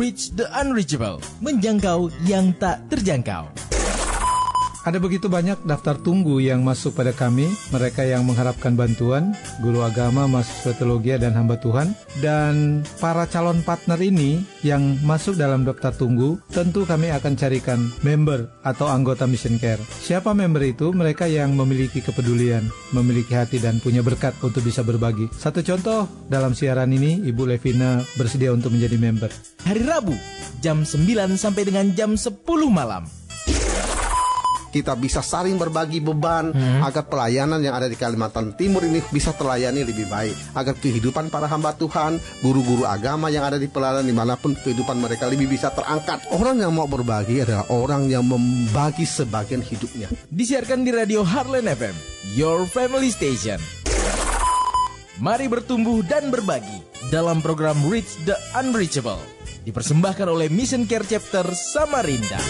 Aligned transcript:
Reach 0.00 0.32
the 0.32 0.48
Unreachable, 0.56 1.20
menjangkau 1.44 2.08
yang 2.24 2.56
tak 2.56 2.88
terjangkau. 2.88 3.69
Ada 4.80 4.96
begitu 4.96 5.28
banyak 5.28 5.68
daftar 5.68 6.00
tunggu 6.00 6.40
yang 6.40 6.64
masuk 6.64 6.96
pada 6.96 7.12
kami, 7.12 7.52
mereka 7.68 8.00
yang 8.00 8.24
mengharapkan 8.24 8.72
bantuan, 8.72 9.36
guru 9.60 9.84
agama, 9.84 10.24
mahasiswa 10.24 10.72
teologi 10.72 11.12
dan 11.20 11.36
hamba 11.36 11.60
Tuhan, 11.60 11.92
dan 12.24 12.80
para 12.96 13.28
calon 13.28 13.60
partner 13.60 14.00
ini 14.00 14.40
yang 14.64 14.96
masuk 15.04 15.36
dalam 15.36 15.68
daftar 15.68 15.92
tunggu, 15.92 16.40
tentu 16.48 16.88
kami 16.88 17.12
akan 17.12 17.36
carikan 17.36 17.92
member 18.00 18.48
atau 18.64 18.88
anggota 18.88 19.28
Mission 19.28 19.60
Care. 19.60 19.84
Siapa 19.84 20.32
member 20.32 20.64
itu? 20.64 20.96
Mereka 20.96 21.28
yang 21.28 21.52
memiliki 21.52 22.00
kepedulian, 22.00 22.64
memiliki 22.96 23.36
hati 23.36 23.60
dan 23.60 23.84
punya 23.84 24.00
berkat 24.00 24.32
untuk 24.40 24.64
bisa 24.64 24.80
berbagi. 24.80 25.28
Satu 25.36 25.60
contoh, 25.60 26.08
dalam 26.32 26.56
siaran 26.56 26.88
ini 26.88 27.20
Ibu 27.28 27.52
Levina 27.52 28.00
bersedia 28.16 28.48
untuk 28.48 28.72
menjadi 28.72 28.96
member. 28.96 29.28
Hari 29.68 29.84
Rabu, 29.84 30.16
jam 30.64 30.88
9 30.88 31.36
sampai 31.36 31.68
dengan 31.68 31.92
jam 31.92 32.16
10 32.16 32.32
malam 32.72 33.19
kita 34.70 34.94
bisa 34.94 35.20
saling 35.20 35.58
berbagi 35.58 35.98
beban 35.98 36.54
hmm. 36.54 36.80
agar 36.86 37.04
pelayanan 37.06 37.60
yang 37.60 37.74
ada 37.74 37.90
di 37.90 37.98
Kalimantan 37.98 38.54
Timur 38.54 38.86
ini 38.86 39.02
bisa 39.10 39.34
terlayani 39.34 39.82
lebih 39.82 40.06
baik 40.06 40.34
agar 40.54 40.74
kehidupan 40.78 41.28
para 41.28 41.50
hamba 41.50 41.74
Tuhan 41.74 42.22
guru-guru 42.40 42.86
agama 42.86 43.28
yang 43.28 43.44
ada 43.44 43.58
di 43.58 43.66
pelayanan 43.66 44.06
di 44.06 44.14
mana 44.14 44.38
pun 44.38 44.54
kehidupan 44.54 44.96
mereka 45.02 45.26
lebih 45.26 45.50
bisa 45.50 45.74
terangkat 45.74 46.22
orang 46.32 46.62
yang 46.62 46.72
mau 46.72 46.86
berbagi 46.86 47.42
adalah 47.42 47.66
orang 47.68 48.06
yang 48.06 48.22
membagi 48.24 49.04
sebagian 49.04 49.60
hidupnya 49.60 50.08
disiarkan 50.30 50.86
di 50.86 50.90
radio 50.94 51.26
Heartland 51.26 51.68
FM 51.68 51.96
Your 52.38 52.64
Family 52.70 53.10
Station 53.10 53.58
Mari 55.20 55.52
bertumbuh 55.52 56.00
dan 56.00 56.32
berbagi 56.32 56.80
dalam 57.12 57.44
program 57.44 57.76
Reach 57.92 58.16
the 58.24 58.32
Unreachable 58.56 59.20
dipersembahkan 59.68 60.24
oleh 60.24 60.48
Mission 60.48 60.88
Care 60.88 61.04
Chapter 61.04 61.44
Samarinda. 61.52 62.40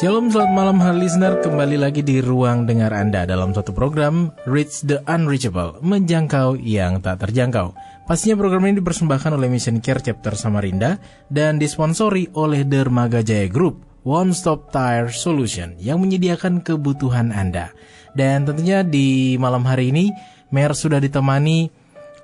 Shalom, 0.00 0.32
selamat 0.32 0.56
malam 0.56 0.80
hari 0.80 1.04
listener. 1.04 1.44
Kembali 1.44 1.76
lagi 1.76 2.00
di 2.00 2.24
ruang 2.24 2.64
dengar 2.64 2.88
Anda 2.88 3.28
dalam 3.28 3.52
satu 3.52 3.76
program 3.76 4.32
Reach 4.48 4.80
the 4.80 5.04
Unreachable, 5.04 5.76
menjangkau 5.84 6.56
yang 6.56 7.04
tak 7.04 7.20
terjangkau. 7.20 7.76
Pastinya 8.08 8.40
program 8.40 8.64
ini 8.64 8.80
dipersembahkan 8.80 9.36
oleh 9.36 9.52
Mission 9.52 9.76
Care 9.84 10.00
Chapter 10.00 10.40
Samarinda 10.40 10.96
dan 11.28 11.60
disponsori 11.60 12.32
oleh 12.32 12.64
Dermaga 12.64 13.20
Jaya 13.20 13.44
Group, 13.52 13.84
One 14.00 14.32
Stop 14.32 14.72
Tire 14.72 15.12
Solution 15.12 15.76
yang 15.76 16.00
menyediakan 16.00 16.64
kebutuhan 16.64 17.28
Anda. 17.28 17.68
Dan 18.16 18.48
tentunya 18.48 18.80
di 18.80 19.36
malam 19.36 19.68
hari 19.68 19.92
ini, 19.92 20.08
Mer 20.48 20.72
sudah 20.72 20.96
ditemani 20.96 21.68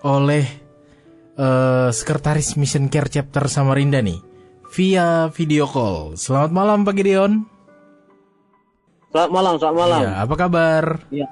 oleh 0.01 0.49
uh, 1.37 1.93
Sekretaris 1.93 2.57
Mission 2.57 2.89
Care 2.89 3.13
Chapter 3.13 3.53
Samarinda 3.53 4.01
nih 4.01 4.17
via 4.73 5.29
video 5.29 5.69
call. 5.69 6.17
Selamat 6.17 6.57
malam 6.57 6.81
Pak 6.81 6.97
Gideon. 6.97 7.56
Selamat 9.17 9.33
malam, 9.33 9.55
selamat 9.57 9.79
malam. 9.81 10.01
Ya, 10.05 10.13
apa 10.21 10.35
kabar? 10.37 10.85
Iya. 11.09 11.27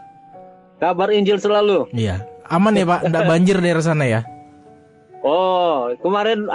Kabar 0.81 1.09
Injil 1.13 1.37
selalu. 1.37 1.85
Iya. 1.93 2.25
Aman 2.49 2.73
ya 2.81 2.89
Pak, 2.89 3.13
tidak 3.13 3.23
banjir 3.29 3.61
daerah 3.61 3.85
sana 3.85 4.09
ya? 4.09 4.25
Oh, 5.21 5.93
kemarin 6.01 6.49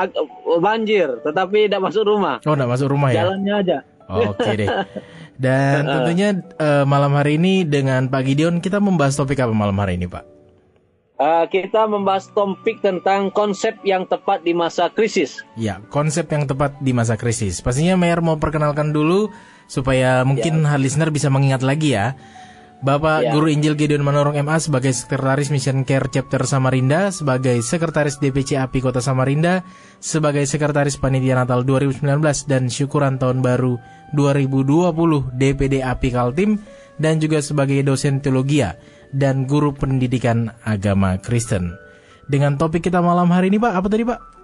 banjir, 0.58 1.22
tetapi 1.22 1.70
tidak 1.70 1.86
masuk 1.86 2.10
rumah. 2.10 2.42
Oh, 2.50 2.58
tidak 2.58 2.74
masuk 2.74 2.90
rumah 2.90 3.14
ya? 3.14 3.30
Jalannya 3.30 3.54
aja. 3.62 3.78
Oke 4.10 4.58
deh. 4.58 4.70
Dan 5.46 5.86
tentunya 5.86 6.34
uh, 6.58 6.90
malam 6.90 7.14
hari 7.14 7.38
ini 7.38 7.62
dengan 7.62 8.10
Pak 8.10 8.26
Gideon 8.26 8.58
kita 8.58 8.82
membahas 8.82 9.14
topik 9.14 9.38
apa 9.38 9.54
malam 9.54 9.78
hari 9.78 10.02
ini 10.02 10.10
Pak? 10.10 10.26
Uh, 11.22 11.46
kita 11.46 11.86
membahas 11.86 12.26
topik 12.34 12.82
tentang 12.82 13.30
konsep 13.30 13.78
yang 13.86 14.10
tepat 14.10 14.42
di 14.42 14.58
masa 14.58 14.90
krisis. 14.90 15.46
Ya, 15.54 15.78
konsep 15.94 16.26
yang 16.34 16.50
tepat 16.50 16.82
di 16.82 16.90
masa 16.90 17.22
krisis. 17.22 17.62
Pastinya 17.62 17.94
Mayor 18.02 18.26
mau 18.26 18.42
perkenalkan 18.42 18.90
dulu 18.90 19.30
supaya 19.70 20.26
mungkin 20.26 20.66
ya. 20.66 20.76
listener 20.82 21.14
bisa 21.14 21.30
mengingat 21.30 21.62
lagi 21.62 21.94
ya. 21.94 22.18
Bapak 22.80 23.28
ya. 23.28 23.32
Guru 23.36 23.52
Injil 23.52 23.76
Gideon 23.76 24.08
Manorong 24.08 24.40
MA 24.40 24.56
sebagai 24.58 24.96
Sekretaris 24.96 25.52
Mission 25.52 25.84
Care 25.84 26.08
Chapter 26.08 26.48
Samarinda, 26.48 27.12
sebagai 27.12 27.60
Sekretaris 27.60 28.24
DPC 28.24 28.56
API 28.56 28.80
Kota 28.80 29.04
Samarinda, 29.04 29.68
sebagai 30.00 30.48
Sekretaris 30.48 30.96
Panitia 30.96 31.36
Natal 31.36 31.68
2019 31.68 32.08
dan 32.48 32.72
Syukuran 32.72 33.20
Tahun 33.20 33.44
Baru 33.44 33.84
2020 34.16 35.36
DPD 35.36 35.84
API 35.84 36.10
Kaltim, 36.16 36.56
dan 36.96 37.20
juga 37.20 37.44
sebagai 37.44 37.84
dosen 37.84 38.24
teologi 38.24 38.64
dan 39.12 39.44
guru 39.44 39.76
pendidikan 39.76 40.56
agama 40.64 41.20
Kristen. 41.20 41.76
Dengan 42.32 42.56
topik 42.56 42.88
kita 42.88 43.04
malam 43.04 43.28
hari 43.28 43.52
ini 43.52 43.60
Pak, 43.60 43.74
apa 43.76 43.88
tadi 43.92 44.08
Pak? 44.08 44.39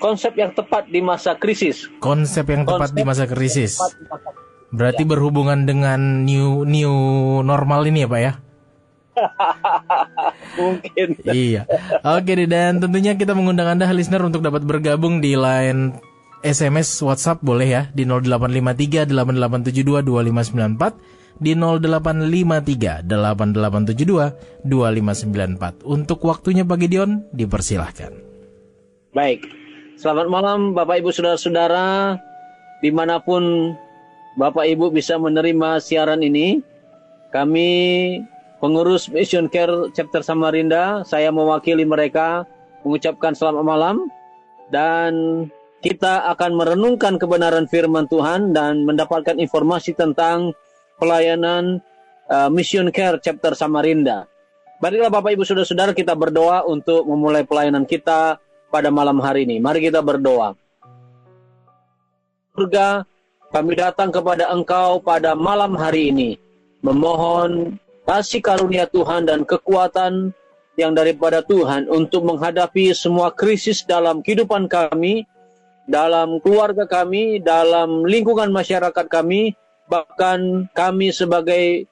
Konsep 0.00 0.32
yang 0.34 0.50
tepat 0.56 0.88
di 0.88 1.04
masa 1.04 1.36
krisis. 1.36 1.86
Konsep 2.00 2.48
yang 2.48 2.64
tepat 2.64 2.90
konsep 2.90 2.96
di 2.96 3.04
masa 3.04 3.24
krisis. 3.28 3.76
Berarti 4.72 5.04
ya. 5.04 5.08
berhubungan 5.12 5.68
dengan 5.68 6.24
new 6.24 6.64
new 6.64 6.94
normal 7.44 7.84
ini 7.86 8.02
ya 8.02 8.08
Pak 8.08 8.20
ya? 8.24 8.32
Mungkin. 10.58 11.08
iya. 11.28 11.68
Oke 12.00 12.32
deh 12.32 12.48
dan 12.48 12.80
tentunya 12.80 13.12
kita 13.20 13.36
mengundang 13.36 13.68
Anda 13.68 13.92
listener 13.92 14.24
untuk 14.24 14.40
dapat 14.40 14.64
bergabung 14.64 15.20
di 15.20 15.36
line 15.36 16.00
SMS 16.40 17.04
WhatsApp 17.04 17.44
boleh 17.44 17.68
ya 17.68 17.82
di 17.92 18.08
0853 18.08 19.12
8872 19.12 20.00
2594 20.08 21.20
di 21.40 21.52
0853 21.52 23.04
8872 23.04 24.64
2594. 24.64 25.84
Untuk 25.84 26.18
waktunya 26.24 26.64
Pak 26.64 26.78
Gideon 26.80 27.28
dipersilahkan. 27.36 28.12
Baik. 29.12 29.59
Selamat 30.00 30.32
malam 30.32 30.72
Bapak 30.72 31.04
Ibu 31.04 31.12
Saudara-saudara 31.12 32.16
di 32.80 32.88
mana 32.88 33.20
pun 33.20 33.76
Bapak 34.32 34.64
Ibu 34.64 34.88
bisa 34.88 35.20
menerima 35.20 35.76
siaran 35.76 36.24
ini. 36.24 36.64
Kami 37.28 37.68
pengurus 38.64 39.12
Mission 39.12 39.52
Care 39.52 39.92
Chapter 39.92 40.24
Samarinda, 40.24 41.04
saya 41.04 41.28
mewakili 41.28 41.84
mereka 41.84 42.48
mengucapkan 42.80 43.36
selamat 43.36 43.60
malam 43.60 43.96
dan 44.72 45.12
kita 45.84 46.32
akan 46.32 46.56
merenungkan 46.56 47.20
kebenaran 47.20 47.68
firman 47.68 48.08
Tuhan 48.08 48.56
dan 48.56 48.88
mendapatkan 48.88 49.36
informasi 49.36 49.92
tentang 49.92 50.56
pelayanan 50.96 51.84
uh, 52.32 52.48
Mission 52.48 52.88
Care 52.88 53.20
Chapter 53.20 53.52
Samarinda. 53.52 54.24
Baiklah 54.80 55.12
Bapak 55.12 55.36
Ibu 55.36 55.44
Saudara-saudara 55.44 55.92
kita 55.92 56.16
berdoa 56.16 56.64
untuk 56.64 57.04
memulai 57.04 57.44
pelayanan 57.44 57.84
kita 57.84 58.40
pada 58.70 58.88
malam 58.88 59.18
hari 59.18 59.44
ini. 59.44 59.58
Mari 59.58 59.90
kita 59.90 60.00
berdoa. 60.00 60.54
Surga, 62.54 63.04
kami 63.50 63.74
datang 63.74 64.14
kepada 64.14 64.46
Engkau 64.54 65.02
pada 65.02 65.34
malam 65.34 65.74
hari 65.74 66.14
ini. 66.14 66.38
Memohon 66.80 67.76
kasih 68.06 68.40
karunia 68.40 68.86
Tuhan 68.86 69.26
dan 69.26 69.42
kekuatan 69.44 70.32
yang 70.78 70.96
daripada 70.96 71.44
Tuhan 71.44 71.90
untuk 71.90 72.24
menghadapi 72.24 72.94
semua 72.96 73.34
krisis 73.34 73.84
dalam 73.84 74.22
kehidupan 74.24 74.70
kami, 74.70 75.26
dalam 75.84 76.40
keluarga 76.40 76.86
kami, 76.88 77.42
dalam 77.42 78.06
lingkungan 78.06 78.48
masyarakat 78.48 79.06
kami, 79.10 79.52
bahkan 79.90 80.70
kami 80.72 81.10
sebagai 81.10 81.90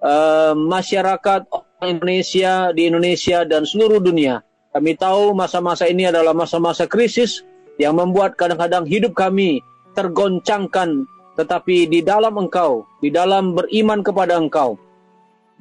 uh, 0.00 0.56
masyarakat 0.56 1.46
Indonesia 1.84 2.72
di 2.72 2.88
Indonesia 2.88 3.44
dan 3.44 3.68
seluruh 3.68 4.00
dunia 4.00 4.40
kami 4.74 4.98
tahu 4.98 5.38
masa-masa 5.38 5.86
ini 5.86 6.10
adalah 6.10 6.34
masa-masa 6.34 6.90
krisis 6.90 7.46
yang 7.78 7.94
membuat 7.94 8.34
kadang-kadang 8.34 8.82
hidup 8.82 9.14
kami 9.14 9.62
tergoncangkan. 9.94 11.06
Tetapi 11.38 11.86
di 11.86 12.02
dalam 12.02 12.34
engkau, 12.34 12.82
di 12.98 13.10
dalam 13.10 13.54
beriman 13.54 14.02
kepada 14.02 14.34
engkau, 14.34 14.74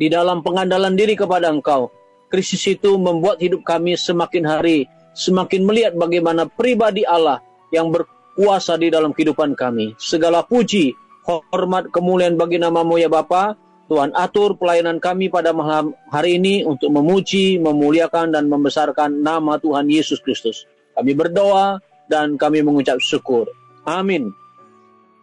di 0.01 0.09
dalam 0.09 0.41
pengandalan 0.41 0.97
diri 0.97 1.13
kepada 1.13 1.53
engkau, 1.53 1.93
krisis 2.33 2.65
itu 2.65 2.97
membuat 2.97 3.37
hidup 3.37 3.61
kami 3.61 3.93
semakin 3.93 4.49
hari, 4.49 4.89
semakin 5.13 5.61
melihat 5.61 5.93
bagaimana 5.93 6.49
pribadi 6.49 7.05
Allah 7.05 7.37
yang 7.69 7.93
berkuasa 7.93 8.81
di 8.81 8.89
dalam 8.89 9.13
kehidupan 9.13 9.53
kami. 9.53 9.93
Segala 10.01 10.41
puji, 10.45 10.93
hormat, 11.25 11.89
kemuliaan 11.93 12.33
bagi 12.37 12.57
namamu 12.57 12.97
ya 12.97 13.09
Bapa. 13.09 13.57
Tuhan 13.91 14.15
atur 14.15 14.55
pelayanan 14.55 14.97
kami 15.03 15.27
pada 15.27 15.51
malam 15.51 15.91
hari 16.07 16.39
ini 16.39 16.63
untuk 16.63 16.87
memuji, 16.87 17.59
memuliakan, 17.59 18.31
dan 18.31 18.47
membesarkan 18.47 19.19
nama 19.19 19.59
Tuhan 19.59 19.91
Yesus 19.91 20.23
Kristus. 20.23 20.63
Kami 20.95 21.11
berdoa 21.11 21.83
dan 22.07 22.39
kami 22.39 22.63
mengucap 22.63 23.01
syukur. 23.03 23.49
Amin. 23.83 24.31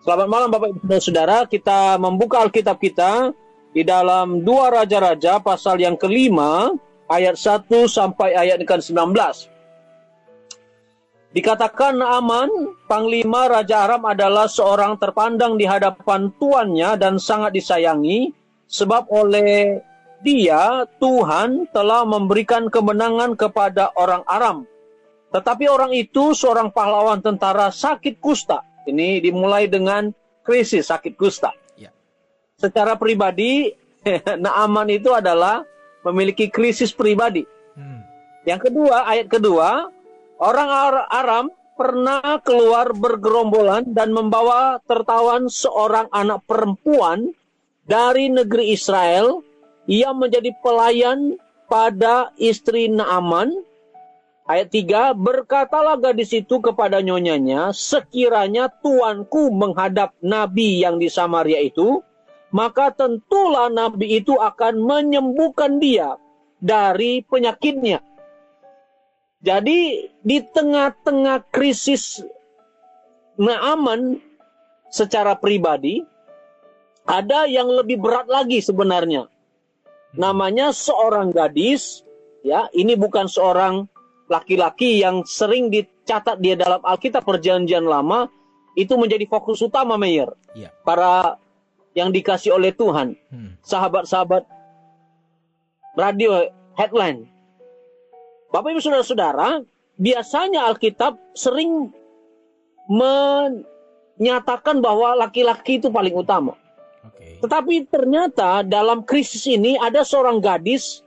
Selamat 0.04 0.28
malam 0.28 0.48
Bapak 0.52 0.76
Ibu 0.76 0.96
Saudara. 1.00 1.48
Kita 1.48 1.96
membuka 1.96 2.40
Alkitab 2.44 2.76
kita 2.80 3.32
di 3.72 3.80
dalam 3.84 4.44
dua 4.44 4.68
Raja-Raja 4.72 5.40
pasal 5.40 5.80
yang 5.80 5.96
kelima 5.96 6.72
ayat 7.10 7.36
1 7.36 7.68
sampai 7.90 8.38
ayat 8.38 8.62
ke-19. 8.62 9.12
Dikatakan 11.30 12.02
Naaman, 12.02 12.50
Panglima 12.90 13.46
Raja 13.46 13.86
Aram 13.86 14.02
adalah 14.02 14.50
seorang 14.50 14.98
terpandang 14.98 15.54
di 15.54 15.62
hadapan 15.62 16.34
tuannya 16.42 16.98
dan 16.98 17.22
sangat 17.22 17.54
disayangi, 17.54 18.34
sebab 18.70 19.10
oleh 19.10 19.82
dia 20.22 20.86
Tuhan 21.02 21.66
telah 21.74 22.06
memberikan 22.06 22.70
kemenangan 22.70 23.34
kepada 23.34 23.90
orang 23.98 24.22
Aram. 24.30 24.64
Tetapi 25.34 25.66
orang 25.66 25.92
itu 25.94 26.32
seorang 26.34 26.70
pahlawan 26.70 27.18
tentara 27.18 27.74
sakit 27.74 28.22
kusta. 28.22 28.62
Ini 28.86 29.18
dimulai 29.22 29.66
dengan 29.66 30.10
krisis 30.46 30.90
sakit 30.90 31.14
kusta. 31.18 31.50
Ya. 31.74 31.90
Secara 32.58 32.94
pribadi, 32.94 33.70
Naaman 34.44 34.90
itu 34.90 35.14
adalah 35.14 35.62
memiliki 36.06 36.50
krisis 36.50 36.90
pribadi. 36.90 37.46
Hmm. 37.76 38.02
Yang 38.44 38.70
kedua, 38.70 39.06
ayat 39.06 39.26
kedua, 39.30 39.88
orang 40.40 40.68
Ar- 40.68 41.08
Aram 41.12 41.46
pernah 41.78 42.36
keluar 42.44 42.92
bergerombolan 42.92 43.96
dan 43.96 44.12
membawa 44.12 44.82
tertawan 44.84 45.48
seorang 45.48 46.12
anak 46.12 46.44
perempuan 46.44 47.32
dari 47.90 48.30
negeri 48.30 48.70
Israel 48.70 49.42
yang 49.90 50.22
menjadi 50.22 50.54
pelayan 50.62 51.34
pada 51.66 52.30
istri 52.38 52.86
Naaman. 52.86 53.66
Ayat 54.46 54.70
3, 54.70 55.14
berkatalah 55.14 55.98
gadis 55.98 56.34
itu 56.34 56.58
kepada 56.58 56.98
nyonyanya, 56.98 57.70
sekiranya 57.70 58.66
tuanku 58.82 59.50
menghadap 59.54 60.14
nabi 60.22 60.82
yang 60.82 60.98
di 60.98 61.06
Samaria 61.06 61.62
itu, 61.62 62.02
maka 62.50 62.90
tentulah 62.90 63.70
nabi 63.70 64.18
itu 64.18 64.34
akan 64.34 64.82
menyembuhkan 64.82 65.78
dia 65.78 66.18
dari 66.58 67.22
penyakitnya. 67.22 68.02
Jadi 69.38 70.10
di 70.26 70.38
tengah-tengah 70.42 71.46
krisis 71.54 72.18
Naaman 73.38 74.18
secara 74.90 75.38
pribadi, 75.38 76.02
ada 77.10 77.50
yang 77.50 77.66
lebih 77.66 77.98
berat 77.98 78.30
lagi 78.30 78.62
sebenarnya. 78.62 79.26
Namanya 80.14 80.70
seorang 80.70 81.34
gadis, 81.34 82.06
ya, 82.46 82.70
ini 82.70 82.94
bukan 82.94 83.26
seorang 83.26 83.90
laki-laki 84.30 85.02
yang 85.02 85.26
sering 85.26 85.74
dicatat 85.74 86.38
dia 86.38 86.54
dalam 86.54 86.78
Alkitab 86.86 87.26
Perjanjian 87.26 87.82
Lama, 87.82 88.30
itu 88.78 88.94
menjadi 88.94 89.26
fokus 89.26 89.58
utama 89.58 89.98
Mayer. 89.98 90.30
Ya. 90.54 90.70
Para 90.86 91.34
yang 91.98 92.14
dikasih 92.14 92.54
oleh 92.54 92.70
Tuhan, 92.70 93.18
Hmm. 93.34 93.58
sahabat-sahabat 93.66 94.46
radio 95.98 96.46
headline. 96.78 97.26
Bapak 98.54 98.70
Ibu 98.70 98.78
Saudara-saudara, 98.82 99.66
biasanya 99.98 100.70
Alkitab 100.70 101.18
sering 101.34 101.90
menyatakan 104.18 104.78
bahwa 104.82 105.14
laki-laki 105.18 105.78
itu 105.82 105.90
paling 105.90 106.14
utama. 106.14 106.54
Tetapi 107.40 107.88
ternyata 107.88 108.60
dalam 108.60 109.04
krisis 109.04 109.48
ini 109.48 109.80
ada 109.80 110.04
seorang 110.04 110.44
gadis 110.44 111.00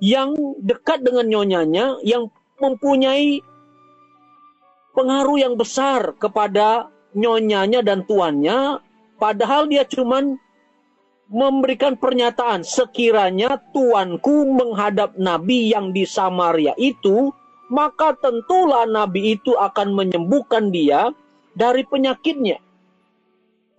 yang 0.00 0.36
dekat 0.60 1.04
dengan 1.04 1.28
nyonyanya 1.28 2.00
yang 2.04 2.28
mempunyai 2.60 3.40
pengaruh 4.96 5.36
yang 5.36 5.54
besar 5.56 6.16
kepada 6.16 6.88
nyonyanya 7.12 7.84
dan 7.84 8.04
tuannya 8.04 8.80
padahal 9.20 9.68
dia 9.68 9.84
cuman 9.84 10.36
memberikan 11.28 11.96
pernyataan 11.96 12.64
sekiranya 12.64 13.60
tuanku 13.72 14.48
menghadap 14.52 15.16
nabi 15.16 15.72
yang 15.72 15.92
di 15.92 16.08
Samaria 16.08 16.72
itu 16.76 17.32
maka 17.72 18.14
tentulah 18.20 18.86
nabi 18.86 19.34
itu 19.36 19.52
akan 19.58 19.96
menyembuhkan 19.96 20.70
dia 20.70 21.10
dari 21.56 21.82
penyakitnya. 21.82 22.62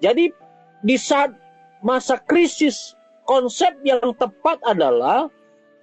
Jadi 0.03 0.33
di 0.83 0.95
saat 0.99 1.31
masa 1.87 2.19
krisis 2.19 2.99
konsep 3.23 3.71
yang 3.87 4.03
tepat 4.19 4.59
adalah 4.67 5.31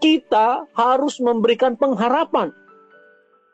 kita 0.05 0.69
harus 0.77 1.17
memberikan 1.17 1.73
pengharapan. 1.81 2.53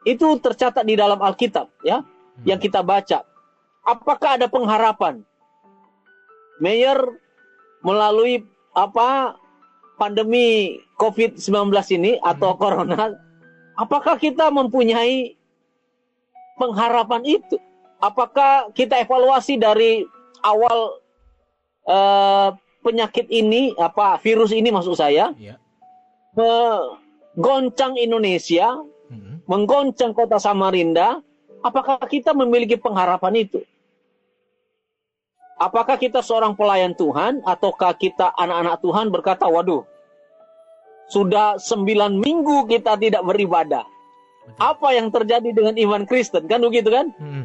Itu 0.02 0.34
tercatat 0.42 0.82
di 0.82 0.98
dalam 0.98 1.22
Alkitab 1.22 1.70
ya 1.86 2.02
yang 2.42 2.58
kita 2.58 2.82
baca. 2.82 3.22
Apakah 3.86 4.34
ada 4.34 4.50
pengharapan? 4.50 5.22
Mayor 6.58 7.22
melalui 7.86 8.42
apa 8.74 9.38
pandemi 9.94 10.80
COVID-19 10.98 11.70
ini 11.96 12.18
atau 12.20 12.58
corona 12.58 13.14
apakah 13.80 14.20
kita 14.20 14.52
mempunyai 14.52 15.40
pengharapan 16.60 17.24
itu? 17.24 17.56
Apakah 18.00 18.68
kita 18.76 19.00
evaluasi 19.00 19.56
dari 19.56 20.04
awal 20.44 20.99
eh, 21.86 22.48
penyakit 22.80 23.28
ini 23.28 23.76
apa 23.76 24.16
virus 24.20 24.52
ini 24.52 24.72
maksud 24.72 24.96
saya 24.96 25.32
Ya. 25.36 25.60
menggoncang 26.32 27.96
Indonesia, 28.00 28.80
Hmm. 29.10 29.42
menggoncang 29.44 30.14
kota 30.14 30.38
Samarinda, 30.38 31.18
apakah 31.60 31.98
kita 32.06 32.30
memiliki 32.32 32.78
pengharapan 32.78 33.44
itu? 33.44 33.60
Apakah 35.60 36.00
kita 36.00 36.24
seorang 36.24 36.56
pelayan 36.56 36.96
Tuhan 36.96 37.44
ataukah 37.44 37.92
kita 37.92 38.32
anak-anak 38.32 38.80
Tuhan 38.80 39.06
berkata, 39.12 39.44
waduh, 39.44 39.84
sudah 41.12 41.60
sembilan 41.60 42.16
minggu 42.16 42.64
kita 42.64 42.96
tidak 42.96 43.20
beribadah. 43.26 43.84
Betul. 43.84 44.56
Apa 44.56 44.88
yang 44.96 45.12
terjadi 45.12 45.50
dengan 45.52 45.74
iman 45.76 46.02
Kristen? 46.08 46.48
Kan 46.48 46.64
begitu 46.64 46.88
kan? 46.88 47.12
Hmm. 47.20 47.44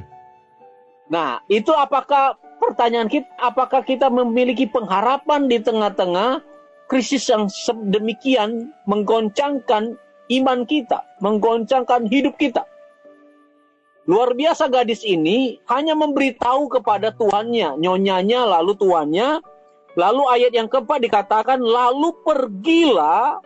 Nah, 1.12 1.44
itu 1.52 1.76
apakah 1.76 2.40
pertanyaan 2.72 3.10
kita, 3.10 3.30
apakah 3.38 3.82
kita 3.86 4.08
memiliki 4.10 4.66
pengharapan 4.70 5.46
di 5.50 5.62
tengah-tengah 5.62 6.42
krisis 6.86 7.30
yang 7.30 7.50
sedemikian 7.50 8.74
menggoncangkan 8.90 9.98
iman 10.30 10.60
kita, 10.66 11.06
menggoncangkan 11.22 12.10
hidup 12.10 12.36
kita? 12.38 12.66
Luar 14.06 14.38
biasa 14.38 14.70
gadis 14.70 15.02
ini 15.02 15.58
hanya 15.66 15.98
memberitahu 15.98 16.70
kepada 16.70 17.10
tuannya, 17.10 17.82
nyonyanya, 17.82 18.46
lalu 18.46 18.78
tuannya. 18.78 19.42
Lalu 19.96 20.24
ayat 20.28 20.52
yang 20.54 20.68
keempat 20.70 21.02
dikatakan, 21.02 21.58
lalu 21.58 22.14
pergilah 22.22 23.40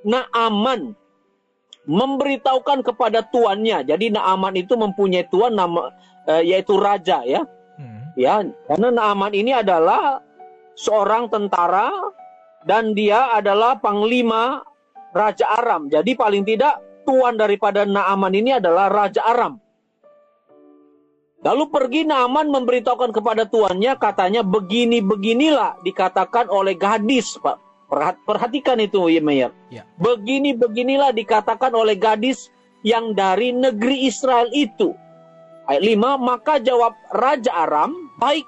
Naaman 0.00 0.96
memberitahukan 1.84 2.80
kepada 2.82 3.20
tuannya. 3.28 3.84
Jadi 3.84 4.10
Naaman 4.10 4.56
itu 4.56 4.74
mempunyai 4.74 5.28
tuan 5.28 5.54
nama 5.54 5.92
eh, 6.26 6.42
yaitu 6.42 6.74
raja 6.80 7.22
ya. 7.22 7.44
Ya, 8.20 8.44
karena 8.68 8.92
Naaman 8.92 9.32
ini 9.32 9.56
adalah 9.56 10.20
seorang 10.76 11.32
tentara 11.32 11.88
dan 12.68 12.92
dia 12.92 13.32
adalah 13.32 13.80
panglima 13.80 14.60
Raja 15.16 15.48
Aram. 15.56 15.88
Jadi 15.88 16.12
paling 16.12 16.44
tidak 16.44 16.84
tuan 17.08 17.40
daripada 17.40 17.88
Naaman 17.88 18.36
ini 18.36 18.60
adalah 18.60 18.92
Raja 18.92 19.24
Aram. 19.24 19.56
Lalu 21.40 21.64
pergi 21.72 22.04
Naaman 22.04 22.52
memberitahukan 22.52 23.16
kepada 23.16 23.48
tuannya 23.48 23.96
katanya 23.96 24.44
begini-beginilah 24.44 25.80
dikatakan 25.80 26.52
oleh 26.52 26.76
gadis, 26.76 27.40
Pak. 27.40 27.56
Perhat- 27.88 28.20
Perhatikan 28.28 28.76
itu, 28.84 29.08
ya 29.08 29.24
Mayer. 29.24 29.50
Ya. 29.72 29.88
Begini-beginilah 29.96 31.16
dikatakan 31.16 31.72
oleh 31.72 31.96
gadis 31.96 32.52
yang 32.84 33.16
dari 33.16 33.56
negeri 33.56 34.04
Israel 34.04 34.52
itu. 34.52 34.92
Ayat 35.64 35.80
5, 35.80 36.20
maka 36.20 36.60
jawab 36.60 36.92
Raja 37.08 37.50
Aram, 37.56 38.09
baik. 38.20 38.44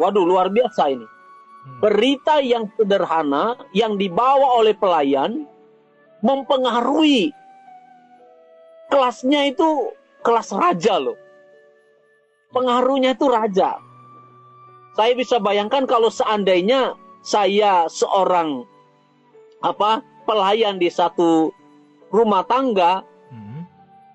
Waduh, 0.00 0.24
luar 0.24 0.50
biasa 0.50 0.90
ini. 0.90 1.04
Hmm. 1.04 1.78
Berita 1.84 2.40
yang 2.40 2.66
sederhana 2.74 3.60
yang 3.76 4.00
dibawa 4.00 4.58
oleh 4.58 4.74
pelayan 4.74 5.46
mempengaruhi 6.24 7.30
kelasnya 8.88 9.52
itu 9.52 9.92
kelas 10.24 10.50
raja 10.56 10.96
loh. 10.96 11.18
Pengaruhnya 12.54 13.12
itu 13.12 13.28
raja. 13.28 13.76
Saya 14.94 15.12
bisa 15.18 15.42
bayangkan 15.42 15.84
kalau 15.90 16.06
seandainya 16.06 16.94
saya 17.26 17.90
seorang 17.90 18.62
apa 19.58 20.04
pelayan 20.24 20.78
di 20.78 20.88
satu 20.88 21.50
rumah 22.14 22.46
tangga. 22.46 23.02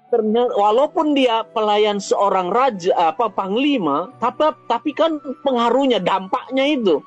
Ternyata 0.10 0.54
walaupun 0.58 1.14
dia 1.14 1.46
pelayan 1.54 2.02
seorang 2.02 2.50
raja 2.50 2.94
apa 2.98 3.30
panglima 3.30 4.10
tapi 4.18 4.50
tapi 4.66 4.92
kan 4.94 5.22
pengaruhnya 5.46 6.02
dampaknya 6.02 6.66
itu 6.66 7.02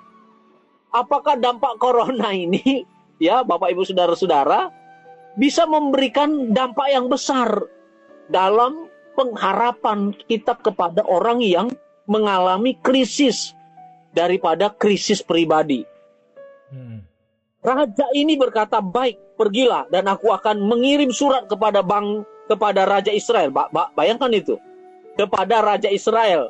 apakah 0.94 1.35
dampak 1.38 1.78
corona 1.82 2.30
ini 2.30 2.87
ya 3.26 3.42
Bapak 3.42 3.75
Ibu 3.75 3.82
saudara-saudara 3.82 4.71
bisa 5.35 5.66
memberikan 5.66 6.54
dampak 6.54 6.88
yang 6.92 7.11
besar 7.11 7.66
dalam 8.30 8.87
pengharapan 9.18 10.14
kita 10.30 10.56
kepada 10.61 11.04
orang 11.04 11.42
yang 11.42 11.68
mengalami 12.06 12.78
krisis 12.80 13.52
daripada 14.14 14.71
krisis 14.73 15.25
pribadi 15.25 15.85
Hmm. 16.73 17.04
Raja 17.62 18.09
ini 18.16 18.35
berkata, 18.35 18.80
baik, 18.80 19.37
pergilah 19.37 19.87
dan 19.92 20.09
aku 20.09 20.32
akan 20.32 20.64
mengirim 20.66 21.12
surat 21.12 21.47
kepada 21.47 21.85
bang 21.85 22.25
kepada 22.46 22.87
Raja 22.88 23.12
Israel. 23.12 23.50
Ba- 23.50 23.70
ba- 23.70 23.90
bayangkan 23.94 24.32
itu. 24.32 24.56
kepada 25.12 25.61
Raja 25.61 25.92
Israel. 25.92 26.49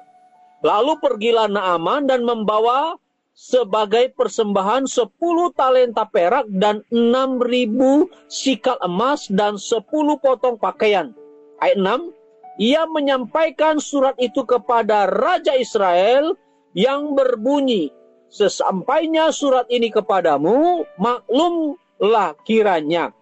Lalu 0.63 0.95
pergilah 1.03 1.51
Naaman 1.51 2.07
dan 2.07 2.23
membawa 2.23 2.95
sebagai 3.35 4.15
persembahan 4.15 4.87
10 4.87 5.11
talenta 5.59 6.07
perak 6.07 6.47
dan 6.47 6.87
6000 6.87 8.07
sikal 8.31 8.79
emas 8.79 9.27
dan 9.27 9.59
10 9.59 9.83
potong 10.23 10.55
pakaian. 10.63 11.11
Ayat 11.59 11.75
6, 11.75 12.15
ia 12.63 12.87
menyampaikan 12.87 13.83
surat 13.83 14.15
itu 14.23 14.47
kepada 14.47 15.11
Raja 15.11 15.59
Israel 15.59 16.39
yang 16.79 17.19
berbunyi, 17.19 17.91
Sesampainya 18.33 19.29
surat 19.29 19.69
ini 19.69 19.93
kepadamu, 19.93 20.89
maklumlah 20.97 22.33
kiranya 22.49 23.13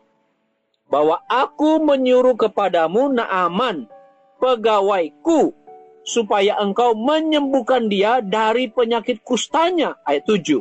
bahwa 0.91 1.23
aku 1.31 1.79
menyuruh 1.81 2.35
kepadamu 2.35 3.15
Naaman, 3.15 3.87
pegawaiku, 4.43 5.55
supaya 6.03 6.59
engkau 6.59 6.99
menyembuhkan 6.99 7.87
dia 7.87 8.19
dari 8.19 8.67
penyakit 8.67 9.23
kustanya. 9.23 9.95
Ayat 10.03 10.27
7. 10.27 10.61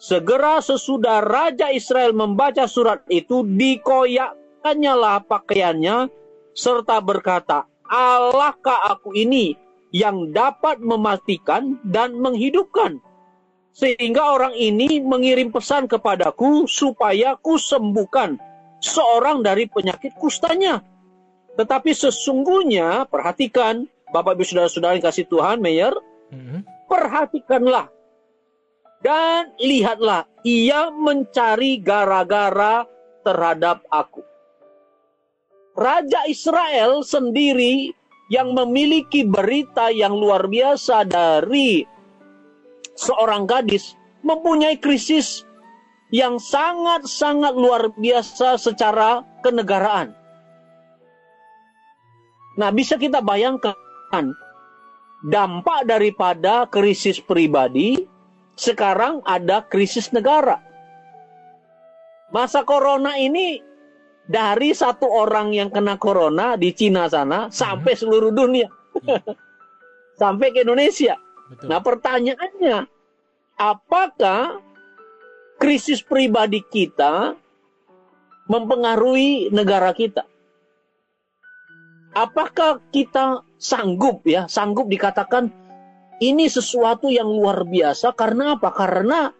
Segera 0.00 0.58
sesudah 0.58 1.22
Raja 1.22 1.70
Israel 1.70 2.16
membaca 2.16 2.66
surat 2.66 3.04
itu, 3.12 3.44
dikoyakkannya 3.44 4.94
lah 4.96 5.22
pakaiannya, 5.22 6.10
serta 6.56 6.98
berkata, 7.04 7.68
Allahkah 7.86 8.96
aku 8.96 9.12
ini 9.14 9.54
yang 9.92 10.32
dapat 10.32 10.80
mematikan 10.80 11.76
dan 11.84 12.16
menghidupkan? 12.16 12.98
Sehingga 13.72 14.36
orang 14.36 14.56
ini 14.56 15.00
mengirim 15.00 15.52
pesan 15.52 15.88
kepadaku 15.88 16.68
supaya 16.68 17.36
ku 17.40 17.56
sembuhkan 17.56 18.51
seorang 18.82 19.40
dari 19.40 19.70
penyakit 19.70 20.18
kustanya. 20.18 20.82
Tetapi 21.54 21.94
sesungguhnya, 21.94 23.06
perhatikan, 23.06 23.86
Bapak 24.10 24.36
Ibu 24.36 24.44
Saudara-saudara 24.44 24.98
yang 24.98 25.06
kasih 25.06 25.24
Tuhan, 25.30 25.62
Mayor, 25.62 25.94
hmm. 26.34 26.66
perhatikanlah 26.90 27.88
dan 29.02 29.50
lihatlah, 29.58 30.30
ia 30.46 30.88
mencari 30.94 31.82
gara-gara 31.82 32.86
terhadap 33.26 33.82
aku. 33.90 34.22
Raja 35.74 36.22
Israel 36.30 37.02
sendiri 37.02 37.90
yang 38.30 38.54
memiliki 38.54 39.26
berita 39.26 39.90
yang 39.90 40.14
luar 40.14 40.46
biasa 40.46 41.04
dari 41.04 41.82
seorang 42.94 43.44
gadis 43.44 43.98
mempunyai 44.22 44.78
krisis 44.78 45.42
yang 46.12 46.36
sangat-sangat 46.36 47.56
luar 47.56 47.88
biasa 47.96 48.60
secara 48.60 49.24
kenegaraan. 49.40 50.12
Nah, 52.60 52.68
bisa 52.68 53.00
kita 53.00 53.24
bayangkan 53.24 53.72
dampak 55.24 55.88
daripada 55.88 56.68
krisis 56.68 57.16
pribadi 57.16 58.04
sekarang 58.60 59.24
ada 59.24 59.64
krisis 59.64 60.12
negara. 60.12 60.60
Masa 62.28 62.60
corona 62.68 63.16
ini 63.16 63.56
dari 64.28 64.76
satu 64.76 65.08
orang 65.08 65.56
yang 65.56 65.72
kena 65.72 65.96
corona 65.96 66.60
di 66.60 66.76
Cina 66.76 67.08
sana 67.08 67.48
sampai 67.48 67.92
seluruh 67.96 68.32
dunia. 68.32 68.68
sampai 70.20 70.52
ke 70.52 70.60
Indonesia. 70.60 71.16
Betul. 71.48 71.66
Nah, 71.72 71.80
pertanyaannya, 71.80 72.78
apakah 73.56 74.60
krisis 75.62 76.02
pribadi 76.02 76.58
kita 76.58 77.38
mempengaruhi 78.50 79.54
negara 79.54 79.94
kita? 79.94 80.26
Apakah 82.18 82.82
kita 82.90 83.46
sanggup 83.62 84.26
ya, 84.26 84.50
sanggup 84.50 84.90
dikatakan 84.90 85.54
ini 86.18 86.50
sesuatu 86.50 87.06
yang 87.14 87.30
luar 87.30 87.62
biasa 87.62 88.10
karena 88.18 88.58
apa? 88.58 88.74
Karena 88.74 89.30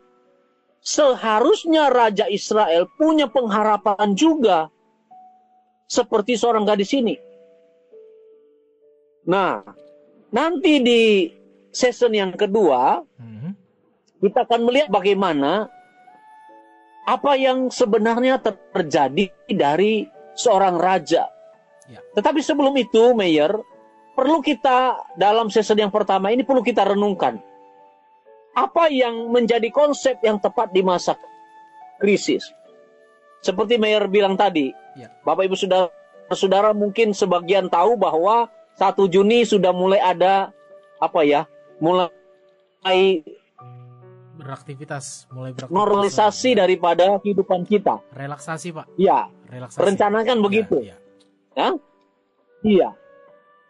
seharusnya 0.78 1.90
Raja 1.90 2.30
Israel 2.30 2.86
punya 2.94 3.26
pengharapan 3.26 4.14
juga 4.14 4.70
seperti 5.90 6.38
seorang 6.38 6.62
gadis 6.64 6.94
ini. 6.94 7.18
Nah, 9.26 9.62
nanti 10.30 10.82
di 10.82 11.02
season 11.70 12.14
yang 12.14 12.32
kedua, 12.34 13.02
hmm. 13.04 13.52
kita 14.22 14.46
akan 14.48 14.60
melihat 14.64 14.88
bagaimana 14.88 15.81
apa 17.02 17.34
yang 17.34 17.70
sebenarnya 17.72 18.38
terjadi 18.72 19.30
dari 19.50 20.06
seorang 20.38 20.78
raja 20.78 21.32
Ya. 21.92 22.00
Tetapi 22.16 22.40
sebelum 22.40 22.72
itu, 22.80 23.12
Mayor, 23.12 23.60
perlu 24.14 24.40
kita 24.40 24.96
dalam 25.18 25.52
season 25.52 25.76
yang 25.88 25.92
pertama 25.92 26.30
ini 26.32 26.40
perlu 26.46 26.64
kita 26.64 26.88
renungkan. 26.88 27.36
Apa 28.52 28.92
yang 28.92 29.32
menjadi 29.32 29.68
konsep 29.72 30.20
yang 30.24 30.40
tepat 30.40 30.72
di 30.72 30.80
masa 30.84 31.16
krisis? 32.00 32.44
Seperti 33.44 33.76
Mayor 33.80 34.06
bilang 34.06 34.38
tadi, 34.40 34.70
ya. 34.94 35.12
Bapak 35.24 35.48
Ibu 35.48 35.56
Saudara, 35.56 35.88
saudara 36.32 36.70
mungkin 36.72 37.12
sebagian 37.16 37.68
tahu 37.68 38.00
bahwa 38.00 38.48
1 38.80 38.96
Juni 39.12 39.42
sudah 39.44 39.72
mulai 39.74 40.00
ada 40.00 40.48
apa 40.96 41.20
ya? 41.26 41.44
Mulai 41.82 43.20
beraktivitas, 44.42 45.30
mulai 45.30 45.54
beraktivitas. 45.54 45.78
Normalisasi 45.78 46.50
daripada 46.58 47.16
kehidupan 47.22 47.62
kita. 47.64 48.02
Relaksasi, 48.12 48.74
Pak. 48.74 48.86
Iya. 48.98 49.30
Relaksasi. 49.48 49.80
Rencanakan 49.80 50.36
ya, 50.36 50.42
begitu. 50.42 50.76
Ya. 50.82 50.96
Ya? 51.54 51.68
Iya. 52.62 52.88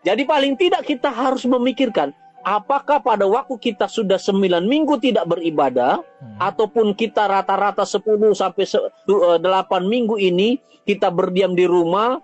Jadi 0.02 0.22
paling 0.26 0.58
tidak 0.58 0.82
kita 0.82 1.12
harus 1.14 1.46
memikirkan 1.46 2.10
apakah 2.42 2.98
pada 2.98 3.22
waktu 3.22 3.54
kita 3.54 3.86
sudah 3.86 4.18
sembilan 4.18 4.66
minggu 4.66 4.98
tidak 4.98 5.30
beribadah 5.30 6.02
hmm. 6.02 6.42
ataupun 6.42 6.90
kita 6.98 7.30
rata-rata 7.30 7.86
10 7.86 8.02
sampai 8.34 8.64
8 8.66 9.38
eh, 9.38 9.82
minggu 9.86 10.18
ini 10.18 10.58
kita 10.82 11.06
berdiam 11.14 11.54
di 11.54 11.70
rumah 11.70 12.18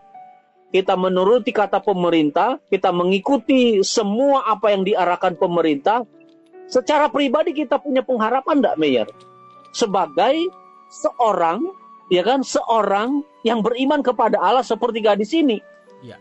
kita 0.68 1.00
menuruti 1.00 1.48
kata 1.48 1.80
pemerintah, 1.80 2.60
kita 2.68 2.92
mengikuti 2.92 3.80
semua 3.80 4.44
apa 4.44 4.68
yang 4.68 4.84
diarahkan 4.84 5.40
pemerintah. 5.40 6.04
Secara 6.68 7.08
pribadi 7.08 7.56
kita 7.56 7.80
punya 7.80 8.04
pengharapan 8.04 8.60
enggak, 8.60 8.76
Mayor? 8.76 9.08
Sebagai 9.72 10.48
seorang 10.92 11.64
ya 12.08 12.24
kan 12.24 12.40
seorang 12.44 13.24
yang 13.44 13.60
beriman 13.60 14.00
kepada 14.00 14.40
Allah 14.40 14.64
seperti 14.64 15.04
gadis 15.04 15.32
ini. 15.36 15.60
Ya. 16.04 16.16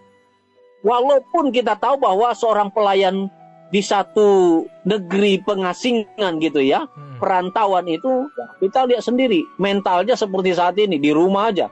Walaupun 0.83 1.51
kita 1.51 1.75
tahu 1.79 1.99
bahwa 1.99 2.31
seorang 2.35 2.71
pelayan 2.71 3.27
di 3.67 3.83
satu 3.83 4.63
negeri 4.87 5.43
pengasingan 5.43 6.39
gitu 6.39 6.63
ya, 6.63 6.87
hmm. 6.87 7.19
perantauan 7.19 7.87
itu 7.91 8.31
kita 8.63 8.87
lihat 8.87 9.03
sendiri 9.03 9.43
mentalnya 9.59 10.15
seperti 10.15 10.55
saat 10.55 10.79
ini 10.79 10.95
di 10.95 11.11
rumah 11.11 11.51
aja. 11.51 11.67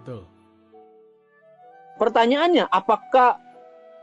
Betul. 0.00 0.28
Pertanyaannya, 1.96 2.68
apakah 2.68 3.40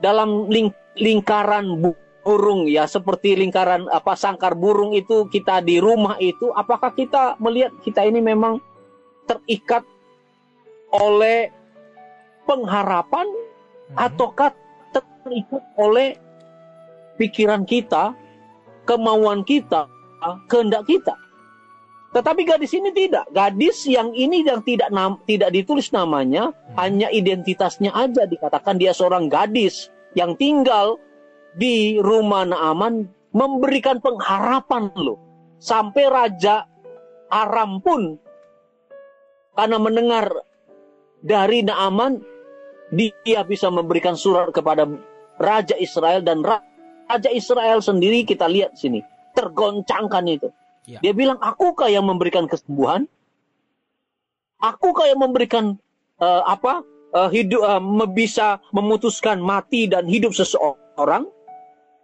dalam 0.02 0.50
ling 0.50 0.74
lingkaran 0.98 1.78
burung 2.24 2.68
ya 2.68 2.86
seperti 2.86 3.34
lingkaran 3.40 3.88
apa 3.90 4.14
sangkar 4.14 4.54
burung 4.54 4.92
itu 4.92 5.26
kita 5.32 5.64
di 5.64 5.80
rumah 5.80 6.20
itu 6.20 6.52
apakah 6.52 6.92
kita 6.92 7.40
melihat 7.40 7.72
kita 7.82 8.04
ini 8.04 8.20
memang 8.20 8.60
terikat 9.26 9.86
oleh 10.90 11.54
pengharapan 12.50 13.28
hmm. 13.30 13.96
ataukah 13.98 14.52
terikat 14.90 15.64
oleh 15.78 16.18
pikiran 17.22 17.68
kita, 17.68 18.16
kemauan 18.90 19.46
kita, 19.46 19.86
kehendak 20.50 20.88
kita. 20.90 21.14
Tetapi 22.10 22.42
gadis 22.42 22.74
ini 22.74 22.90
tidak. 22.90 23.30
Gadis 23.30 23.86
yang 23.86 24.10
ini 24.18 24.42
yang 24.42 24.66
tidak 24.66 24.90
nam, 24.90 25.22
tidak 25.30 25.54
ditulis 25.54 25.94
namanya, 25.94 26.50
hmm. 26.50 26.74
hanya 26.82 27.08
identitasnya 27.14 27.94
aja 27.94 28.26
dikatakan 28.26 28.82
dia 28.82 28.98
seorang 28.98 29.30
gadis 29.30 29.94
yang 30.18 30.34
tinggal 30.34 30.98
di 31.56 31.98
rumah 31.98 32.46
Naaman 32.46 33.08
memberikan 33.34 34.02
pengharapan 34.02 34.92
loh. 34.98 35.20
Sampai 35.60 36.08
raja 36.08 36.64
Aram 37.30 37.84
pun 37.84 38.18
karena 39.54 39.78
mendengar 39.78 40.32
dari 41.20 41.62
Naaman 41.62 42.24
dia 42.96 43.44
bisa 43.46 43.70
memberikan 43.70 44.18
surat 44.18 44.50
kepada 44.50 44.88
Raja 45.38 45.78
Israel 45.78 46.26
dan 46.26 46.42
Raja 46.42 47.30
Israel 47.30 47.84
sendiri 47.84 48.26
kita 48.26 48.50
lihat 48.50 48.80
sini 48.80 49.04
tergoncangkan 49.38 50.26
itu. 50.26 50.50
Ya. 50.90 51.00
Dia 51.06 51.14
bilang, 51.14 51.38
akukah 51.38 51.88
yang 51.88 52.08
memberikan 52.10 52.50
kesembuhan? 52.50 53.06
Akukah 54.60 55.08
yang 55.08 55.22
memberikan 55.22 55.80
uh, 56.20 56.44
apa 56.44 56.84
uh, 57.14 57.30
hidup 57.32 57.62
uh, 57.64 58.10
bisa 58.10 58.60
memutuskan 58.76 59.40
mati 59.40 59.88
dan 59.88 60.10
hidup 60.10 60.36
seseorang? 60.36 61.30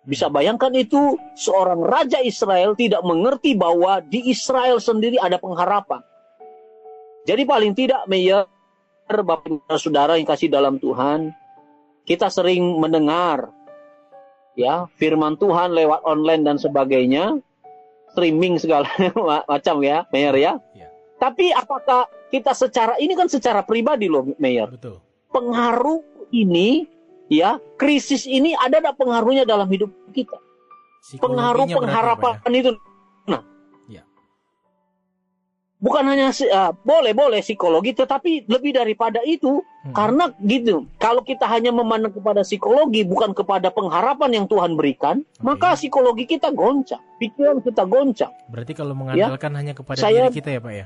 Bisa 0.06 0.30
bayangkan 0.30 0.70
itu 0.78 1.18
seorang 1.34 1.82
raja 1.82 2.22
Israel 2.22 2.78
tidak 2.78 3.02
mengerti 3.02 3.58
bahwa 3.58 4.06
di 4.06 4.30
Israel 4.30 4.78
sendiri 4.78 5.18
ada 5.18 5.42
pengharapan. 5.42 6.02
Jadi 7.26 7.42
paling 7.42 7.74
tidak 7.74 8.06
Mayor, 8.06 8.46
Bapak 9.10 9.66
Saudara 9.82 10.14
yang 10.14 10.30
kasih 10.30 10.46
dalam 10.46 10.78
Tuhan, 10.78 11.34
kita 12.06 12.30
sering 12.30 12.78
mendengar 12.78 13.50
ya 14.54 14.86
firman 15.02 15.42
Tuhan 15.42 15.74
lewat 15.74 16.06
online 16.06 16.46
dan 16.46 16.62
sebagainya, 16.62 17.42
streaming 18.14 18.62
segala 18.62 18.86
macam 19.50 19.82
ya, 19.82 20.06
Mayor 20.14 20.38
ya. 20.38 20.54
Ya. 20.78 20.94
Tapi 21.18 21.50
apakah 21.50 22.06
kita 22.30 22.54
secara 22.54 22.94
ini 23.02 23.18
kan 23.18 23.26
secara 23.26 23.66
pribadi 23.66 24.06
loh, 24.06 24.38
Mayor. 24.38 24.70
Betul. 24.70 25.02
Pengaruh 25.34 26.30
ini 26.30 26.86
ya, 27.32 27.58
krisis 27.78 28.26
ini 28.26 28.54
ada 28.56 28.82
ada 28.82 28.92
pengaruhnya 28.94 29.44
dalam 29.44 29.66
hidup 29.70 29.92
kita. 30.12 30.38
Pengaruh 31.22 31.70
pengharapan 31.70 32.34
ya? 32.50 32.60
itu. 32.66 32.72
Nah. 33.30 33.42
Ya. 33.86 34.04
Bukan 35.78 36.04
hanya 36.10 36.34
ah, 36.50 36.74
boleh 36.74 37.14
boleh 37.14 37.46
psikologi 37.46 37.94
tetapi 37.94 38.50
lebih 38.50 38.74
daripada 38.74 39.22
itu 39.22 39.62
Hmm. 39.86 39.94
karena 39.94 40.34
gitu, 40.42 40.90
kalau 40.98 41.22
kita 41.22 41.46
hanya 41.46 41.70
memandang 41.70 42.10
kepada 42.10 42.42
psikologi 42.42 43.06
bukan 43.06 43.38
kepada 43.38 43.70
pengharapan 43.70 44.42
yang 44.42 44.46
Tuhan 44.50 44.74
berikan, 44.74 45.22
Oke. 45.22 45.46
maka 45.46 45.78
psikologi 45.78 46.26
kita 46.26 46.50
goncang, 46.50 46.98
pikiran 47.22 47.62
kita 47.62 47.86
goncang. 47.86 48.34
Berarti 48.50 48.74
kalau 48.74 48.98
mengandalkan 48.98 49.54
hanya 49.54 49.78
kepada 49.78 50.02
Saya- 50.02 50.26
diri 50.26 50.42
kita 50.42 50.58
ya 50.58 50.60
Pak 50.66 50.74
ya. 50.74 50.86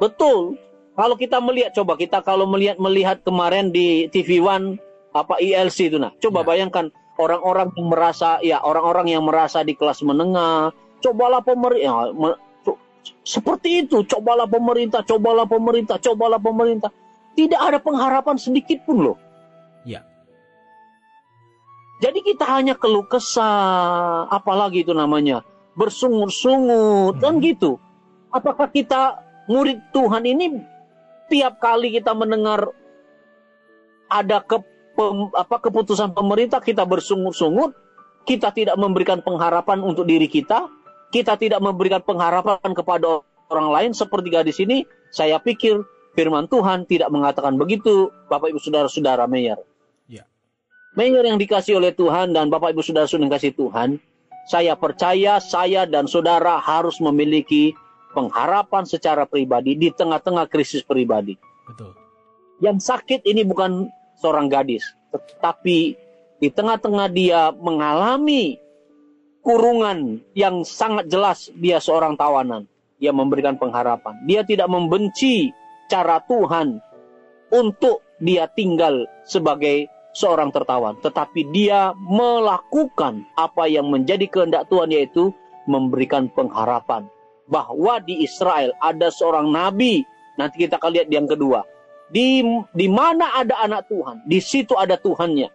Betul. 0.00 0.56
Kalau 0.92 1.16
kita 1.16 1.40
melihat 1.40 1.72
coba 1.72 1.96
kita 1.96 2.20
kalau 2.20 2.44
melihat 2.44 2.76
melihat 2.76 3.24
kemarin 3.24 3.72
di 3.72 4.12
TV 4.12 4.44
One 4.44 4.76
apa 5.16 5.40
ILC 5.40 5.88
itu 5.92 5.96
nah. 5.96 6.12
Coba 6.20 6.44
Ya. 6.44 6.46
bayangkan 6.52 6.92
orang-orang 7.16 7.72
yang 7.76 7.88
merasa 7.88 8.28
ya 8.44 8.58
orang-orang 8.60 9.08
yang 9.08 9.24
merasa 9.24 9.64
di 9.64 9.72
kelas 9.72 10.04
menengah, 10.04 10.72
cobalah 11.00 11.40
pemerintah 11.40 12.12
seperti 13.22 13.86
itu, 13.86 14.06
cobalah 14.06 14.46
pemerintah, 14.46 15.02
cobalah 15.02 15.46
pemerintah, 15.46 15.98
cobalah 15.98 16.38
pemerintah. 16.38 16.90
Tidak 17.32 17.58
ada 17.58 17.78
pengharapan 17.82 18.36
sedikit 18.38 18.82
pun 18.86 19.10
loh. 19.10 19.16
Ya. 19.82 20.06
Jadi 22.02 22.18
kita 22.22 22.46
hanya 22.46 22.74
keluh 22.74 23.06
kesah, 23.06 24.26
apalagi 24.30 24.82
itu 24.82 24.90
namanya, 24.94 25.46
bersungut-sungut, 25.78 27.22
kan 27.22 27.38
Hmm. 27.38 27.42
gitu. 27.42 27.78
Apakah 28.34 28.70
kita 28.70 29.22
murid 29.46 29.78
Tuhan 29.94 30.26
ini 30.26 30.62
tiap 31.32 31.56
kali 31.64 31.96
kita 31.96 32.12
mendengar 32.12 32.68
ada 34.12 34.44
ke, 34.44 34.60
pem- 34.92 35.32
apa, 35.32 35.56
keputusan 35.56 36.12
pemerintah 36.12 36.60
kita 36.60 36.84
bersungut-sungut, 36.84 37.72
kita 38.28 38.52
tidak 38.52 38.76
memberikan 38.76 39.24
pengharapan 39.24 39.80
untuk 39.80 40.04
diri 40.04 40.28
kita, 40.28 40.68
kita 41.08 41.40
tidak 41.40 41.64
memberikan 41.64 42.04
pengharapan 42.04 42.60
kepada 42.76 43.24
orang 43.48 43.68
lain 43.72 43.90
seperti 43.96 44.28
gadis 44.28 44.60
ini, 44.60 44.84
saya 45.08 45.40
pikir 45.40 45.80
firman 46.12 46.44
Tuhan 46.52 46.84
tidak 46.84 47.08
mengatakan 47.08 47.56
begitu, 47.56 48.12
Bapak 48.28 48.52
Ibu 48.52 48.60
Saudara-saudara 48.60 49.24
Mayor. 49.24 49.64
Ya. 50.12 50.28
Mayor 50.92 51.24
yang 51.24 51.40
dikasih 51.40 51.80
oleh 51.80 51.96
Tuhan 51.96 52.36
dan 52.36 52.52
Bapak 52.52 52.76
Ibu 52.76 52.84
Saudara-saudara 52.84 53.24
yang 53.24 53.30
dikasih 53.32 53.52
Tuhan, 53.56 53.88
saya 54.52 54.76
percaya 54.76 55.40
saya 55.40 55.88
dan 55.88 56.04
saudara 56.04 56.60
harus 56.60 57.00
memiliki 57.00 57.72
pengharapan 58.12 58.84
secara 58.84 59.24
pribadi 59.24 59.74
di 59.74 59.88
tengah-tengah 59.90 60.46
krisis 60.46 60.84
pribadi. 60.84 61.34
Betul. 61.66 61.96
Yang 62.62 62.86
sakit 62.86 63.26
ini 63.26 63.42
bukan 63.42 63.90
seorang 64.20 64.46
gadis, 64.46 64.86
tetapi 65.10 65.98
di 66.38 66.48
tengah-tengah 66.52 67.08
dia 67.10 67.50
mengalami 67.50 68.60
kurungan 69.42 70.22
yang 70.38 70.62
sangat 70.62 71.10
jelas 71.10 71.50
dia 71.58 71.82
seorang 71.82 72.14
tawanan. 72.14 72.68
Dia 73.02 73.10
memberikan 73.10 73.58
pengharapan. 73.58 74.14
Dia 74.30 74.46
tidak 74.46 74.70
membenci 74.70 75.50
cara 75.90 76.22
Tuhan 76.22 76.78
untuk 77.50 77.98
dia 78.22 78.46
tinggal 78.54 79.10
sebagai 79.26 79.90
seorang 80.14 80.54
tertawan, 80.54 80.94
tetapi 81.02 81.50
dia 81.50 81.90
melakukan 81.98 83.26
apa 83.34 83.66
yang 83.66 83.90
menjadi 83.90 84.30
kehendak 84.30 84.70
Tuhan 84.70 84.94
yaitu 84.94 85.34
memberikan 85.66 86.30
pengharapan 86.30 87.10
bahwa 87.52 88.00
di 88.00 88.24
Israel 88.24 88.72
ada 88.80 89.12
seorang 89.12 89.52
nabi. 89.52 90.00
Nanti 90.40 90.64
kita 90.64 90.80
akan 90.80 90.90
lihat 90.96 91.08
yang 91.12 91.28
kedua. 91.28 91.60
Di 92.08 92.40
di 92.72 92.88
mana 92.88 93.36
ada 93.36 93.60
anak 93.60 93.92
Tuhan, 93.92 94.24
di 94.24 94.40
situ 94.40 94.72
ada 94.72 94.96
Tuhannya. 94.96 95.52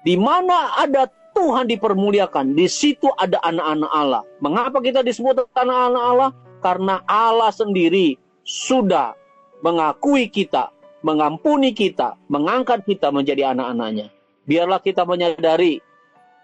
Di 0.00 0.16
mana 0.16 0.80
ada 0.80 1.04
Tuhan 1.36 1.68
dipermuliakan, 1.68 2.56
di 2.56 2.64
situ 2.66 3.12
ada 3.20 3.36
anak-anak 3.44 3.92
Allah. 3.92 4.22
Mengapa 4.40 4.80
kita 4.80 5.04
disebut 5.04 5.52
anak-anak 5.52 6.02
Allah? 6.02 6.30
Karena 6.58 7.04
Allah 7.04 7.52
sendiri 7.52 8.16
sudah 8.42 9.14
mengakui 9.60 10.32
kita, 10.32 10.72
mengampuni 11.04 11.76
kita, 11.76 12.16
mengangkat 12.32 12.82
kita 12.88 13.12
menjadi 13.12 13.52
anak-anaknya. 13.54 14.10
Biarlah 14.48 14.80
kita 14.80 15.04
menyadari, 15.04 15.78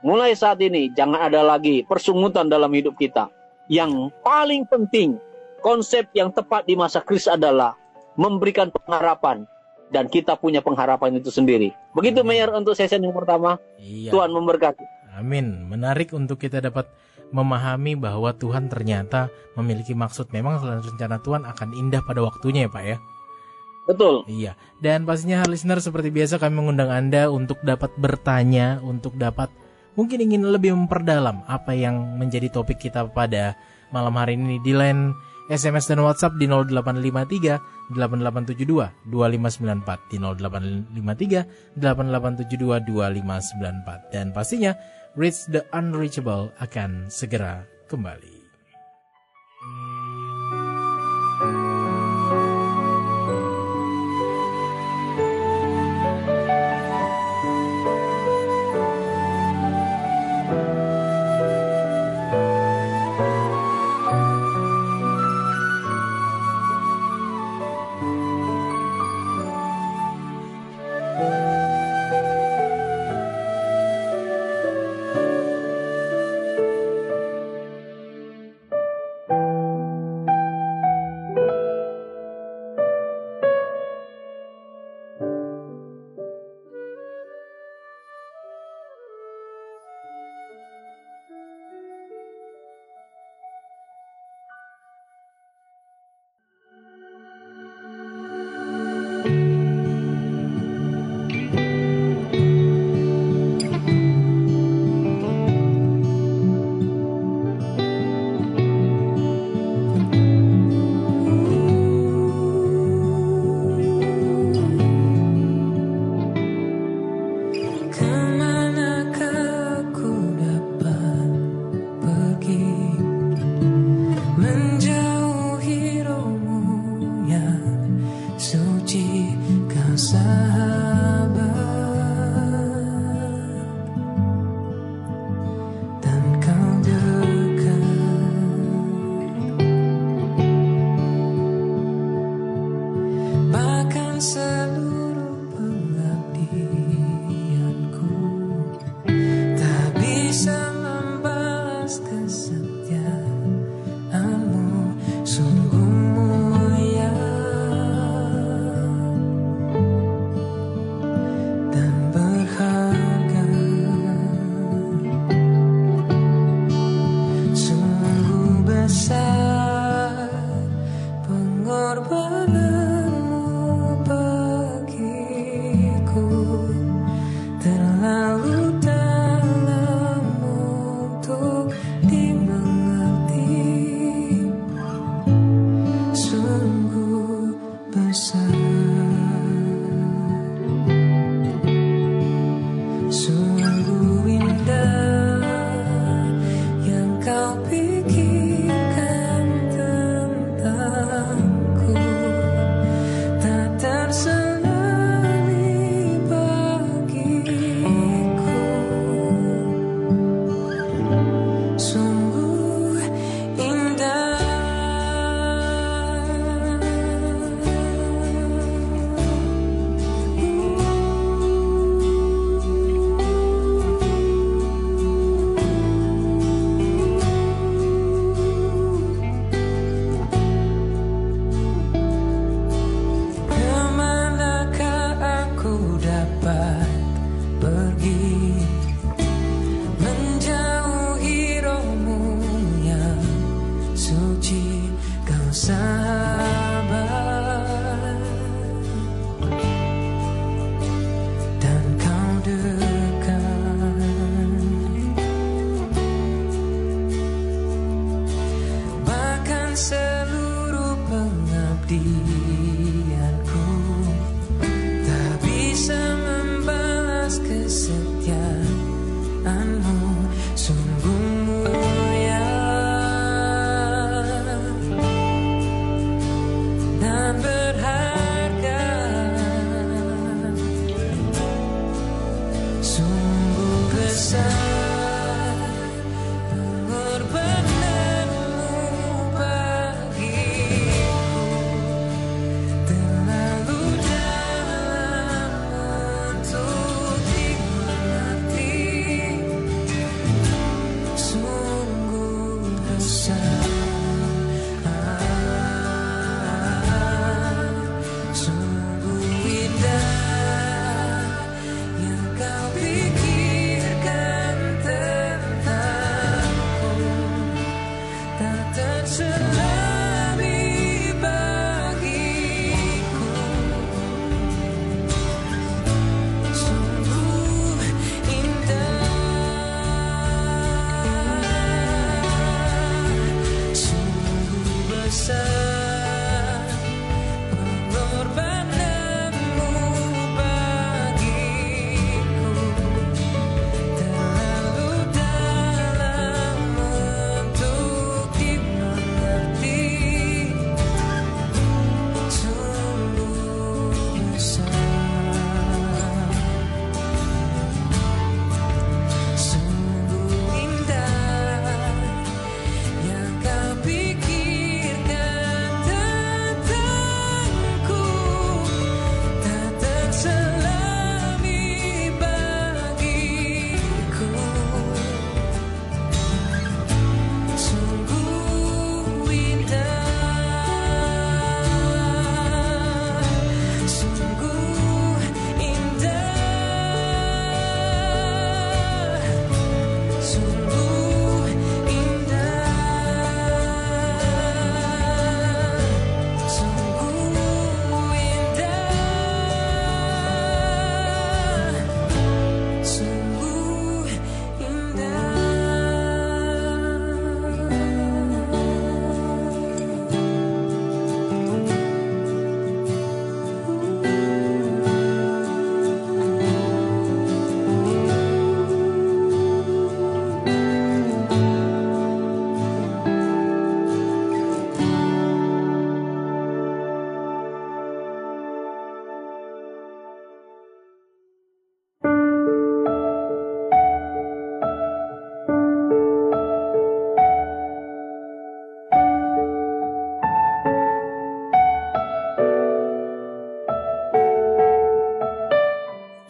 mulai 0.04 0.36
saat 0.36 0.60
ini 0.60 0.92
jangan 0.92 1.32
ada 1.32 1.40
lagi 1.40 1.82
persungutan 1.88 2.46
dalam 2.46 2.70
hidup 2.70 2.94
kita. 3.00 3.32
Yang 3.70 4.12
paling 4.20 4.68
penting, 4.68 5.16
konsep 5.64 6.08
yang 6.12 6.28
tepat 6.30 6.68
di 6.68 6.76
masa 6.76 7.00
krisis 7.00 7.32
adalah 7.32 7.76
memberikan 8.20 8.68
pengharapan. 8.68 9.48
Dan 9.92 10.10
kita 10.10 10.34
punya 10.34 10.58
pengharapan 10.58 11.22
itu 11.22 11.30
sendiri. 11.30 11.70
Begitu, 11.94 12.26
Mayor, 12.26 12.50
untuk 12.56 12.74
sesi 12.74 12.98
yang 12.98 13.14
pertama. 13.14 13.62
Iya. 13.78 14.10
Tuhan 14.10 14.32
memberkati. 14.34 14.82
Amin. 15.14 15.70
Menarik 15.70 16.10
untuk 16.10 16.42
kita 16.42 16.58
dapat 16.58 16.90
memahami 17.30 17.94
bahwa 17.94 18.34
Tuhan 18.34 18.66
ternyata 18.66 19.30
memiliki 19.54 19.94
maksud. 19.94 20.34
Memang 20.34 20.58
rencana 20.58 21.22
Tuhan 21.22 21.46
akan 21.46 21.68
indah 21.78 22.02
pada 22.02 22.26
waktunya 22.26 22.66
ya 22.66 22.70
Pak 22.74 22.84
ya. 22.84 22.98
Betul. 23.84 24.24
Iya. 24.26 24.58
Dan 24.80 25.06
pastinya 25.06 25.44
listener 25.46 25.78
seperti 25.78 26.10
biasa 26.10 26.40
kami 26.40 26.58
mengundang 26.58 26.90
Anda 26.90 27.28
untuk 27.30 27.60
dapat 27.62 27.92
bertanya, 28.00 28.80
untuk 28.82 29.14
dapat 29.14 29.52
mungkin 29.94 30.18
ingin 30.22 30.46
lebih 30.50 30.74
memperdalam 30.74 31.42
apa 31.46 31.74
yang 31.74 32.18
menjadi 32.18 32.50
topik 32.50 32.78
kita 32.78 33.06
pada 33.10 33.54
malam 33.94 34.14
hari 34.18 34.34
ini 34.34 34.58
di 34.62 34.74
line 34.74 35.14
SMS 35.52 35.92
dan 35.92 36.00
WhatsApp 36.00 36.40
di 36.40 36.48
0853 36.48 37.92
8872 37.92 39.12
2594 39.12 40.10
di 40.10 40.16
0853 40.16 41.76
8872 41.76 42.80
2594 42.88 44.12
dan 44.14 44.32
pastinya 44.32 44.72
Reach 45.14 45.46
the 45.46 45.62
Unreachable 45.70 46.50
akan 46.58 47.06
segera 47.06 47.62
kembali. 47.86 48.33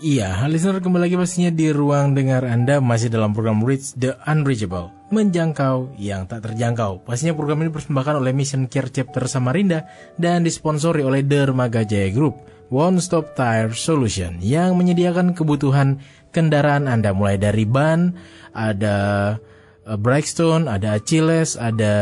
Iya, 0.05 0.37
listener 0.53 0.85
kembali 0.85 1.09
lagi 1.09 1.17
pastinya 1.17 1.49
di 1.49 1.73
ruang 1.73 2.13
dengar 2.13 2.45
Anda 2.45 2.77
masih 2.77 3.09
dalam 3.09 3.33
program 3.33 3.65
Reach 3.65 3.97
the 3.97 4.13
Unreachable, 4.29 4.93
menjangkau 5.09 5.97
yang 5.97 6.29
tak 6.29 6.45
terjangkau. 6.45 7.09
Pastinya 7.09 7.33
program 7.33 7.65
ini 7.65 7.73
dipersembahkan 7.73 8.21
oleh 8.21 8.37
Mission 8.37 8.69
Care 8.69 8.93
Chapter 8.93 9.25
Samarinda 9.25 9.89
dan 10.21 10.45
disponsori 10.45 11.01
oleh 11.01 11.25
Dermaga 11.25 11.89
Jaya 11.89 12.13
Group, 12.13 12.37
One 12.69 13.01
Stop 13.01 13.33
Tire 13.33 13.73
Solution 13.73 14.45
yang 14.45 14.77
menyediakan 14.77 15.33
kebutuhan 15.33 16.05
kendaraan 16.37 16.85
Anda 16.85 17.17
mulai 17.17 17.41
dari 17.41 17.65
ban, 17.65 18.13
ada 18.53 18.97
uh, 19.89 19.97
Brightstone, 19.97 20.69
ada 20.69 21.01
Achilles, 21.01 21.57
ada 21.57 21.95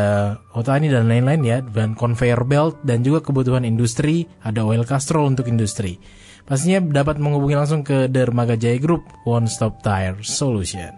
Otani 0.58 0.90
dan 0.90 1.06
lain-lain 1.06 1.42
ya, 1.46 1.58
dan 1.62 1.94
conveyor 1.94 2.42
belt 2.50 2.82
dan 2.82 3.06
juga 3.06 3.22
kebutuhan 3.22 3.62
industri, 3.62 4.26
ada 4.42 4.66
oil 4.66 4.82
castrol 4.82 5.30
untuk 5.30 5.46
industri. 5.46 6.02
Pastinya 6.42 6.82
dapat 6.82 7.22
menghubungi 7.22 7.54
langsung 7.54 7.86
ke 7.86 8.10
Dermaga 8.10 8.58
Jaya 8.58 8.76
Group 8.82 9.06
One 9.22 9.46
Stop 9.46 9.80
Tire 9.80 10.18
Solution. 10.26 10.90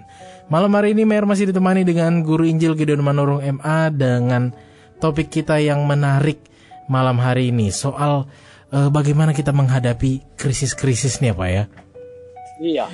Malam 0.49 0.73
hari 0.77 0.93
ini 0.93 1.09
Mayor 1.09 1.25
masih 1.25 1.49
ditemani 1.49 1.85
dengan 1.89 2.21
Guru 2.21 2.45
Injil 2.45 2.77
Gideon 2.77 3.01
Manurung 3.01 3.41
MA 3.41 3.89
dengan 3.93 4.53
topik 5.01 5.33
kita 5.33 5.57
yang 5.61 5.85
menarik 5.89 6.41
malam 6.89 7.17
hari 7.17 7.49
ini 7.49 7.73
soal 7.73 8.29
eh, 8.73 8.89
bagaimana 8.93 9.33
kita 9.33 9.57
menghadapi 9.57 10.37
krisis-krisis 10.37 11.25
nih 11.25 11.33
Pak 11.33 11.49
ya. 11.49 11.65
Iya. 12.61 12.85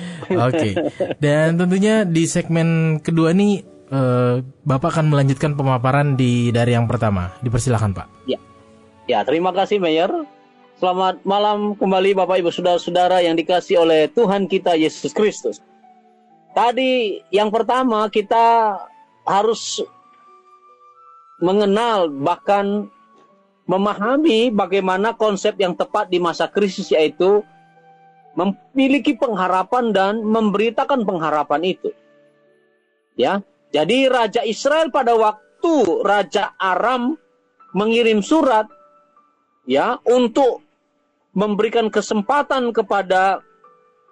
Oke. 0.47 0.75
Dan 1.23 1.59
tentunya 1.59 2.07
di 2.07 2.23
segmen 2.27 2.99
kedua 3.03 3.35
nih 3.35 3.63
eh, 3.91 4.35
Bapak 4.43 4.95
akan 4.95 5.11
melanjutkan 5.11 5.55
pemaparan 5.55 6.15
di 6.15 6.51
dari 6.55 6.75
yang 6.75 6.87
pertama. 6.87 7.35
Dipersilakan 7.43 7.91
Pak. 7.95 8.07
Ya, 9.11 9.27
terima 9.27 9.51
kasih 9.51 9.81
Mayor. 9.83 10.23
Selamat 10.81 11.21
malam 11.21 11.77
kembali 11.77 12.17
Bapak 12.17 12.41
Ibu 12.41 12.49
Saudara-saudara 12.49 13.21
yang 13.21 13.37
dikasih 13.37 13.85
oleh 13.85 14.09
Tuhan 14.09 14.49
kita 14.49 14.73
Yesus 14.73 15.13
Kristus. 15.13 15.61
Tadi 16.57 17.21
yang 17.29 17.53
pertama 17.53 18.09
kita 18.09 18.73
harus 19.21 19.85
mengenal 21.37 22.09
bahkan 22.09 22.89
memahami 23.69 24.49
bagaimana 24.49 25.13
konsep 25.13 25.53
yang 25.61 25.77
tepat 25.77 26.09
di 26.09 26.17
masa 26.17 26.49
krisis 26.49 26.89
yaitu 26.89 27.45
memiliki 28.33 29.13
pengharapan 29.13 29.93
dan 29.93 30.25
memberitakan 30.25 31.05
pengharapan 31.05 31.77
itu. 31.77 31.93
Ya. 33.13 33.45
Jadi 33.69 34.09
raja 34.09 34.41
Israel 34.41 34.89
pada 34.89 35.13
waktu 35.13 35.73
raja 36.01 36.57
Aram 36.57 37.21
mengirim 37.77 38.25
surat 38.25 38.65
ya 39.69 40.01
untuk 40.09 40.70
memberikan 41.31 41.87
kesempatan 41.87 42.75
kepada 42.75 43.39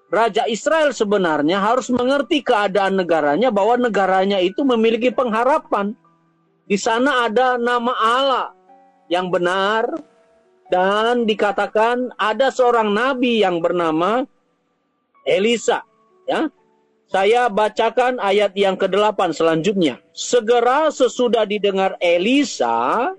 Raja 0.10 0.49
Israel 0.49 0.89
sebenarnya 0.89 1.62
harus 1.62 1.93
mengerti 1.93 2.41
keadaan 2.41 2.97
negaranya 2.97 3.53
bahwa 3.53 3.77
negaranya 3.77 4.41
itu 4.41 4.65
memiliki 4.65 5.13
pengharapan. 5.13 5.93
Di 6.65 6.77
sana 6.82 7.29
ada 7.29 7.62
nama 7.62 7.93
Allah 7.93 8.47
yang 9.05 9.29
benar 9.29 9.86
dan 10.73 11.29
dikatakan 11.29 12.13
ada 12.17 12.49
seorang 12.49 12.89
nabi 12.89 13.45
yang 13.45 13.62
bernama 13.62 14.25
Elisa, 15.25 15.86
ya. 16.25 16.49
Saya 17.10 17.49
bacakan 17.49 18.21
ayat 18.21 18.53
yang 18.53 18.77
ke-8 18.77 19.34
selanjutnya. 19.34 19.97
Segera 20.13 20.93
sesudah 20.93 21.41
didengar 21.41 21.97
Elisa, 21.97 23.10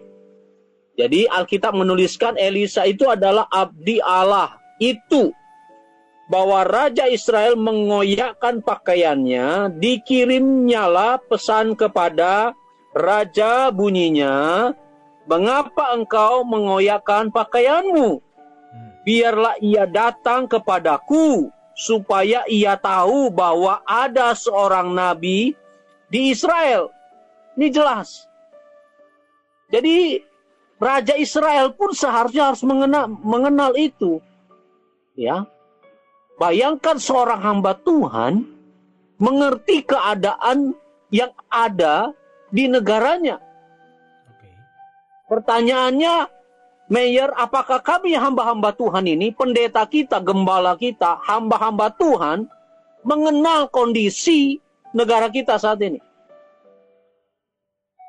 jadi 1.00 1.32
Alkitab 1.32 1.72
menuliskan 1.72 2.36
Elisa 2.36 2.84
itu 2.84 3.08
adalah 3.08 3.48
abdi 3.48 3.96
Allah. 4.04 4.60
Itu 4.76 5.32
bahwa 6.28 6.62
Raja 6.68 7.08
Israel 7.08 7.56
mengoyakkan 7.56 8.60
pakaiannya, 8.60 9.80
dikirimnyalah 9.80 11.24
pesan 11.26 11.72
kepada 11.72 12.52
Raja 12.92 13.72
bunyinya, 13.72 14.70
Mengapa 15.30 15.94
engkau 15.94 16.42
mengoyakkan 16.42 17.30
pakaianmu? 17.30 18.18
Biarlah 19.06 19.54
ia 19.62 19.86
datang 19.86 20.50
kepadaku, 20.50 21.54
supaya 21.78 22.42
ia 22.50 22.74
tahu 22.74 23.30
bahwa 23.30 23.78
ada 23.86 24.34
seorang 24.34 24.90
nabi 24.90 25.54
di 26.10 26.34
Israel. 26.34 26.90
Ini 27.54 27.70
jelas. 27.70 28.26
Jadi 29.70 30.18
Raja 30.80 31.12
Israel 31.20 31.76
pun 31.76 31.92
seharusnya 31.92 32.50
harus 32.50 32.64
mengenal, 32.64 33.04
mengenal 33.20 33.76
itu. 33.76 34.16
Ya. 35.12 35.44
Bayangkan 36.40 36.96
seorang 36.96 37.36
hamba 37.44 37.76
Tuhan 37.76 38.48
mengerti 39.20 39.84
keadaan 39.84 40.72
yang 41.12 41.36
ada 41.52 42.16
di 42.48 42.64
negaranya. 42.64 43.36
Pertanyaannya, 45.28 46.14
Mayor, 46.88 47.30
apakah 47.36 47.84
kami 47.84 48.16
hamba-hamba 48.16 48.72
Tuhan 48.72 49.04
ini, 49.04 49.36
pendeta 49.36 49.84
kita, 49.84 50.18
gembala 50.24 50.74
kita, 50.80 51.20
hamba-hamba 51.28 51.92
Tuhan, 51.94 52.48
mengenal 53.04 53.68
kondisi 53.68 54.58
negara 54.96 55.28
kita 55.28 55.60
saat 55.60 55.78
ini? 55.84 56.00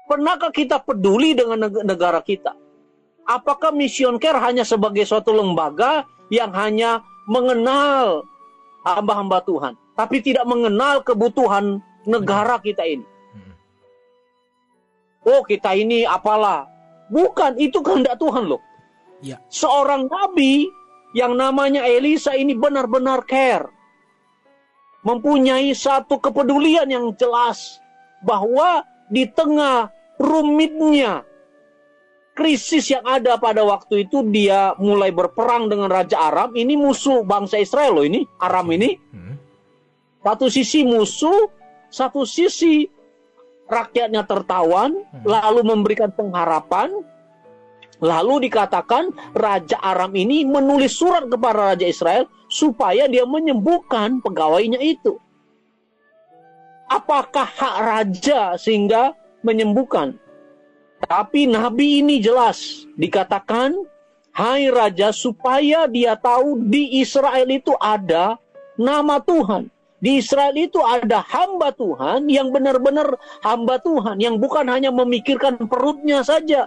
Pernahkah 0.07 0.49
kita 0.55 0.79
peduli 0.81 1.35
dengan 1.35 1.67
neg- 1.67 1.85
negara 1.85 2.23
kita? 2.23 2.60
Apakah 3.31 3.71
Mission 3.71 4.19
Care 4.19 4.43
hanya 4.43 4.67
sebagai 4.67 5.07
suatu 5.07 5.31
lembaga 5.31 6.03
yang 6.27 6.51
hanya 6.51 6.99
mengenal 7.31 8.27
hamba-hamba 8.83 9.39
Tuhan, 9.47 9.73
tapi 9.95 10.19
tidak 10.19 10.43
mengenal 10.43 10.99
kebutuhan 10.99 11.79
negara 12.03 12.59
kita 12.59 12.83
ini? 12.83 13.07
Hmm. 13.31 13.55
Oh, 15.23 15.41
kita 15.47 15.71
ini 15.79 16.03
apalah? 16.03 16.67
Bukan, 17.07 17.55
itu 17.55 17.79
kehendak 17.79 18.19
Tuhan 18.19 18.51
loh. 18.51 18.59
Ya. 19.23 19.39
Seorang 19.47 20.11
nabi 20.11 20.67
yang 21.15 21.39
namanya 21.39 21.87
Elisa 21.87 22.35
ini 22.35 22.51
benar-benar 22.51 23.23
care. 23.23 23.71
Mempunyai 25.07 25.71
satu 25.71 26.19
kepedulian 26.19 26.85
yang 26.91 27.15
jelas 27.15 27.79
bahwa 28.27 28.83
di 29.07 29.25
tengah 29.25 29.89
rumitnya 30.19 31.25
krisis 32.41 32.89
yang 32.89 33.05
ada 33.05 33.37
pada 33.37 33.61
waktu 33.61 34.09
itu 34.09 34.25
dia 34.33 34.73
mulai 34.81 35.13
berperang 35.13 35.69
dengan 35.69 35.93
Raja 35.93 36.17
Aram. 36.17 36.57
Ini 36.57 36.73
musuh 36.73 37.21
bangsa 37.21 37.61
Israel 37.61 38.01
loh 38.01 38.05
ini, 38.05 38.25
Aram 38.41 38.65
ini. 38.73 38.97
Hmm. 39.13 39.37
Satu 40.25 40.49
sisi 40.49 40.81
musuh, 40.81 41.53
satu 41.93 42.25
sisi 42.25 42.89
rakyatnya 43.69 44.25
tertawan, 44.25 44.97
lalu 45.21 45.61
memberikan 45.61 46.09
pengharapan. 46.09 46.89
Lalu 48.01 48.49
dikatakan 48.49 49.13
Raja 49.37 49.77
Aram 49.77 50.17
ini 50.17 50.41
menulis 50.41 50.97
surat 50.97 51.29
kepada 51.29 51.77
Raja 51.77 51.85
Israel 51.85 52.25
supaya 52.49 53.05
dia 53.05 53.29
menyembuhkan 53.29 54.17
pegawainya 54.25 54.81
itu. 54.81 55.21
Apakah 56.89 57.45
hak 57.45 57.75
raja 57.87 58.57
sehingga 58.59 59.13
menyembuhkan? 59.45 60.17
Tapi 61.07 61.49
nabi 61.49 62.05
ini 62.05 62.21
jelas 62.21 62.85
dikatakan, 62.97 63.73
"Hai 64.33 64.69
raja, 64.69 65.09
supaya 65.09 65.89
dia 65.89 66.13
tahu 66.17 66.61
di 66.69 67.01
Israel 67.01 67.47
itu 67.49 67.73
ada 67.81 68.37
nama 68.79 69.21
Tuhan. 69.21 69.69
Di 70.01 70.17
Israel 70.17 70.57
itu 70.57 70.81
ada 70.81 71.21
hamba 71.21 71.69
Tuhan 71.69 72.25
yang 72.25 72.49
benar-benar 72.49 73.21
hamba 73.45 73.77
Tuhan, 73.77 74.17
yang 74.17 74.41
bukan 74.41 74.65
hanya 74.65 74.89
memikirkan 74.89 75.61
perutnya 75.69 76.25
saja, 76.25 76.65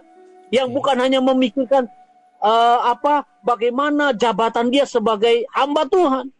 yang 0.55 0.70
bukan 0.70 1.03
hanya 1.03 1.18
memikirkan 1.18 1.90
eh, 2.38 2.79
apa 2.87 3.27
bagaimana 3.42 4.14
jabatan 4.14 4.70
dia 4.70 4.87
sebagai 4.87 5.42
hamba 5.51 5.83
Tuhan. 5.90 6.31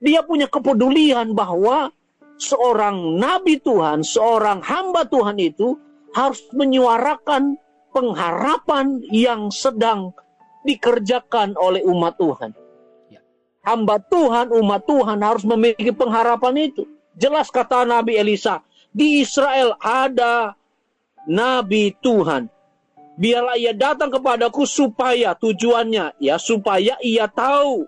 Dia 0.00 0.24
punya 0.24 0.48
kepedulian 0.48 1.36
bahwa 1.36 1.92
seorang 2.40 3.20
nabi 3.20 3.60
Tuhan, 3.60 4.00
seorang 4.00 4.64
hamba 4.64 5.04
Tuhan 5.04 5.36
itu 5.36 5.76
harus 6.14 6.40
menyuarakan 6.54 7.58
pengharapan 7.90 9.02
yang 9.10 9.50
sedang 9.50 10.14
dikerjakan 10.64 11.58
oleh 11.58 11.82
umat 11.84 12.16
Tuhan. 12.16 12.54
Hamba 13.64 13.96
Tuhan, 13.96 14.52
umat 14.52 14.84
Tuhan 14.84 15.18
harus 15.24 15.44
memiliki 15.44 15.88
pengharapan 15.90 16.68
itu. 16.68 16.84
Jelas 17.16 17.48
kata 17.48 17.88
Nabi 17.88 18.20
Elisa, 18.20 18.60
di 18.92 19.24
Israel 19.24 19.74
ada 19.80 20.52
nabi 21.24 21.96
Tuhan. 22.04 22.52
Biarlah 23.14 23.56
ia 23.56 23.72
datang 23.72 24.10
kepadaku 24.10 24.66
supaya 24.66 25.38
tujuannya 25.38 26.18
ya 26.18 26.34
supaya 26.34 26.98
ia 26.98 27.30
tahu 27.30 27.86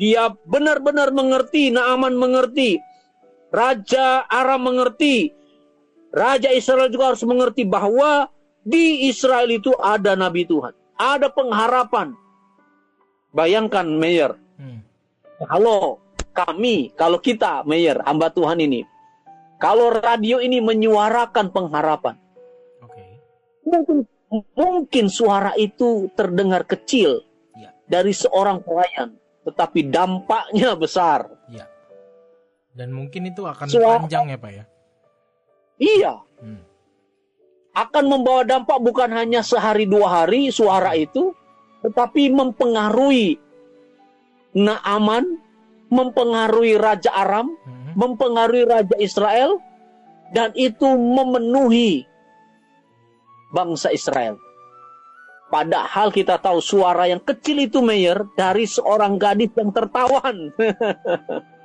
dia 0.00 0.32
benar-benar 0.48 1.12
mengerti, 1.12 1.68
Naaman 1.68 2.16
mengerti, 2.16 2.80
Raja 3.52 4.24
Aram 4.32 4.64
mengerti, 4.64 5.28
Raja 6.10 6.50
Israel 6.50 6.90
juga 6.90 7.14
harus 7.14 7.22
mengerti 7.22 7.62
bahwa 7.62 8.26
di 8.60 9.06
Israel 9.06 9.46
itu 9.48 9.70
ada 9.78 10.12
nabi 10.12 10.44
Tuhan, 10.44 10.74
ada 10.94 11.30
pengharapan. 11.30 12.12
Bayangkan, 13.30 13.86
Mayor, 13.86 14.34
Hmm. 14.58 14.82
kalau 15.46 16.02
kami, 16.30 16.90
kalau 16.92 17.22
kita, 17.22 17.62
Mayor, 17.62 18.02
hamba 18.02 18.26
Tuhan 18.28 18.58
ini, 18.58 18.82
kalau 19.56 19.94
radio 19.94 20.42
ini 20.42 20.58
menyuarakan 20.58 21.54
pengharapan, 21.54 22.18
Oke. 22.82 23.22
mungkin 23.62 23.98
mungkin 24.54 25.06
suara 25.06 25.54
itu 25.54 26.10
terdengar 26.14 26.66
kecil 26.66 27.22
Ya. 27.54 27.70
dari 27.86 28.10
seorang 28.10 28.62
pelayan, 28.62 29.14
tetapi 29.46 29.90
dampaknya 29.90 30.74
besar. 30.74 31.30
Ya. 31.46 31.70
Dan 32.74 32.90
mungkin 32.90 33.26
itu 33.26 33.46
akan 33.46 33.66
Suara- 33.66 34.02
panjang 34.02 34.26
ya 34.26 34.38
Pak 34.38 34.50
ya. 34.50 34.64
Iya, 35.80 36.20
Hmm. 36.44 36.60
akan 37.72 38.04
membawa 38.04 38.44
dampak 38.44 38.76
bukan 38.84 39.08
hanya 39.16 39.40
sehari 39.40 39.88
dua 39.88 40.22
hari 40.22 40.52
suara 40.52 40.92
itu, 40.92 41.32
tetapi 41.80 42.28
mempengaruhi 42.28 43.40
Naaman, 44.50 45.40
mempengaruhi 45.88 46.76
Raja 46.76 47.08
Aram, 47.16 47.48
Hmm. 47.64 47.96
mempengaruhi 47.96 48.68
Raja 48.68 48.96
Israel, 49.00 49.56
dan 50.36 50.52
itu 50.52 50.84
memenuhi 50.84 52.04
bangsa 53.56 53.88
Israel. 53.90 54.36
Padahal 55.50 56.14
kita 56.14 56.38
tahu 56.38 56.62
suara 56.62 57.10
yang 57.10 57.18
kecil 57.18 57.66
itu 57.66 57.82
Mayor 57.82 58.30
dari 58.38 58.70
seorang 58.70 59.18
gadis 59.18 59.50
yang 59.58 59.74
tertawan. 59.74 60.54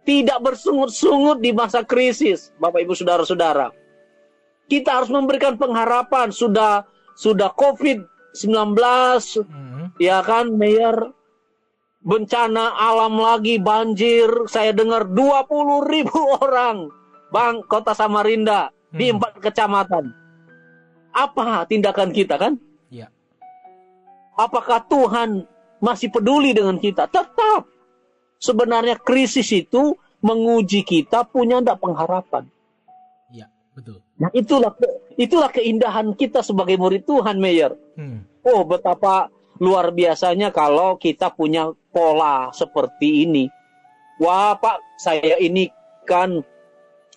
Tidak 0.00 0.38
bersungut-sungut 0.40 1.44
di 1.44 1.52
masa 1.52 1.84
krisis, 1.84 2.50
Bapak 2.56 2.82
Ibu 2.82 2.96
Saudara-saudara. 2.96 3.68
Kita 4.66 5.02
harus 5.02 5.10
memberikan 5.10 5.58
pengharapan 5.58 6.30
sudah 6.30 6.86
sudah 7.18 7.52
COVID-19 7.52 8.78
Hmm. 9.44 9.90
ya 9.98 10.22
kan 10.22 10.54
Mayor 10.54 11.12
bencana 12.00 12.72
alam 12.78 13.18
lagi 13.20 13.60
banjir 13.60 14.30
saya 14.48 14.72
dengar 14.72 15.04
20 15.04 15.84
ribu 15.84 16.16
orang 16.40 16.88
Bang 17.28 17.60
kota 17.66 17.92
Samarinda 17.92 18.70
di 18.88 19.10
Hmm. 19.10 19.18
empat 19.20 19.42
kecamatan 19.42 20.14
apa 21.10 21.66
tindakan 21.66 22.14
kita 22.14 22.38
kan 22.38 22.54
Ya. 22.88 23.10
apakah 24.38 24.80
Tuhan 24.86 25.44
masih 25.82 26.08
peduli 26.08 26.54
dengan 26.54 26.78
kita 26.78 27.10
tetap 27.10 27.66
sebenarnya 28.40 28.96
krisis 28.96 29.52
itu 29.52 29.94
menguji 30.20 30.82
kita 30.82 31.22
punya 31.22 31.60
enggak 31.60 31.78
pengharapan 31.78 32.48
Ya, 33.30 33.46
betul. 33.72 34.00
nah 34.16 34.32
itulah 34.32 34.72
itulah 35.14 35.48
keindahan 35.48 36.12
kita 36.12 36.40
sebagai 36.40 36.74
murid 36.74 37.04
Tuhan 37.04 37.36
Mayor 37.36 37.76
Hmm. 37.94 38.24
Oh, 38.40 38.64
betapa 38.64 39.28
luar 39.60 39.92
biasanya 39.92 40.48
kalau 40.48 40.96
kita 40.96 41.28
punya 41.30 41.68
pola 41.92 42.48
seperti 42.50 43.28
ini. 43.28 43.44
wah 44.16 44.56
Pak, 44.56 44.80
saya 44.96 45.36
ini 45.36 45.68
kan 46.04 46.40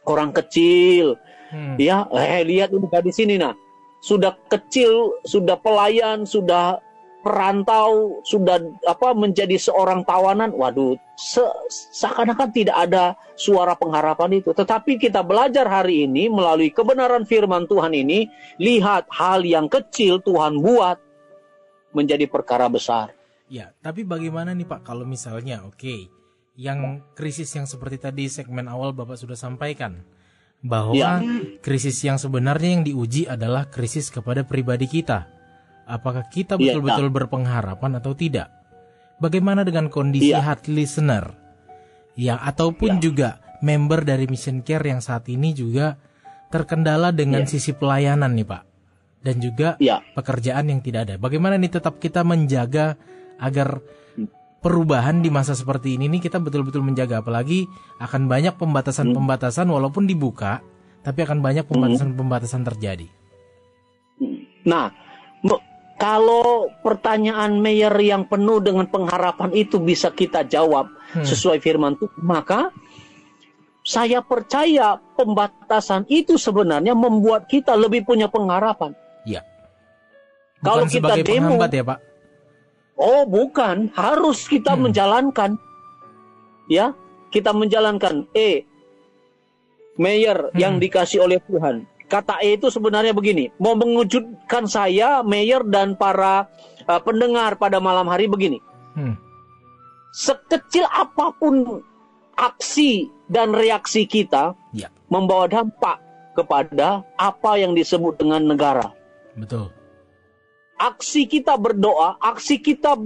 orang 0.03 0.31
kecil, 0.31 1.15
Hmm. 1.47 1.75
ya, 1.79 2.03
eh 2.11 2.43
lihat 2.43 2.71
ini 2.71 2.83
di 2.83 3.11
sini 3.11 3.35
nah, 3.35 3.55
sudah 3.99 4.35
kecil, 4.47 5.15
sudah 5.23 5.55
pelayan, 5.55 6.27
sudah 6.27 6.79
perantau, 7.23 8.19
sudah 8.27 8.59
apa 8.83 9.15
menjadi 9.15 9.55
seorang 9.55 10.03
tawanan, 10.03 10.51
waduh, 10.51 10.99
se- 11.15 11.55
seakan-akan 11.95 12.51
tidak 12.51 12.75
ada 12.75 13.15
suara 13.39 13.73
pengharapan 13.79 14.43
itu. 14.43 14.51
Tetapi 14.51 14.99
kita 14.99 15.23
belajar 15.23 15.65
hari 15.65 16.03
ini 16.03 16.27
melalui 16.27 16.69
kebenaran 16.69 17.23
firman 17.23 17.63
Tuhan 17.65 17.95
ini, 17.95 18.27
lihat 18.59 19.07
hal 19.09 19.47
yang 19.47 19.71
kecil 19.71 20.19
Tuhan 20.19 20.59
buat 20.59 20.99
menjadi 21.95 22.27
perkara 22.27 22.67
besar. 22.67 23.15
Ya, 23.47 23.71
tapi 23.79 24.03
bagaimana 24.03 24.51
nih 24.51 24.67
Pak 24.67 24.83
kalau 24.83 25.07
misalnya 25.07 25.63
oke, 25.63 26.11
yang 26.59 27.01
krisis 27.15 27.49
yang 27.55 27.65
seperti 27.65 27.97
tadi 27.97 28.25
segmen 28.27 28.67
awal 28.67 28.91
Bapak 28.93 29.15
sudah 29.17 29.37
sampaikan 29.37 30.03
bahwa 30.63 30.95
Ya. 30.95 31.19
krisis 31.59 31.99
yang 32.01 32.15
sebenarnya 32.15 32.79
yang 32.79 32.83
diuji 32.87 33.27
adalah 33.27 33.67
krisis 33.67 34.09
kepada 34.09 34.47
pribadi 34.47 34.87
kita. 34.89 35.27
Apakah 35.83 36.27
kita 36.31 36.55
Iya, 36.55 36.79
betul-betul 36.79 37.07
berpengharapan 37.11 37.99
atau 37.99 38.15
tidak? 38.15 38.47
Bagaimana 39.19 39.67
dengan 39.67 39.91
kondisi 39.91 40.31
Iya. 40.31 40.43
hati 40.43 40.71
listener? 40.71 41.35
Ya, 42.15 42.39
ataupun 42.39 43.01
juga 43.03 43.41
member 43.63 44.03
dari 44.05 44.27
Mission 44.27 44.63
Care 44.63 44.83
yang 44.87 44.99
saat 45.03 45.27
ini 45.27 45.51
juga 45.51 45.95
terkendala 46.53 47.09
dengan 47.11 47.43
Iya. 47.43 47.51
sisi 47.57 47.71
pelayanan 47.73 48.31
nih 48.35 48.47
Pak. 48.47 48.63
Dan 49.23 49.39
juga 49.39 49.79
Ya, 49.79 50.03
pekerjaan 50.15 50.67
yang 50.67 50.83
tidak 50.83 51.07
ada. 51.07 51.15
Bagaimana 51.15 51.55
nih 51.55 51.71
tetap 51.71 51.99
kita 51.99 52.27
menjaga 52.27 52.99
agar 53.39 53.79
perubahan 54.59 55.19
di 55.19 55.27
masa 55.27 55.55
seperti 55.55 55.95
ini 55.99 56.07
nih 56.07 56.23
kita 56.23 56.39
betul-betul 56.39 56.83
menjaga 56.83 57.19
apalagi 57.19 57.67
akan 57.99 58.31
banyak 58.31 58.55
pembatasan-pembatasan 58.55 59.67
walaupun 59.67 60.07
dibuka 60.07 60.63
tapi 61.03 61.19
akan 61.27 61.43
banyak 61.43 61.67
pembatasan-pembatasan 61.67 62.63
terjadi. 62.63 63.07
Nah, 64.63 64.87
kalau 66.03 66.67
pertanyaan 66.83 67.63
Mayer 67.63 67.95
yang 68.03 68.27
penuh 68.27 68.59
dengan 68.59 68.83
pengharapan 68.91 69.55
itu 69.55 69.79
bisa 69.79 70.11
kita 70.11 70.43
jawab 70.43 70.91
Hmm. 71.15 71.23
sesuai 71.23 71.63
firman 71.63 71.95
Tuhan, 71.95 72.19
maka 72.19 72.75
saya 73.87 74.19
percaya 74.19 74.99
pembatasan 75.15 76.03
itu 76.11 76.35
sebenarnya 76.35 76.91
membuat 76.91 77.47
kita 77.47 77.71
lebih 77.79 78.03
punya 78.03 78.27
pengharapan. 78.27 78.91
Ya. 79.23 79.47
Kalau 80.59 80.83
kita 80.91 81.23
demo- 81.23 81.55
ya, 81.55 81.83
Pak. 81.87 81.99
Oh, 82.99 83.23
bukan, 83.23 83.87
harus 83.95 84.43
kita 84.43 84.75
Hmm. 84.75 84.91
menjalankan. 84.91 85.55
Ya, 86.67 86.91
kita 87.31 87.55
menjalankan. 87.55 88.27
E, 88.35 88.67
Mayer 89.95 90.51
Hmm. 90.51 90.59
yang 90.59 90.73
dikasih 90.83 91.23
oleh 91.23 91.39
Tuhan. 91.47 91.87
Kata 92.11 92.43
E 92.43 92.59
itu 92.59 92.69
sebenarnya 92.69 93.15
begini, 93.15 93.49
mau 93.57 93.73
mengejutkan 93.73 94.69
saya, 94.69 95.23
Mayer 95.25 95.65
dan 95.65 95.97
para 95.97 96.45
uh, 96.85 97.01
pendengar 97.01 97.57
pada 97.57 97.79
malam 97.81 98.05
hari 98.05 98.29
begini. 98.29 98.59
Hmm. 98.93 99.17
Sekecil 100.13 100.85
apa 100.85 101.33
pun 101.33 101.81
aksi 102.37 103.09
dan 103.29 103.53
reaksi 103.53 104.05
kita 104.05 104.53
Ya, 104.73 104.89
membawa 105.09 105.49
dampak 105.49 106.01
kepada 106.33 107.01
apa 107.17 107.57
yang 107.57 107.73
disebut 107.77 108.17
dengan 108.21 108.41
negara. 108.45 108.93
betul. 109.37 109.69
aksi 110.77 111.29
kita 111.29 111.57
berdoa, 111.57 112.17
aksi 112.21 112.59
kita 112.61 112.97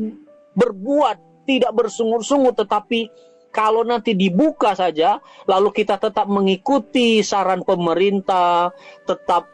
berbuat 0.58 1.46
tidak 1.48 1.72
bersungut-sungut, 1.76 2.58
tetapi 2.60 3.08
kalau 3.58 3.82
nanti 3.82 4.14
dibuka 4.14 4.78
saja, 4.78 5.18
lalu 5.50 5.74
kita 5.74 5.98
tetap 5.98 6.30
mengikuti 6.30 7.26
saran 7.26 7.66
pemerintah, 7.66 8.70
tetap 9.10 9.50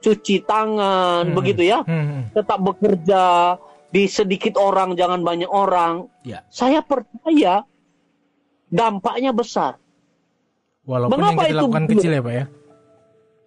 cuci 0.00 0.40
tangan, 0.48 1.28
Hmm. 1.28 1.36
begitu 1.36 1.68
ya, 1.68 1.84
Hmm. 1.84 2.32
tetap 2.32 2.64
bekerja 2.64 3.56
di 3.92 4.08
sedikit 4.08 4.56
orang, 4.56 4.96
jangan 4.96 5.20
banyak 5.20 5.52
orang. 5.52 6.08
Ya, 6.24 6.48
Saya 6.48 6.80
percaya 6.80 7.68
dampaknya 8.72 9.36
besar. 9.36 9.76
walaupun 10.84 11.16
Mengapa 11.16 11.28
yang 11.28 11.36
kita 11.40 11.48
itu 11.48 11.60
lakukan 11.64 11.84
kecil 11.88 12.10
ya, 12.12 12.20
Pak 12.20 12.34
ya. 12.36 12.44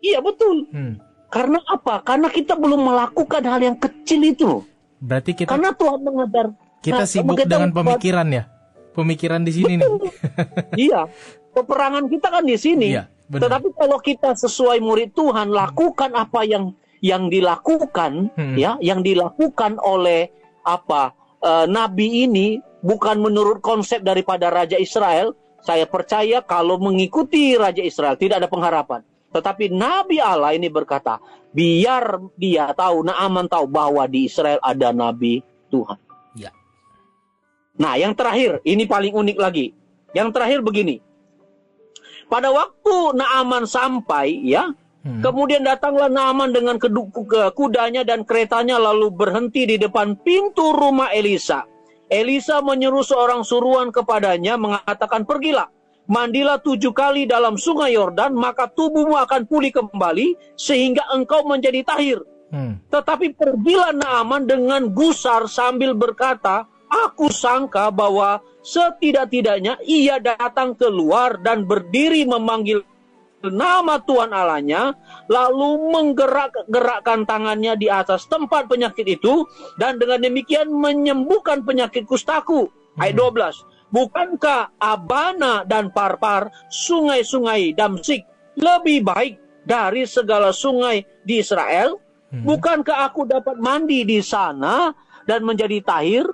Iya 0.02 0.20
betul. 0.26 0.58
Hmm. 0.74 0.94
Karena 1.30 1.60
apa? 1.70 2.02
Karena 2.02 2.28
kita 2.34 2.54
belum 2.58 2.82
melakukan 2.82 3.42
hal 3.46 3.62
yang 3.62 3.78
kecil 3.78 4.22
itu. 4.26 4.52
Berarti 4.98 5.38
kita 5.38 5.50
Karena 5.54 5.70
Tuhan 5.74 6.02
mengajar 6.02 6.46
kita 6.82 7.04
Nah, 7.04 7.10
sibuk 7.10 7.38
kita 7.38 7.58
dengan 7.58 7.70
pemikiran 7.74 8.26
ya. 8.34 8.44
Pemikiran 8.98 9.46
di 9.46 9.54
sini 9.54 9.78
nih. 9.78 9.90
iya, 10.90 11.06
peperangan 11.54 12.10
kita 12.10 12.28
kan 12.34 12.42
di 12.42 12.58
sini. 12.58 12.98
Iya, 12.98 13.06
benar. 13.30 13.42
Tetapi 13.46 13.68
kalau 13.78 13.98
kita 14.02 14.34
sesuai 14.34 14.82
murid 14.82 15.14
Tuhan, 15.14 15.54
lakukan 15.54 16.18
apa 16.18 16.42
yang 16.42 16.74
yang 16.98 17.30
dilakukan, 17.30 18.34
Hmm. 18.34 18.58
ya, 18.58 18.74
yang 18.82 19.06
dilakukan 19.06 19.78
oleh 19.78 20.34
apa 20.66 21.14
eh, 21.38 21.70
Nabi 21.70 22.26
ini 22.26 22.58
bukan 22.82 23.22
menurut 23.22 23.62
konsep 23.62 24.02
daripada 24.02 24.50
Raja 24.50 24.82
Israel. 24.82 25.38
Saya 25.62 25.86
percaya 25.86 26.42
kalau 26.42 26.82
mengikuti 26.82 27.54
Raja 27.54 27.86
Israel 27.86 28.18
tidak 28.18 28.42
ada 28.42 28.50
pengharapan. 28.50 29.06
Tetapi 29.30 29.70
Nabi 29.70 30.18
Allah 30.18 30.56
ini 30.56 30.72
berkata, 30.72 31.20
biar 31.52 32.18
dia 32.40 32.72
tahu, 32.72 33.04
Naaman 33.04 33.52
tahu 33.52 33.68
bahwa 33.68 34.08
di 34.08 34.26
Israel 34.26 34.58
ada 34.64 34.96
Nabi 34.96 35.44
Tuhan. 35.68 36.00
Nah, 37.78 37.94
yang 37.96 38.18
terakhir, 38.18 38.62
ini 38.66 38.90
paling 38.90 39.14
unik 39.14 39.38
lagi. 39.38 39.74
Yang 40.14 40.30
terakhir 40.34 40.60
begini. 40.66 40.98
Pada 42.28 42.52
waktu 42.52 43.16
Naaman 43.16 43.64
sampai, 43.70 44.44
ya, 44.44 44.74
Hmm. 45.08 45.24
kemudian 45.24 45.64
datanglah 45.64 46.12
Naaman 46.12 46.52
dengan 46.52 46.76
kudanya 47.56 48.04
dan 48.04 48.28
keretanya 48.28 48.76
lalu 48.76 49.08
berhenti 49.08 49.64
di 49.64 49.80
depan 49.80 50.20
pintu 50.20 50.76
rumah 50.76 51.16
Elisa. 51.16 51.64
Elisa 52.12 52.60
menyuruh 52.60 53.08
seorang 53.08 53.48
suruhan 53.48 53.88
kepadanya 53.96 54.60
mengatakan, 54.60 55.24
pergilah, 55.24 55.72
mandilah 56.12 56.60
tujuh 56.60 56.92
kali 56.92 57.24
dalam 57.24 57.56
sungai 57.56 57.96
Yordan, 57.96 58.36
maka 58.36 58.68
tubuhmu 58.68 59.16
akan 59.16 59.48
pulih 59.48 59.72
kembali 59.72 60.60
sehingga 60.60 61.08
engkau 61.16 61.48
menjadi 61.48 61.88
tahir. 61.88 62.20
Hmm. 62.52 62.80
Tetapi 62.92 63.32
pergilah 63.36 63.96
Naaman 63.96 64.44
dengan 64.44 64.92
gusar 64.92 65.48
sambil 65.48 65.96
berkata, 65.96 66.68
Aku 66.88 67.28
sangka 67.28 67.92
bahwa 67.92 68.40
setidak-tidaknya 68.64 69.76
ia 69.84 70.24
datang 70.24 70.72
keluar 70.72 71.36
dan 71.44 71.68
berdiri 71.68 72.24
memanggil 72.24 72.84
nama 73.44 74.02
Tuhan 74.02 74.34
Allahnya, 74.34 74.98
lalu 75.30 75.94
menggerak-gerakkan 75.94 77.28
tangannya 77.28 77.78
di 77.78 77.88
atas 77.88 78.26
tempat 78.26 78.66
penyakit 78.66 79.06
itu, 79.06 79.46
dan 79.78 80.02
dengan 80.02 80.24
demikian 80.26 80.72
menyembuhkan 80.74 81.62
penyakit 81.62 82.08
kustaku. 82.10 82.72
Ayat 82.98 83.14
12. 83.14 83.94
Bukankah 83.94 84.76
Abana 84.82 85.64
dan 85.64 85.94
Parpar, 85.94 86.52
sungai-sungai 86.68 87.78
Damsik, 87.78 88.26
lebih 88.58 89.06
baik 89.06 89.34
dari 89.64 90.04
segala 90.04 90.52
sungai 90.52 91.06
di 91.24 91.40
Israel? 91.40 91.96
Hmm. 92.28 92.44
Bukankah 92.44 93.08
aku 93.08 93.24
dapat 93.24 93.56
mandi 93.62 94.04
di 94.04 94.20
sana 94.20 94.92
dan 95.24 95.48
menjadi 95.48 95.80
tahir? 95.86 96.28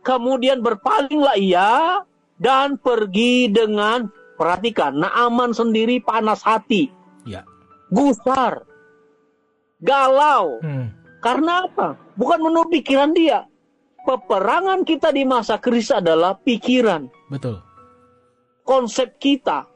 Kemudian 0.00 0.64
berpalinglah 0.64 1.36
ia 1.36 2.00
dan 2.40 2.80
pergi 2.80 3.52
dengan 3.52 4.08
perhatikan 4.40 4.96
Naaman 4.96 5.52
sendiri 5.52 6.00
panas 6.00 6.40
hati, 6.40 6.88
Ya. 7.28 7.44
gusar, 7.92 8.64
galau. 9.84 10.56
Hmm. 10.64 10.96
Karena 11.20 11.68
apa? 11.68 12.00
Bukan 12.16 12.40
menurut 12.40 12.72
pikiran 12.72 13.12
dia. 13.12 13.44
Peperangan 14.08 14.88
kita 14.88 15.12
di 15.12 15.28
masa 15.28 15.60
krisis 15.60 15.92
adalah 15.92 16.32
pikiran, 16.40 17.04
Betul. 17.28 17.60
konsep 18.64 19.20
kita. 19.20 19.68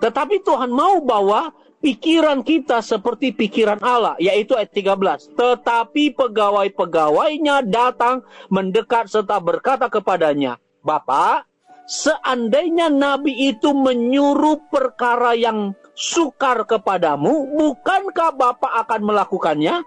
Tetapi 0.00 0.40
Tuhan 0.40 0.72
mau 0.72 1.04
bahwa 1.04 1.52
pikiran 1.84 2.40
kita 2.40 2.80
seperti 2.80 3.36
pikiran 3.36 3.76
Allah, 3.84 4.16
yaitu 4.16 4.56
ayat 4.56 4.72
13. 4.72 5.36
Tetapi 5.36 6.16
pegawai-pegawainya 6.16 7.60
datang 7.68 8.24
mendekat 8.48 9.12
serta 9.12 9.36
berkata 9.36 9.92
kepadanya, 9.92 10.56
Bapak, 10.80 11.44
seandainya 11.84 12.88
Nabi 12.88 13.52
itu 13.52 13.76
menyuruh 13.76 14.64
perkara 14.72 15.36
yang 15.36 15.76
sukar 15.92 16.64
kepadamu, 16.64 17.52
bukankah 17.52 18.32
Bapak 18.32 18.72
akan 18.88 19.00
melakukannya? 19.04 19.84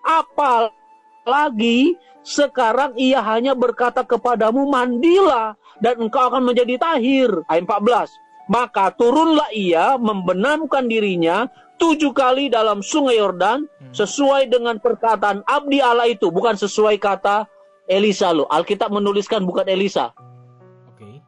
Apalagi 0.00 2.00
sekarang 2.24 2.96
ia 2.96 3.20
hanya 3.20 3.52
berkata 3.52 4.00
kepadamu, 4.00 4.64
mandilah, 4.64 5.60
dan 5.84 6.00
engkau 6.00 6.32
akan 6.32 6.48
menjadi 6.48 6.80
tahir. 6.80 7.28
Ayat 7.52 7.68
14. 7.68 8.23
Maka 8.44 8.92
turunlah 8.92 9.48
ia 9.56 9.96
membenamkan 9.96 10.84
dirinya 10.84 11.48
tujuh 11.80 12.12
kali 12.12 12.52
dalam 12.52 12.84
sungai 12.84 13.16
Yordan 13.18 13.64
sesuai 13.96 14.52
dengan 14.52 14.76
perkataan 14.78 15.42
abdi 15.48 15.80
Allah 15.80 16.12
itu 16.12 16.28
bukan 16.28 16.54
sesuai 16.54 17.00
kata 17.00 17.48
Elisa 17.88 18.32
lo. 18.32 18.48
Alkitab 18.48 18.92
menuliskan 18.92 19.44
bukan 19.44 19.64
Elisa. 19.68 20.12
Oke. 20.92 21.20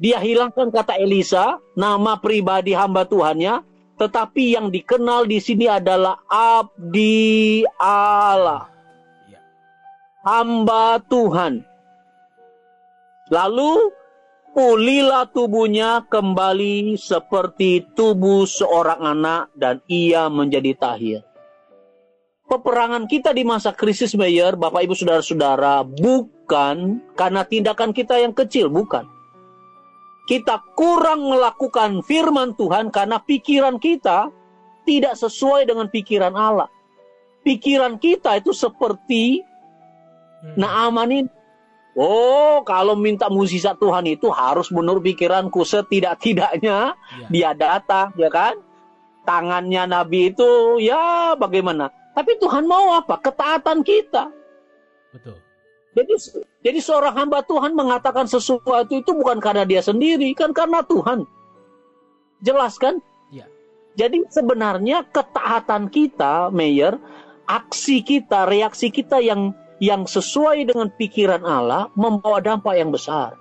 Dia 0.00 0.20
hilangkan 0.20 0.72
kata 0.72 0.96
Elisa, 0.96 1.60
nama 1.76 2.16
pribadi 2.20 2.72
hamba 2.72 3.04
Tuhannya, 3.04 3.64
tetapi 4.00 4.56
yang 4.56 4.72
dikenal 4.72 5.28
di 5.28 5.38
sini 5.38 5.68
adalah 5.68 6.20
abdi 6.28 7.62
Allah. 7.80 8.68
Ya. 9.28 9.40
Hamba 10.24 11.00
Tuhan. 11.06 11.62
Lalu 13.32 13.92
pulilah 14.52 15.28
tubuhnya 15.32 16.04
kembali 16.06 16.96
seperti 17.00 17.84
tubuh 17.96 18.44
seorang 18.44 19.00
anak 19.00 19.52
dan 19.56 19.80
ia 19.88 20.28
menjadi 20.28 20.72
tahir. 20.76 21.20
Peperangan 22.46 23.08
kita 23.08 23.32
di 23.32 23.48
masa 23.48 23.72
krisis 23.72 24.12
Mayer, 24.12 24.54
Bapak 24.60 24.84
Ibu 24.84 24.92
Saudara-saudara, 24.92 25.88
bukan 25.88 27.00
karena 27.16 27.42
tindakan 27.48 27.96
kita 27.96 28.20
yang 28.20 28.36
kecil, 28.36 28.68
bukan. 28.68 29.08
Kita 30.28 30.60
kurang 30.76 31.32
melakukan 31.32 32.04
firman 32.04 32.52
Tuhan 32.54 32.92
karena 32.92 33.18
pikiran 33.24 33.80
kita 33.80 34.28
tidak 34.84 35.16
sesuai 35.16 35.64
dengan 35.64 35.88
pikiran 35.88 36.36
Allah. 36.36 36.68
Pikiran 37.42 37.96
kita 37.98 38.38
itu 38.38 38.54
seperti 38.54 39.42
Hmm. 40.42 40.58
Naaman 40.58 41.10
ini. 41.14 41.30
Oh, 41.92 42.64
kalau 42.64 42.96
minta 42.96 43.28
mukjizat 43.28 43.76
Tuhan 43.76 44.08
itu 44.08 44.32
harus 44.32 44.72
menurut 44.72 45.04
pikiranku 45.04 45.60
setidak-tidaknya 45.60 46.96
Ya. 46.96 47.26
dia 47.28 47.50
datang, 47.52 48.16
ya 48.16 48.32
kan? 48.32 48.56
Tangannya 49.28 49.84
Nabi 49.84 50.32
itu 50.32 50.80
ya 50.80 51.36
bagaimana? 51.36 51.92
Tapi 52.16 52.40
Tuhan 52.40 52.64
mau 52.64 52.96
apa? 52.96 53.20
Ketaatan 53.20 53.84
kita. 53.84 54.32
Betul. 55.12 55.36
Jadi 55.92 56.12
jadi 56.64 56.78
seorang 56.80 57.12
hamba 57.12 57.44
Tuhan 57.44 57.76
mengatakan 57.76 58.24
sesuatu 58.24 58.96
itu 58.96 59.12
bukan 59.12 59.36
karena 59.36 59.68
dia 59.68 59.84
sendiri, 59.84 60.32
kan 60.32 60.56
karena 60.56 60.80
Tuhan. 60.80 61.28
Jelas 62.40 62.80
kan? 62.80 63.04
Ya. 63.28 63.44
Jadi 64.00 64.24
sebenarnya 64.32 65.04
ketaatan 65.12 65.92
kita, 65.92 66.48
Mayor, 66.48 66.96
aksi 67.44 68.00
kita, 68.00 68.48
reaksi 68.48 68.88
kita 68.88 69.20
yang 69.20 69.52
yang 69.82 70.06
sesuai 70.06 70.70
dengan 70.70 70.86
pikiran 70.94 71.42
Allah 71.42 71.90
membawa 71.98 72.38
dampak 72.38 72.78
yang 72.78 72.94
besar. 72.94 73.34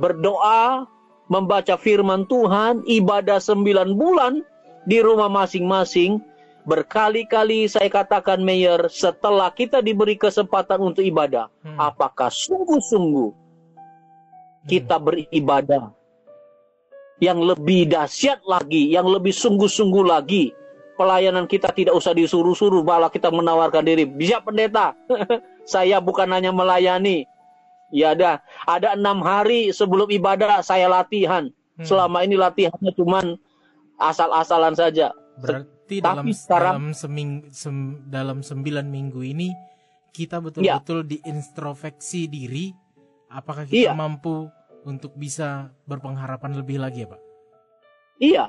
Berdoa, 0.00 0.88
membaca 1.28 1.76
firman 1.76 2.24
Tuhan, 2.24 2.80
ibadah 2.88 3.36
sembilan 3.36 3.92
bulan 4.00 4.40
di 4.88 5.04
rumah 5.04 5.28
masing-masing, 5.28 6.24
berkali-kali 6.64 7.68
saya 7.68 7.92
katakan 7.92 8.40
Mayor, 8.40 8.88
setelah 8.88 9.52
kita 9.52 9.84
diberi 9.84 10.16
kesempatan 10.16 10.80
untuk 10.80 11.04
ibadah, 11.04 11.52
Hmm. 11.60 11.76
apakah 11.76 12.32
sungguh-sungguh 12.32 13.44
kita 14.64 14.96
beribadah 14.96 15.92
yang 17.20 17.44
lebih 17.44 17.92
dahsyat 17.92 18.40
lagi, 18.48 18.88
yang 18.88 19.04
lebih 19.04 19.36
sungguh-sungguh 19.36 20.04
lagi. 20.08 20.56
Pelayanan 20.94 21.44
kita 21.44 21.74
tidak 21.74 21.92
usah 21.92 22.14
disuruh-suruh, 22.14 22.80
malah 22.80 23.10
kita 23.10 23.26
menawarkan 23.28 23.82
diri. 23.82 24.06
Bisa 24.06 24.38
pendeta, 24.38 24.94
saya 25.66 25.98
bukan 25.98 26.30
hanya 26.30 26.54
melayani. 26.54 27.26
Ya 27.90 28.14
ada, 28.14 28.42
ada 28.64 28.94
enam 28.94 29.18
hari 29.20 29.70
sebelum 29.70 30.06
ibadah 30.08 30.58
saya 30.60 30.86
latihan. 30.86 31.50
Hmm. 31.74 31.86
Selama 31.86 32.22
ini 32.22 32.34
latihannya 32.34 32.94
cuman 32.94 33.34
asal-asalan 33.96 34.74
saja. 34.74 35.10
Berarti 35.36 35.98
dalam 35.98 36.26
Tapi 36.26 36.32
sekarang- 36.32 36.74
dalam 36.78 36.88
seming, 36.90 37.30
sem- 37.50 37.98
dalam 38.06 38.38
sembilan 38.40 38.86
minggu 38.86 39.20
ini 39.20 39.50
kita 40.10 40.38
betul-betul 40.38 41.02
diintrospeksi 41.04 42.26
diri. 42.26 42.70
Apakah 43.28 43.66
kita 43.66 43.90
Iya. 43.90 43.92
mampu 43.98 44.46
untuk 44.86 45.14
bisa 45.14 45.74
berpengharapan 45.84 46.54
lebih 46.54 46.78
lagi 46.78 47.02
ya 47.02 47.08
Pak? 47.10 47.20
Iya. 48.22 48.44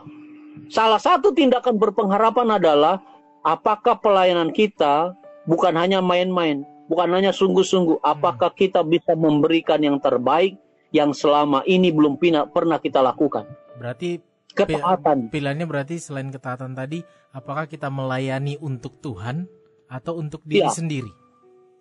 Salah 0.68 0.97
satu 0.97 1.32
tindakan 1.32 1.78
berpengharapan 1.78 2.58
adalah 2.58 3.01
apakah 3.41 3.97
pelayanan 3.97 4.49
kita 4.49 5.14
bukan 5.45 5.76
hanya 5.76 6.01
main-main, 6.01 6.66
bukan 6.88 7.10
hanya 7.14 7.30
sungguh-sungguh, 7.30 8.01
apakah 8.01 8.49
kita 8.51 8.82
bisa 8.82 9.14
memberikan 9.14 9.80
yang 9.80 9.97
terbaik 9.97 10.58
yang 10.89 11.12
selama 11.12 11.62
ini 11.64 11.91
belum 11.91 12.18
pernah 12.49 12.80
kita 12.80 12.99
lakukan. 12.99 13.45
Berarti 13.76 14.24
Ketaatan. 14.56 15.28
pilihannya 15.28 15.68
berarti 15.68 15.99
selain 15.99 16.32
ketaatan 16.32 16.72
tadi, 16.74 17.03
apakah 17.30 17.68
kita 17.68 17.91
melayani 17.91 18.56
untuk 18.58 18.95
Tuhan 19.03 19.51
atau 19.91 20.16
untuk 20.16 20.39
diri 20.47 20.64
Iya. 20.64 20.72
sendiri? 20.72 21.12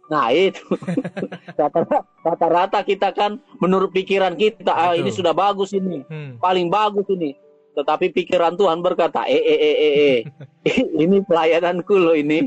Nah 0.05 0.29
itu 0.29 0.61
Rata-rata- 1.57 2.85
kita 2.85 3.15
kan 3.15 3.39
menurut 3.57 3.89
pikiran 3.89 4.35
kita 4.35 4.75
ah, 4.75 4.93
ini 4.93 5.09
sudah 5.09 5.33
bagus 5.33 5.73
ini 5.73 6.03
Hmm. 6.05 6.37
paling 6.37 6.69
bagus 6.69 7.07
ini 7.09 7.33
tetapi 7.75 8.15
pikiran 8.15 8.55
Tuhan 8.55 8.81
berkata 8.81 9.27
eh 9.27 9.43
eh 9.43 9.59
eh 9.59 9.77
eh, 9.77 9.95
eh. 9.99 10.21
ini 11.03 11.21
pelayananku 11.27 11.95
loh 11.95 12.15
ini 12.15 12.47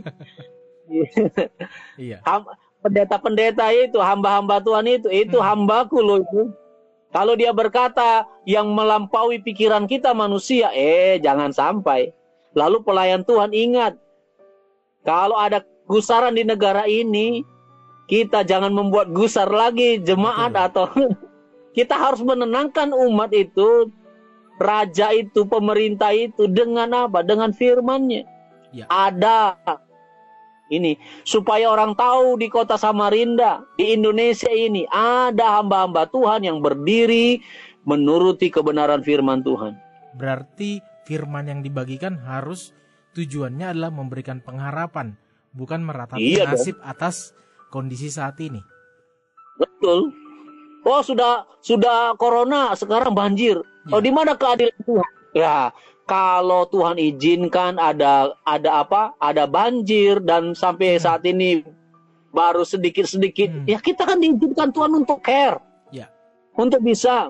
Iya. 1.99 2.23
Pendeta-pendeta 2.83 3.67
itu 3.73 3.99
hamba-hamba 3.99 4.63
Tuhan 4.63 4.87
itu 4.87 5.09
itu 5.11 5.37
Hmm. 5.41 5.67
hambaku 5.67 5.99
loh 5.99 6.23
itu 6.23 6.47
kalau 7.11 7.35
dia 7.35 7.51
berkata 7.51 8.23
yang 8.47 8.71
melampaui 8.71 9.43
pikiran 9.43 9.89
kita 9.89 10.15
manusia 10.15 10.71
eh 10.71 11.19
jangan 11.19 11.51
sampai 11.51 12.13
lalu 12.55 12.79
pelayan 12.85 13.25
Tuhan 13.27 13.51
ingat 13.51 13.99
kalau 15.03 15.35
ada 15.35 15.65
gusaran 15.89 16.35
di 16.37 16.47
negara 16.47 16.87
ini 16.87 17.43
kita 18.07 18.47
jangan 18.47 18.71
membuat 18.71 19.11
gusar 19.11 19.51
lagi 19.51 19.99
jemaat 19.99 20.55
Betul. 20.55 20.65
atau 20.71 20.85
kita 21.77 21.95
harus 21.97 22.23
menenangkan 22.23 22.95
umat 22.95 23.35
itu 23.35 23.91
raja 24.57 25.13
itu 25.13 25.45
pemerintah 25.45 26.11
itu 26.11 26.49
dengan 26.49 27.07
apa 27.07 27.21
dengan 27.21 27.53
firmannya 27.53 28.25
Ya. 28.67 28.83
ada 28.91 29.55
ini 30.67 30.99
supaya 31.23 31.71
orang 31.71 31.95
tahu 31.95 32.35
di 32.35 32.51
kota 32.51 32.75
Samarinda 32.75 33.63
di 33.79 33.95
Indonesia 33.95 34.51
ini 34.51 34.83
ada 34.91 35.63
hamba-hamba 35.63 36.03
Tuhan 36.11 36.43
yang 36.43 36.59
berdiri 36.59 37.39
menuruti 37.87 38.51
kebenaran 38.51 38.99
firman 39.07 39.39
Tuhan. 39.39 39.79
Berarti 40.19 40.83
firman 41.07 41.47
yang 41.47 41.63
dibagikan 41.63 42.19
harus 42.19 42.75
tujuannya 43.15 43.71
adalah 43.71 43.95
memberikan 43.95 44.43
pengharapan, 44.43 45.15
bukan 45.55 45.87
meratapi 45.87 46.19
Iya 46.19 46.51
dong. 46.51 46.59
nasib 46.59 46.75
atas 46.83 47.31
kondisi 47.71 48.11
saat 48.11 48.35
ini. 48.43 48.59
Betul. 49.55 50.11
Oh 50.87 51.03
sudah 51.03 51.43
sudah 51.59 52.15
corona 52.15 52.71
sekarang 52.71 53.11
banjir. 53.11 53.59
Oh 53.91 53.99
Ya. 53.99 54.03
di 54.07 54.11
mana 54.15 54.39
keadilan 54.39 54.79
Tuhan? 54.87 55.09
Ya 55.35 55.57
kalau 56.07 56.63
Tuhan 56.71 56.95
izinkan 56.95 57.75
ada 57.75 58.31
ada 58.47 58.69
apa? 58.81 59.11
Ada 59.19 59.43
banjir 59.43 60.23
dan 60.23 60.55
sampai 60.55 60.95
Hmm. 60.95 61.03
saat 61.03 61.21
ini 61.27 61.67
baru 62.31 62.63
sedikit-sedikit. 62.63 63.51
Hmm. 63.51 63.65
Ya 63.67 63.83
kita 63.83 64.07
kan 64.07 64.23
diizinkan 64.23 64.71
Tuhan 64.71 64.95
untuk 64.95 65.19
care. 65.19 65.59
Ya. 65.91 66.07
Untuk 66.55 66.79
bisa. 66.79 67.27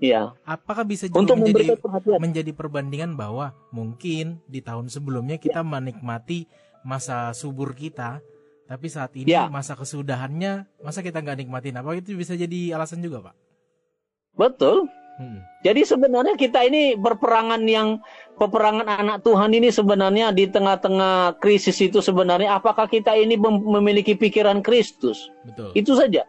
Ya. 0.00 0.32
Apakah 0.44 0.84
bisa 0.84 1.08
juga 1.08 1.20
Untuk 1.20 1.40
menjadi 1.40 1.76
menjadi 2.20 2.52
perbandingan 2.52 3.16
bahwa 3.16 3.52
mungkin 3.72 4.40
di 4.48 4.60
tahun 4.60 4.88
sebelumnya 4.88 5.36
kita 5.36 5.60
menikmati 5.60 6.48
masa 6.80 7.32
subur 7.36 7.76
kita, 7.76 8.24
tapi 8.70 8.86
saat 8.86 9.10
ini 9.18 9.34
Ya. 9.34 9.50
masa 9.50 9.74
kesudahannya 9.74 10.62
masa 10.78 11.02
kita 11.02 11.18
nggak 11.18 11.42
nikmatin? 11.42 11.74
Apa 11.74 11.98
itu 11.98 12.14
bisa 12.14 12.38
jadi 12.38 12.78
alasan 12.78 13.02
juga, 13.02 13.18
Pak? 13.26 13.34
Betul. 14.38 14.86
Hmm. 15.18 15.42
Jadi 15.66 15.82
sebenarnya 15.82 16.38
kita 16.38 16.62
ini 16.64 16.94
berperangan 16.94 17.66
yang 17.66 17.98
peperangan 18.38 18.86
anak 18.86 19.26
Tuhan 19.26 19.50
ini 19.52 19.74
sebenarnya 19.74 20.30
di 20.30 20.46
tengah-tengah 20.46 21.42
krisis 21.42 21.76
itu 21.82 21.98
sebenarnya 21.98 22.56
apakah 22.56 22.86
kita 22.86 23.12
ini 23.18 23.34
mem- 23.34 23.66
memiliki 23.66 24.14
pikiran 24.14 24.62
Kristus? 24.62 25.28
Betul. 25.42 25.74
Itu 25.74 25.98
saja. 25.98 26.22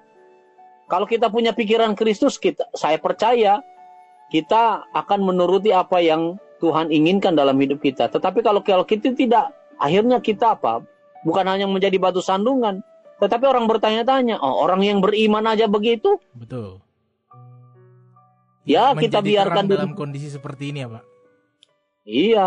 Kalau 0.89 1.05
kita 1.05 1.29
punya 1.31 1.53
pikiran 1.53 1.93
Kristus, 1.93 2.35
kita 2.41 2.67
saya 2.75 2.97
percaya 2.97 3.61
kita 4.33 4.91
akan 4.91 5.19
menuruti 5.23 5.69
apa 5.71 6.01
yang 6.03 6.35
Tuhan 6.59 6.89
inginkan 6.89 7.37
dalam 7.37 7.55
hidup 7.61 7.79
kita. 7.79 8.11
Tetapi 8.11 8.43
kalau 8.43 8.59
kalau 8.59 8.83
kita 8.83 9.15
tidak, 9.15 9.55
akhirnya 9.79 10.19
kita 10.19 10.59
apa? 10.59 10.83
Bukan 11.21 11.45
hanya 11.45 11.69
menjadi 11.69 11.97
batu 12.01 12.19
sandungan, 12.23 12.81
tetapi 13.21 13.45
orang 13.45 13.69
bertanya-tanya, 13.69 14.41
oh, 14.41 14.65
orang 14.65 14.81
yang 14.81 14.97
beriman 14.97 15.45
aja 15.45 15.69
begitu? 15.69 16.17
Betul. 16.33 16.81
Ya, 18.65 18.93
Menjadi 18.93 19.05
kita 19.05 19.19
biarkan 19.21 19.65
terang 19.69 19.77
dalam 19.77 19.93
kondisi 19.93 20.33
seperti 20.33 20.73
ini 20.73 20.81
ya, 20.81 20.89
Pak. 20.89 21.03
Iya, 22.01 22.45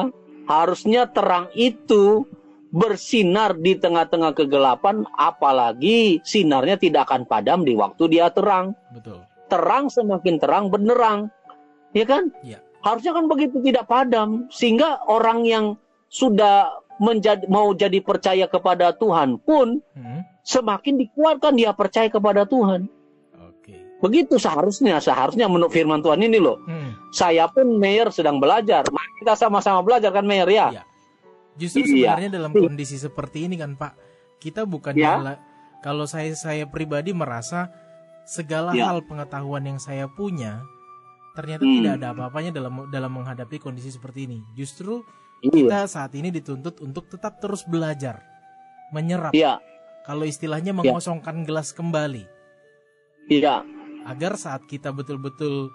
harusnya 0.50 1.06
terang 1.06 1.46
itu 1.54 2.26
bersinar 2.74 3.54
di 3.54 3.78
tengah-tengah 3.78 4.34
kegelapan, 4.34 5.06
apalagi 5.14 6.18
sinarnya 6.26 6.74
tidak 6.74 7.06
akan 7.06 7.22
padam 7.22 7.62
di 7.62 7.78
waktu 7.78 8.10
dia 8.10 8.34
terang. 8.34 8.74
Betul. 8.90 9.22
Terang 9.46 9.86
semakin 9.86 10.42
terang 10.42 10.74
benerang, 10.74 11.30
ya 11.94 12.02
kan? 12.02 12.34
Iya. 12.42 12.58
Harusnya 12.82 13.14
kan 13.14 13.30
begitu 13.30 13.62
tidak 13.62 13.86
padam, 13.86 14.50
sehingga 14.50 15.06
orang 15.06 15.46
yang 15.46 15.78
sudah 16.10 16.82
menjadi 16.96 17.44
mau 17.46 17.70
jadi 17.70 17.98
percaya 17.98 18.46
kepada 18.46 18.92
Tuhan 18.92 19.38
pun 19.38 19.82
Hmm. 19.92 20.22
semakin 20.40 20.94
dikuatkan 20.96 21.52
dia 21.52 21.72
percaya 21.72 22.06
kepada 22.06 22.44
Tuhan. 22.44 22.86
Oke. 23.40 23.74
Begitu 23.98 24.36
seharusnya, 24.36 24.98
seharusnya 24.98 25.46
menurut 25.46 25.70
firman 25.70 25.98
Tuhan 25.98 26.20
ini 26.20 26.38
loh. 26.38 26.62
Hmm. 26.62 26.94
Saya 27.10 27.46
pun 27.46 27.66
mayor 27.74 28.10
sedang 28.10 28.38
belajar. 28.38 28.86
Mari 28.86 29.12
kita 29.18 29.34
sama-sama 29.34 29.80
belajar 29.80 30.10
kan 30.10 30.22
mayor 30.22 30.46
ya? 30.46 30.70
Iya. 30.70 30.82
Justru 31.54 31.82
Iya. 31.84 32.14
sebenarnya 32.14 32.30
dalam 32.32 32.52
kondisi 32.52 32.94
seperti 32.94 33.46
ini 33.46 33.54
kan 33.54 33.74
Pak, 33.74 33.92
kita 34.38 34.62
bukan 34.62 34.94
Ya. 34.94 35.18
nyala- 35.18 35.42
kalau 35.80 36.04
saya 36.04 36.34
saya 36.34 36.66
pribadi 36.66 37.10
merasa 37.10 37.70
segala 38.24 38.70
Ya. 38.72 38.88
hal 38.88 39.02
pengetahuan 39.02 39.62
yang 39.64 39.78
saya 39.78 40.06
punya 40.06 40.62
ternyata 41.32 41.62
Hmm. 41.62 41.74
tidak 41.76 41.92
ada 41.98 42.06
apa-apanya 42.12 42.50
dalam 42.50 42.86
dalam 42.88 43.10
menghadapi 43.12 43.58
kondisi 43.58 43.90
seperti 43.90 44.24
ini. 44.24 44.38
Justru 44.52 45.02
Iya. 45.44 45.52
kita 45.52 45.78
saat 45.84 46.12
ini 46.16 46.32
dituntut 46.32 46.80
untuk 46.80 47.04
tetap 47.12 47.36
terus 47.36 47.68
belajar, 47.68 48.24
menyerap. 48.96 49.36
Iya. 49.36 49.60
Kalau 50.04 50.24
istilahnya 50.24 50.76
mengosongkan 50.76 51.48
gelas 51.48 51.72
kembali 51.72 52.28
Iya. 53.28 53.64
agar 54.04 54.36
saat 54.36 54.64
kita 54.68 54.92
betul-betul 54.92 55.72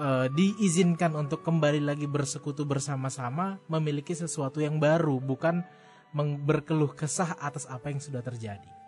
eh, 0.00 0.26
diizinkan 0.32 1.12
untuk 1.16 1.44
kembali 1.44 1.84
lagi 1.84 2.08
bersekutu 2.08 2.64
bersama-sama 2.64 3.60
memiliki 3.68 4.16
sesuatu 4.16 4.60
yang 4.60 4.80
baru 4.80 5.20
bukan 5.20 5.60
berkeluh 6.44 6.92
kesah 6.92 7.36
atas 7.40 7.64
apa 7.68 7.88
yang 7.88 8.00
sudah 8.00 8.20
terjadi. 8.20 8.81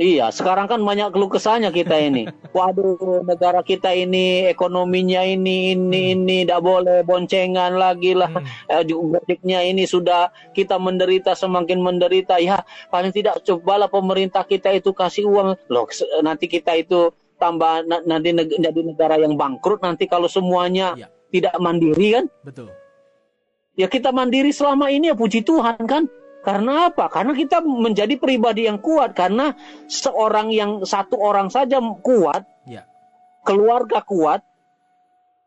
Iya, 0.00 0.32
sekarang 0.32 0.72
kan 0.72 0.80
banyak 0.80 1.12
keluh 1.12 1.28
kesahnya 1.28 1.68
kita 1.68 2.00
ini. 2.00 2.24
Waduh, 2.56 3.20
negara 3.28 3.60
kita 3.60 3.92
ini 3.92 4.48
ekonominya 4.48 5.20
ini 5.20 5.76
ini 5.76 6.16
ini 6.16 6.48
tidak 6.48 6.64
boleh 6.64 7.04
boncengan 7.04 7.76
lagi 7.76 8.16
lah. 8.16 8.32
Hmm. 8.32 8.44
Eh, 8.72 8.82
Gojeknya 8.88 9.60
ini 9.68 9.84
sudah 9.84 10.32
kita 10.56 10.80
menderita 10.80 11.36
semakin 11.36 11.84
menderita. 11.84 12.40
Ya, 12.40 12.64
paling 12.88 13.12
tidak 13.12 13.44
cobalah 13.44 13.92
pemerintah 13.92 14.48
kita 14.48 14.72
itu 14.72 14.96
kasih 14.96 15.28
uang. 15.28 15.60
Loh, 15.68 15.84
nanti 16.24 16.48
kita 16.48 16.72
itu 16.72 17.12
tambah 17.36 17.84
na- 17.84 18.04
nanti 18.06 18.32
jadi 18.36 18.80
negara 18.80 19.18
yang 19.20 19.34
bangkrut 19.36 19.82
nanti 19.82 20.06
kalau 20.06 20.30
semuanya 20.30 20.94
Ya. 20.96 21.08
tidak 21.28 21.58
mandiri 21.60 22.08
kan? 22.16 22.24
Betul. 22.46 22.70
Ya 23.76 23.88
kita 23.88 24.12
mandiri 24.12 24.52
selama 24.52 24.88
ini 24.92 25.08
ya 25.12 25.16
puji 25.16 25.44
Tuhan 25.44 25.80
kan. 25.84 26.04
Karena 26.42 26.90
apa? 26.90 27.06
Karena 27.06 27.32
kita 27.38 27.62
menjadi 27.62 28.18
pribadi 28.18 28.66
yang 28.66 28.82
kuat. 28.82 29.14
Karena 29.14 29.54
seorang 29.86 30.50
yang 30.50 30.82
satu 30.82 31.14
orang 31.18 31.48
saja 31.48 31.78
kuat, 32.02 32.42
Ya. 32.66 32.82
keluarga 33.46 34.02
kuat, 34.02 34.42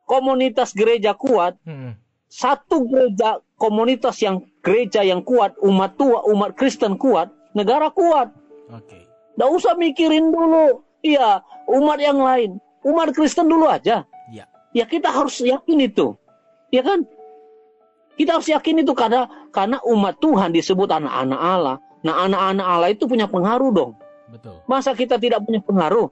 komunitas 0.07 0.71
gereja 0.71 1.11
kuat, 1.11 1.59
Hmm. 1.67 1.99
satu 2.31 2.87
gereja 2.87 3.43
komunitas 3.59 4.19
yang 4.23 4.43
gereja 4.63 5.03
yang 5.03 5.23
kuat, 5.23 5.55
umat 5.59 5.99
tua, 5.99 6.23
umat 6.31 6.55
Kristen 6.55 6.95
kuat, 6.95 7.31
negara 7.51 7.91
kuat. 7.91 8.31
Oke. 8.71 9.03
Nggak 9.35 9.51
usah 9.51 9.73
mikirin 9.75 10.31
dulu. 10.31 10.83
Iya, 11.03 11.43
umat 11.69 11.99
yang 11.99 12.17
lain. 12.23 12.57
Umat 12.87 13.11
Kristen 13.11 13.51
dulu 13.51 13.67
aja. 13.67 14.07
Ya. 14.31 14.45
Ya 14.71 14.85
kita 14.87 15.11
harus 15.11 15.43
yakin 15.43 15.79
itu. 15.85 16.15
Ya 16.71 16.81
kan? 16.81 17.03
Kita 18.15 18.39
harus 18.39 18.47
yakin 18.47 18.79
itu 18.79 18.95
karena 18.95 19.27
karena 19.55 19.79
umat 19.87 20.19
Tuhan 20.19 20.51
disebut 20.51 20.91
anak-anak 20.91 21.39
Allah. 21.39 21.77
Nah, 22.03 22.27
anak-anak 22.27 22.67
Allah 22.67 22.89
itu 22.91 23.07
punya 23.07 23.31
pengaruh 23.31 23.71
dong. 23.71 23.91
Betul. 24.27 24.59
Masa 24.67 24.91
kita 24.91 25.15
tidak 25.15 25.47
punya 25.47 25.63
pengaruh? 25.63 26.11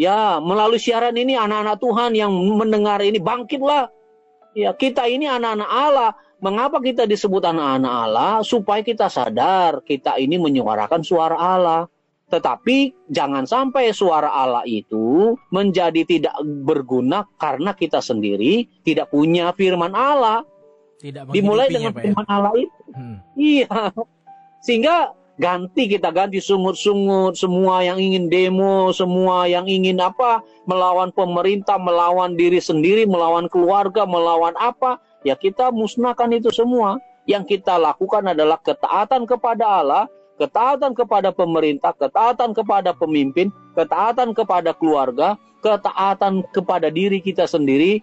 Ya, 0.00 0.40
melalui 0.40 0.80
siaran 0.80 1.16
ini 1.16 1.36
anak-anak 1.36 1.76
Tuhan 1.76 2.16
yang 2.16 2.32
mendengar 2.32 3.04
ini 3.04 3.20
bangkitlah. 3.20 3.92
Ya, 4.56 4.72
kita 4.72 5.04
ini 5.04 5.28
anak-anak 5.28 5.68
Allah. 5.68 6.10
Mengapa 6.40 6.80
kita 6.80 7.04
disebut 7.04 7.44
anak-anak 7.44 7.92
Allah? 8.08 8.32
Supaya 8.40 8.80
kita 8.80 9.12
sadar 9.12 9.84
kita 9.84 10.16
ini 10.16 10.40
menyuarakan 10.40 11.04
suara 11.04 11.36
Allah. 11.36 11.88
Tetapi 12.26 13.06
jangan 13.06 13.46
sampai 13.46 13.94
suara 13.94 14.34
Allah 14.34 14.66
itu 14.66 15.38
menjadi 15.54 16.02
tidak 16.02 16.34
berguna 16.66 17.22
karena 17.38 17.70
kita 17.70 18.02
sendiri 18.02 18.66
tidak 18.82 19.14
punya 19.14 19.54
firman 19.54 19.94
Allah. 19.94 20.42
Tidak 20.96 21.22
Dimulai 21.32 21.68
menghidupinya, 21.68 21.92
dengan 21.92 21.92
ya. 21.92 22.02
firman 22.02 22.26
Allah 22.28 22.52
itu. 22.56 22.80
Hmm. 22.96 23.16
Iya. 23.36 23.68
Sehingga 24.64 24.96
ganti 25.36 25.84
kita 25.92 26.08
ganti 26.08 26.40
sungut-sungut 26.40 27.36
semua 27.36 27.84
yang 27.84 28.00
ingin 28.00 28.32
demo, 28.32 28.88
semua 28.96 29.44
yang 29.44 29.68
ingin 29.68 30.00
apa 30.00 30.40
melawan 30.64 31.12
pemerintah, 31.12 31.76
melawan 31.76 32.34
diri 32.34 32.56
sendiri, 32.56 33.04
melawan 33.04 33.46
keluarga, 33.52 34.08
melawan 34.08 34.56
apa, 34.56 34.96
ya 35.22 35.36
kita 35.36 35.68
musnahkan 35.70 36.32
itu 36.32 36.48
semua. 36.48 36.96
Yang 37.26 37.58
kita 37.58 37.74
lakukan 37.74 38.22
adalah 38.22 38.54
ketaatan 38.62 39.26
kepada 39.26 39.82
Allah, 39.82 40.06
ketaatan 40.38 40.94
kepada 40.94 41.34
pemerintah, 41.34 41.90
ketaatan 41.98 42.54
kepada 42.54 42.94
pemimpin, 42.94 43.50
ketaatan 43.74 44.30
kepada 44.30 44.70
keluarga, 44.70 45.34
ketaatan 45.58 46.46
kepada 46.54 46.86
diri 46.86 47.18
kita 47.18 47.50
sendiri, 47.50 47.98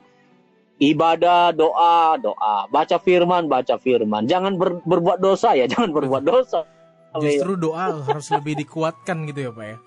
ibadah, 0.85 1.51
doa, 1.51 2.17
doa, 2.17 2.67
baca 2.67 2.97
firman, 2.97 3.47
baca 3.47 3.77
firman. 3.77 4.25
Jangan 4.25 4.59
ber- 4.59 4.83
berbuat 4.83 5.19
dosa 5.19 5.53
ya, 5.53 5.63
jangan 5.71 5.91
berbuat 5.91 6.23
dosa. 6.23 6.67
Justru 7.15 7.55
doa 7.55 8.01
harus 8.01 8.27
lebih 8.27 8.57
dikuatkan 8.57 9.23
gitu 9.25 9.47
ya, 9.47 9.51
Pak 9.51 9.65
ya. 9.65 9.77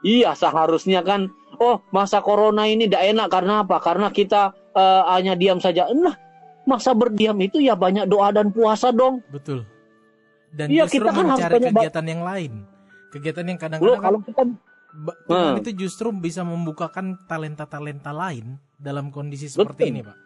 Iya, 0.00 0.30
seharusnya 0.32 1.04
kan, 1.04 1.28
oh 1.58 1.84
masa 1.90 2.24
corona 2.24 2.64
ini 2.64 2.88
tidak 2.88 3.04
enak 3.10 3.28
karena 3.28 3.54
apa? 3.60 3.76
Karena 3.78 4.08
kita 4.08 4.54
eh, 4.72 5.02
hanya 5.12 5.36
diam 5.36 5.60
saja. 5.60 5.92
Nah, 5.92 6.16
masa 6.64 6.96
berdiam 6.96 7.36
itu 7.36 7.60
ya 7.60 7.76
banyak 7.76 8.08
doa 8.08 8.32
dan 8.32 8.48
puasa 8.48 8.88
dong. 8.90 9.20
Betul. 9.28 9.66
Dan 10.50 10.72
Iya, 10.72 10.88
justru 10.88 11.04
kita 11.04 11.10
kan 11.10 11.24
harus 11.26 11.36
mencari 11.36 11.54
banyak- 11.60 11.74
kegiatan 11.76 12.06
yang 12.06 12.22
lain. 12.24 12.52
Kegiatan 13.10 13.44
yang 13.44 13.58
kadang-kadang 13.58 13.92
kan 13.92 14.04
kalau 14.06 14.20
kita 14.22 14.42
Tuhan 15.26 15.54
Hmm. 15.54 15.60
itu 15.62 15.70
justru 15.86 16.10
bisa 16.10 16.42
membukakan 16.42 17.14
talenta-talenta 17.24 18.10
lain 18.10 18.58
dalam 18.76 19.08
kondisi 19.08 19.46
seperti 19.46 19.86
Betul. 19.86 19.90
ini, 19.90 20.00
Pak. 20.02 20.16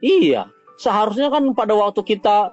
Iya, 0.00 0.42
seharusnya 0.76 1.28
kan 1.28 1.52
pada 1.52 1.72
waktu 1.72 2.04
kita 2.04 2.52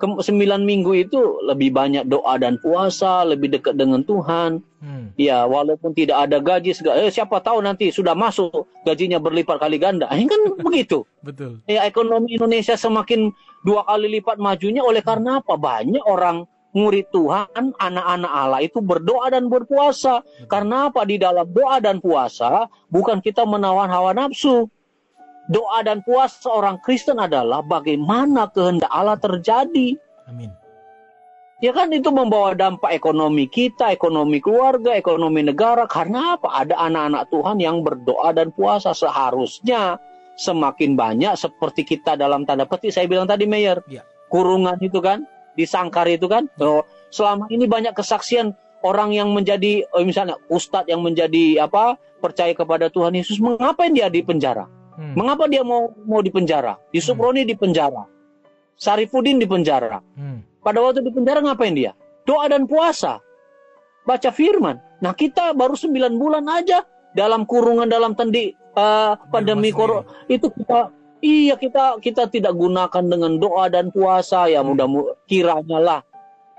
ke 0.00 0.06
sembilan 0.08 0.64
minggu 0.64 0.96
itu 0.96 1.20
lebih 1.44 1.76
banyak 1.76 2.08
doa 2.08 2.40
dan 2.40 2.56
puasa, 2.58 3.20
lebih 3.22 3.52
dekat 3.52 3.76
dengan 3.76 4.00
Tuhan. 4.00 4.64
Hmm. 4.80 5.12
Ya, 5.20 5.44
walaupun 5.44 5.92
tidak 5.92 6.24
ada 6.24 6.40
gaji, 6.40 6.72
segala, 6.72 7.04
eh, 7.04 7.12
siapa 7.12 7.36
tahu 7.36 7.60
nanti 7.60 7.92
sudah 7.92 8.16
masuk 8.16 8.64
gajinya 8.88 9.20
berlipat 9.20 9.60
kali 9.60 9.76
ganda. 9.76 10.08
Ini 10.08 10.24
kan 10.24 10.40
begitu. 10.66 11.04
Betul. 11.20 11.60
Ya, 11.68 11.84
ekonomi 11.84 12.40
Indonesia 12.40 12.80
semakin 12.80 13.28
dua 13.60 13.84
kali 13.84 14.08
lipat 14.18 14.40
majunya 14.40 14.80
oleh 14.80 15.04
karena 15.04 15.44
apa? 15.44 15.60
Banyak 15.60 16.00
orang 16.08 16.48
murid 16.70 17.10
Tuhan, 17.10 17.74
anak-anak 17.78 18.32
Allah 18.32 18.60
itu 18.62 18.78
berdoa 18.78 19.30
dan 19.30 19.50
berpuasa. 19.50 20.22
Karena 20.46 20.90
apa? 20.90 21.02
Di 21.06 21.18
dalam 21.18 21.46
doa 21.50 21.82
dan 21.82 21.98
puasa 21.98 22.70
bukan 22.90 23.18
kita 23.18 23.42
menawan 23.42 23.90
hawa 23.90 24.14
nafsu. 24.14 24.70
Doa 25.50 25.82
dan 25.82 26.06
puasa 26.06 26.46
orang 26.46 26.78
Kristen 26.78 27.18
adalah 27.18 27.58
bagaimana 27.66 28.46
kehendak 28.54 28.90
Allah 28.90 29.18
terjadi. 29.18 29.98
Amin. 30.30 30.54
Ya 31.60 31.76
kan 31.76 31.92
itu 31.92 32.08
membawa 32.08 32.56
dampak 32.56 32.88
ekonomi 32.96 33.44
kita, 33.44 33.92
ekonomi 33.92 34.40
keluarga, 34.40 34.96
ekonomi 34.96 35.44
negara. 35.44 35.84
Karena 35.84 36.38
apa? 36.38 36.64
Ada 36.64 36.72
anak-anak 36.88 37.28
Tuhan 37.28 37.56
yang 37.60 37.84
berdoa 37.84 38.32
dan 38.32 38.48
puasa. 38.54 38.96
Seharusnya 38.96 40.00
semakin 40.40 40.96
banyak 40.96 41.36
seperti 41.36 41.84
kita 41.84 42.16
dalam 42.16 42.48
tanda 42.48 42.64
petik. 42.64 42.96
Saya 42.96 43.04
bilang 43.04 43.28
tadi, 43.28 43.44
Mayor. 43.44 43.84
Ya. 43.92 44.08
Kurungan 44.32 44.80
itu 44.80 45.04
kan, 45.04 45.28
disangkar 45.54 46.06
itu 46.10 46.26
kan. 46.26 46.46
Oh, 46.60 46.84
selama 47.10 47.46
ini 47.50 47.66
banyak 47.66 47.94
kesaksian 47.94 48.54
orang 48.86 49.14
yang 49.14 49.30
menjadi, 49.32 49.84
oh, 49.94 50.02
misalnya 50.02 50.38
ustadz 50.48 50.88
yang 50.88 51.04
menjadi 51.04 51.64
apa 51.64 51.98
percaya 52.20 52.52
kepada 52.52 52.92
Tuhan 52.92 53.16
Yesus. 53.16 53.40
Mengapa 53.40 53.88
dia 53.88 54.12
di 54.12 54.20
penjara? 54.20 54.68
Hmm. 55.00 55.16
Mengapa 55.16 55.48
dia 55.48 55.64
mau 55.64 55.96
mau 56.04 56.20
di 56.20 56.28
penjara? 56.28 56.76
Yusuf 56.92 57.16
Hmm. 57.16 57.24
Roni 57.24 57.42
di 57.48 57.56
penjara. 57.56 58.04
Sarifudin 58.76 59.40
di 59.40 59.48
penjara. 59.48 60.00
Hmm. 60.16 60.44
Pada 60.60 60.84
waktu 60.84 61.00
di 61.00 61.12
penjara 61.12 61.40
ngapain 61.40 61.72
dia? 61.72 61.96
Doa 62.28 62.48
dan 62.52 62.68
puasa. 62.68 63.20
Baca 64.04 64.30
firman. 64.32 64.76
Nah 65.00 65.16
kita 65.16 65.56
baru 65.56 65.72
9 65.72 66.20
bulan 66.20 66.44
aja 66.48 66.84
dalam 67.16 67.48
kurungan 67.48 67.88
dalam 67.88 68.12
tendi 68.12 68.52
eh, 68.54 69.12
pandemi 69.32 69.72
corona 69.72 70.04
itu 70.28 70.52
kita 70.52 70.92
iya 71.20 71.54
kita 71.56 72.00
kita 72.00 72.28
tidak 72.28 72.52
gunakan 72.52 73.04
dengan 73.04 73.36
doa 73.36 73.68
dan 73.68 73.92
puasa 73.92 74.48
ya 74.48 74.60
mudah 74.60 74.88
kiranya 75.24 75.78
lah 75.78 76.00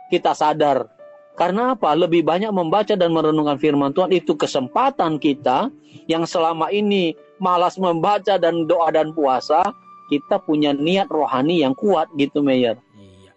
kita 0.09 0.33
sadar 0.33 0.87
karena 1.35 1.73
apa 1.73 1.95
lebih 1.95 2.21
banyak 2.21 2.51
membaca 2.51 2.93
dan 2.93 3.09
merenungkan 3.11 3.57
firman 3.57 3.95
Tuhan 3.95 4.11
itu 4.11 4.35
kesempatan 4.35 5.17
kita 5.17 5.71
yang 6.05 6.27
selama 6.27 6.69
ini 6.69 7.15
malas 7.39 7.79
membaca 7.79 8.37
dan 8.37 8.67
doa 8.69 8.91
dan 8.93 9.15
puasa 9.15 9.63
kita 10.11 10.43
punya 10.43 10.75
niat 10.75 11.07
rohani 11.07 11.63
yang 11.63 11.71
kuat 11.73 12.11
gitu 12.19 12.43
Mayor 12.43 12.77
Iya. 12.93 13.31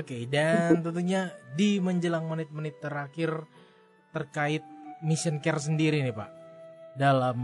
Oke, 0.00 0.26
dan 0.26 0.82
tentunya 0.82 1.30
di 1.54 1.78
menjelang 1.78 2.26
menit-menit 2.26 2.80
terakhir 2.80 3.46
terkait 4.10 4.64
mission 5.04 5.38
care 5.38 5.60
sendiri 5.60 6.00
nih, 6.02 6.10
Pak. 6.10 6.30
Dalam 6.96 7.36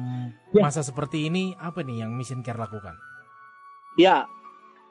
Ya. 0.50 0.64
masa 0.64 0.80
seperti 0.80 1.28
ini 1.28 1.52
apa 1.60 1.84
nih 1.84 2.00
yang 2.02 2.16
mission 2.16 2.40
care 2.40 2.56
lakukan? 2.56 2.96
Ya, 3.94 4.24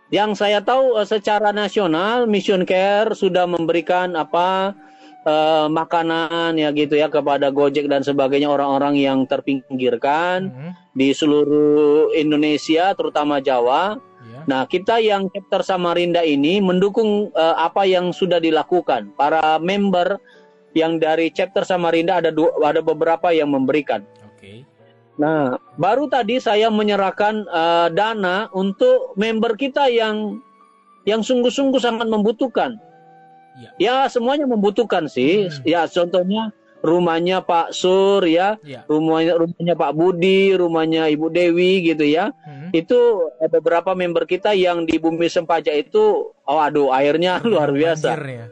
yang 0.09 0.35
saya 0.35 0.61
tahu 0.61 0.99
eh, 0.99 1.07
secara 1.07 1.49
nasional 1.49 2.27
Mission 2.27 2.67
Care 2.67 3.15
sudah 3.15 3.49
memberikan 3.49 4.13
apa 4.13 4.75
eh, 5.21 5.67
makanan 5.69 6.57
ya 6.57 6.69
gitu 6.73 6.97
ya 6.97 7.07
kepada 7.07 7.49
Gojek 7.49 7.85
dan 7.85 8.01
sebagainya 8.01 8.49
orang-orang 8.49 8.97
yang 8.97 9.25
terpinggirkan 9.25 10.49
Mhm. 10.49 10.69
di 10.93 11.13
seluruh 11.13 12.13
Indonesia 12.13 12.93
terutama 12.93 13.37
Jawa. 13.37 13.97
Ya. 14.21 14.41
Nah, 14.45 14.61
kita 14.65 14.97
yang 14.97 15.29
chapter 15.29 15.61
Samarinda 15.61 16.21
ini 16.21 16.61
mendukung 16.61 17.29
eh, 17.33 17.55
apa 17.57 17.85
yang 17.85 18.09
sudah 18.11 18.37
dilakukan. 18.37 19.13
Para 19.17 19.57
member 19.57 20.17
yang 20.73 20.97
dari 20.97 21.29
chapter 21.29 21.65
Samarinda 21.65 22.21
ada 22.21 22.29
du- 22.29 22.53
ada 22.61 22.79
beberapa 22.79 23.29
yang 23.29 23.51
memberikan. 23.51 24.05
Oke. 24.23 24.63
Nah, 25.19 25.59
baru 25.75 26.07
tadi 26.07 26.39
saya 26.39 26.71
menyerahkan 26.71 27.43
eh, 27.45 27.87
dana 27.91 28.47
untuk 28.55 29.15
member 29.19 29.59
kita 29.59 29.91
yang 29.91 30.39
yang 31.03 31.25
sungguh-sungguh 31.25 31.81
sangat 31.81 32.07
membutuhkan. 32.07 32.77
Ya. 33.59 33.69
Ya, 33.77 33.95
semuanya 34.07 34.47
membutuhkan 34.47 35.11
sih. 35.11 35.49
Hmm. 35.51 35.63
Ya, 35.67 35.81
contohnya 35.89 36.55
rumahnya 36.81 37.45
Pak 37.45 37.75
Sur 37.77 38.25
ya, 38.25 38.57
Ya. 38.65 38.87
rumahnya 38.89 39.37
rumahnya 39.37 39.75
Pak 39.77 39.91
Budi, 39.93 40.55
rumahnya 40.57 41.09
Ibu 41.11 41.29
Dewi 41.29 41.85
gitu 41.85 42.05
ya. 42.05 42.33
Mhm. 42.47 42.69
Itu 42.73 43.29
ada 43.37 43.49
beberapa 43.61 43.93
member 43.93 44.25
kita 44.25 44.55
yang 44.57 44.89
di 44.89 44.97
Bumi 44.97 45.29
Sempaja 45.29 45.69
itu, 45.75 46.33
oh 46.33 46.59
aduh 46.61 46.89
airnya 46.89 47.37
luar 47.45 47.69
biasa. 47.69 48.17
Banjir 48.17 48.25
ya. 48.29 48.45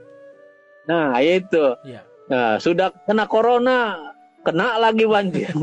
Nah, 0.90 1.22
itu. 1.22 1.66
Ya. 1.86 2.02
Nah, 2.30 2.62
sudah 2.62 2.94
kena 3.06 3.26
corona, 3.26 4.09
kena 4.50 4.78
lagi 4.78 5.06
banjir. 5.06 5.50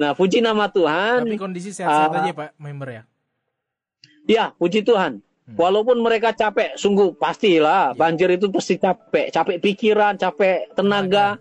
nah, 0.00 0.10
puji 0.12 0.40
nama 0.40 0.66
Tuhan. 0.66 1.28
Tapi 1.28 1.36
kondisi 1.36 1.70
sehat-sehat 1.70 2.10
Ah. 2.10 2.20
aja 2.24 2.32
Pak 2.32 2.50
member 2.56 2.88
ya. 2.90 3.02
Ya, 4.26 4.44
puji 4.56 4.82
Tuhan. 4.82 5.20
Hmm. 5.46 5.54
Walaupun 5.54 6.02
mereka 6.02 6.34
capek, 6.34 6.74
sungguh 6.74 7.14
pastilah 7.14 7.92
Ya. 7.92 7.94
banjir 7.94 8.28
itu 8.34 8.50
pasti 8.50 8.74
capek, 8.76 9.30
capek 9.30 9.56
pikiran, 9.62 10.18
capek 10.18 10.66
tenaga. 10.74 11.38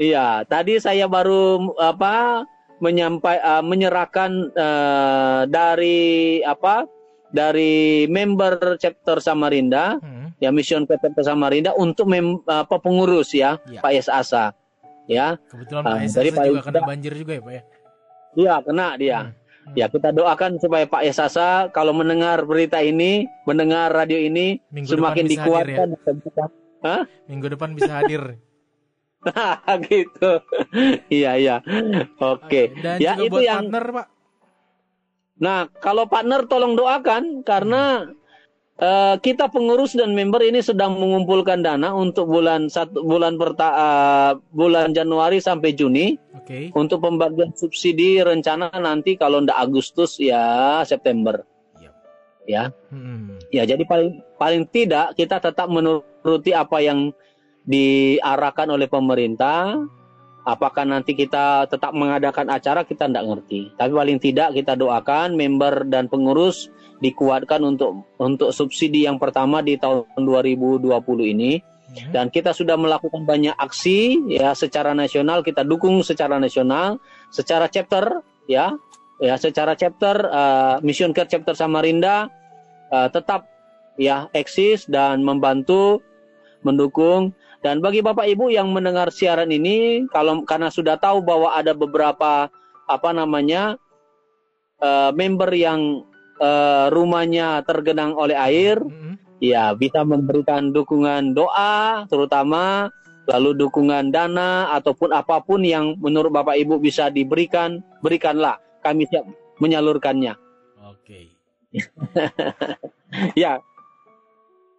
Iya, 0.00 0.48
tadi 0.48 0.80
saya 0.80 1.04
baru 1.04 1.76
apa 1.76 2.48
menyampai 2.80 3.36
eh, 3.36 3.62
menyerahkan 3.62 4.30
eh, 4.50 5.40
dari 5.46 6.00
apa 6.40 6.88
dari 7.32 8.04
member 8.06 8.76
chapter 8.76 9.18
Samarinda 9.18 9.96
Mhm. 9.98 10.36
ya 10.38 10.48
mission 10.48 10.84
chapter 10.84 11.10
Samarinda 11.18 11.72
untuk 11.74 12.06
mem, 12.06 12.38
apa 12.44 12.76
pengurus 12.76 13.32
ya, 13.32 13.56
Ya. 13.66 13.80
Pak 13.80 13.92
Yesasa. 13.92 14.52
Ya, 15.04 15.34
Kebetulan 15.50 15.82
Ah, 15.82 15.98
Pak 15.98 16.04
Esa 16.04 16.16
dari 16.16 16.30
Pak 16.30 16.44
juga 16.46 16.60
kena 16.62 16.80
banjir 16.86 17.12
juga 17.12 17.32
ya 17.32 17.42
Pak 17.42 17.52
ya. 17.52 17.62
iya 18.32 18.54
kena 18.60 18.88
dia. 18.94 19.18
Hmm. 19.20 19.74
Ya 19.74 19.86
kita 19.86 20.08
doakan 20.10 20.58
supaya 20.58 20.84
Pak 20.84 21.02
Yesasa 21.02 21.48
kalau 21.68 21.90
mendengar 21.90 22.42
berita 22.42 22.78
ini, 22.78 23.26
mendengar 23.42 23.90
radio 23.90 24.14
ini 24.16 24.62
Minggu 24.68 24.90
semakin 24.92 25.24
ya. 25.24 25.30
dikuatkan. 25.32 25.88
Hah? 26.82 27.02
Minggu 27.26 27.46
depan 27.48 27.72
bisa 27.72 27.92
hadir. 27.96 28.38
gitu. 29.86 30.30
iya 31.08 31.34
iya. 31.34 31.56
Oke. 32.18 32.74
Dan 32.76 32.98
Ya 32.98 33.14
juga 33.14 33.22
itu 33.22 33.32
buat 33.32 33.42
yang. 33.42 33.62
partner 33.66 33.84
Pak. 33.92 34.06
Nah 35.42 35.66
kalau 35.82 36.06
partner 36.06 36.46
tolong 36.46 36.78
doakan 36.78 37.42
karena 37.42 38.06
eh, 38.78 39.16
kita 39.18 39.50
pengurus 39.50 39.98
dan 39.98 40.14
member 40.14 40.38
ini 40.38 40.62
sedang 40.62 40.94
mengumpulkan 41.02 41.66
dana 41.66 41.90
untuk 41.90 42.30
bulan 42.30 42.70
satu 42.70 43.02
bulan 43.02 43.34
perta 43.34 43.68
eh, 43.74 44.32
bulan 44.54 44.94
Januari 44.94 45.42
sampai 45.42 45.74
Juni 45.74 46.14
Oke. 46.38 46.70
untuk 46.78 47.02
pembagian 47.02 47.50
subsidi 47.58 48.22
rencana 48.22 48.70
nanti 48.78 49.18
kalau 49.18 49.42
ndak 49.42 49.58
Agustus 49.58 50.22
ya 50.22 50.80
September. 50.86 51.42
Yap. 51.82 51.94
Ya. 52.46 52.64
Mhm. 52.94 53.42
Ya, 53.50 53.66
jadi 53.66 53.82
paling 53.82 54.22
paling 54.38 54.64
tidak 54.70 55.18
kita 55.18 55.42
tetap 55.42 55.66
menuruti 55.66 56.54
apa 56.54 56.78
yang 56.78 57.10
diarahkan 57.66 58.70
oleh 58.70 58.86
pemerintah. 58.86 59.78
Apakah 60.42 60.82
nanti 60.82 61.14
kita 61.14 61.70
tetap 61.70 61.94
mengadakan 61.94 62.50
acara 62.50 62.82
kita 62.82 63.06
tidak 63.06 63.24
ngerti. 63.24 63.70
Tapi 63.78 63.92
paling 63.94 64.18
tidak 64.18 64.58
kita 64.58 64.74
doakan 64.74 65.38
member 65.38 65.86
dan 65.86 66.10
pengurus 66.10 66.66
dikuatkan 66.98 67.62
untuk 67.62 68.06
untuk 68.18 68.50
subsidi 68.50 69.06
yang 69.06 69.22
pertama 69.22 69.62
di 69.62 69.78
tahun 69.78 70.06
2020 70.18 71.30
ini 71.30 71.62
Mhm. 71.92 72.12
dan 72.14 72.26
kita 72.32 72.56
sudah 72.56 72.80
melakukan 72.80 73.28
banyak 73.28 73.52
aksi 73.52 74.16
ya 74.32 74.56
secara 74.56 74.96
nasional 74.96 75.44
kita 75.44 75.60
dukung 75.60 76.00
secara 76.00 76.40
nasional 76.40 76.96
secara 77.28 77.68
chapter 77.68 78.24
ya 78.48 78.72
ya 79.20 79.34
secara 79.36 79.76
chapter 79.76 80.16
eh, 80.24 80.76
Mission 80.80 81.12
Care 81.12 81.28
chapter 81.28 81.52
Samarinda 81.52 82.32
eh, 82.88 83.08
tetap 83.12 83.44
ya 84.00 84.32
eksis 84.32 84.88
dan 84.88 85.20
membantu 85.20 86.00
mendukung 86.64 87.36
dan 87.62 87.78
bagi 87.78 88.02
Bapak 88.02 88.26
Ibu 88.26 88.50
yang 88.50 88.74
mendengar 88.74 89.14
siaran 89.14 89.48
ini 89.54 90.04
kalau 90.10 90.42
karena 90.42 90.68
sudah 90.68 90.98
tahu 90.98 91.22
bahwa 91.22 91.54
ada 91.54 91.70
beberapa 91.72 92.50
apa 92.90 93.10
namanya 93.14 93.78
eh, 94.82 95.10
member 95.14 95.50
yang 95.54 96.02
eh, 96.42 96.86
rumahnya 96.90 97.62
tergenang 97.62 98.18
oleh 98.18 98.34
air 98.34 98.82
Mhm. 98.82 99.38
ya 99.38 99.72
bisa 99.78 100.02
memberikan 100.02 100.74
dukungan 100.74 101.38
doa 101.38 102.02
terutama 102.10 102.90
lalu 103.30 103.54
dukungan 103.54 104.10
dana 104.10 104.74
ataupun 104.74 105.14
apa 105.14 105.38
pun 105.46 105.62
yang 105.62 105.94
menurut 106.02 106.34
Bapak 106.34 106.58
Ibu 106.58 106.82
bisa 106.82 107.06
diberikan 107.14 107.78
berikanlah 108.02 108.58
kami 108.82 109.06
siap 109.06 109.22
menyalurkannya 109.62 110.34
Oke. 110.82 111.30
ya 113.38 113.62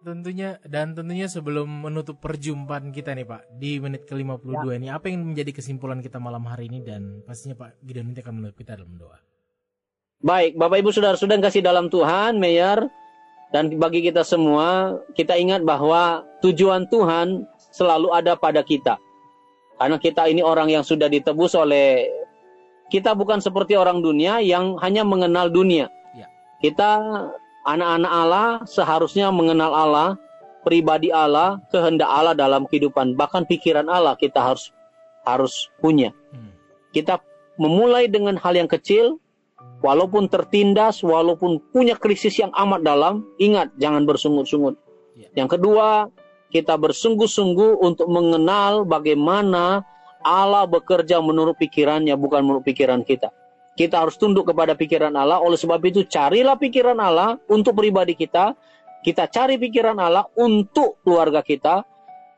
Tentunya 0.04 0.60
dan 0.68 0.92
tentunya 0.92 1.24
sebelum 1.32 1.88
menutup 1.88 2.20
perjumpaan 2.20 2.92
kita 2.92 3.16
nih 3.16 3.24
Pak 3.24 3.56
di 3.56 3.80
menit 3.80 4.04
ke-52 4.04 4.76
ini 4.76 4.92
apa 4.92 5.08
yang 5.08 5.32
menjadi 5.32 5.56
kesimpulan 5.56 6.04
kita 6.04 6.20
malam 6.20 6.44
hari 6.44 6.68
ini 6.68 6.84
dan 6.84 7.24
pastinya 7.24 7.56
Pak 7.56 7.80
Gideon 7.80 8.12
nanti 8.12 8.20
akan 8.20 8.34
menutup 8.36 8.60
kita 8.60 8.76
dalam 8.76 9.00
doa. 9.00 9.16
baik 10.20 10.60
Bapak 10.60 10.76
Ibu 10.84 10.92
saudara-saudara 10.92 11.40
yang 11.40 11.46
kasih 11.48 11.64
dalam 11.64 11.88
Tuhan 11.88 12.36
Mayor 12.36 12.84
dan 13.48 13.72
bagi 13.80 14.04
kita 14.04 14.28
semua 14.28 15.00
kita 15.16 15.40
ingat 15.40 15.64
bahwa 15.64 16.20
tujuan 16.44 16.84
Tuhan 16.92 17.48
selalu 17.72 18.12
ada 18.12 18.36
pada 18.36 18.60
kita 18.60 19.00
karena 19.80 19.96
kita 19.96 20.28
ini 20.28 20.44
orang 20.44 20.68
yang 20.68 20.84
sudah 20.84 21.08
ditebus 21.08 21.56
oleh 21.56 22.12
kita 22.92 23.16
bukan 23.16 23.40
seperti 23.40 23.72
orang 23.72 24.04
dunia 24.04 24.38
yang 24.44 24.76
hanya 24.84 25.02
mengenal 25.02 25.48
dunia. 25.48 25.88
Ya. 26.12 26.28
Kita 26.60 27.00
anak-anak 27.64 28.12
Allah 28.12 28.48
seharusnya 28.68 29.32
mengenal 29.32 29.72
Allah, 29.72 30.08
pribadi 30.64 31.12
Allah, 31.12 31.60
kehendak 31.68 32.08
Allah 32.08 32.36
dalam 32.36 32.68
kehidupan, 32.68 33.16
bahkan 33.16 33.44
pikiran 33.44 33.88
Allah 33.88 34.16
kita 34.16 34.40
harus 34.40 34.72
harus 35.24 35.68
punya. 35.80 36.12
Hmm. 36.32 36.52
Kita 36.92 37.20
memulai 37.56 38.06
dengan 38.06 38.36
hal 38.36 38.54
yang 38.56 38.68
kecil, 38.68 39.18
walaupun 39.84 40.28
tertindas, 40.28 41.04
walaupun 41.04 41.60
punya 41.72 41.96
krisis 41.96 42.40
yang 42.40 42.52
amat 42.56 42.84
dalam, 42.84 43.24
ingat 43.40 43.72
jangan 43.80 44.04
bersungut-sungut. 44.08 44.76
Ya. 45.16 45.44
Yang 45.44 45.58
kedua, 45.58 46.08
kita 46.52 46.78
bersungguh-sungguh 46.78 47.82
untuk 47.82 48.08
mengenal 48.08 48.86
bagaimana 48.86 49.82
Allah 50.24 50.64
bekerja 50.64 51.20
menurut 51.20 51.60
pikirannya, 51.60 52.16
bukan 52.16 52.40
menurut 52.46 52.64
pikiran 52.64 53.04
kita. 53.04 53.28
Kita 53.74 54.06
harus 54.06 54.14
tunduk 54.14 54.54
kepada 54.54 54.78
pikiran 54.78 55.10
Allah. 55.18 55.42
Oleh 55.42 55.58
sebab 55.58 55.82
itu, 55.82 56.06
carilah 56.06 56.54
pikiran 56.54 56.98
Allah 57.02 57.42
untuk 57.50 57.74
pribadi 57.74 58.14
kita. 58.14 58.54
Kita 59.02 59.26
cari 59.28 59.58
pikiran 59.58 59.98
Allah 59.98 60.24
untuk 60.38 61.02
keluarga 61.02 61.42
kita. 61.42 61.82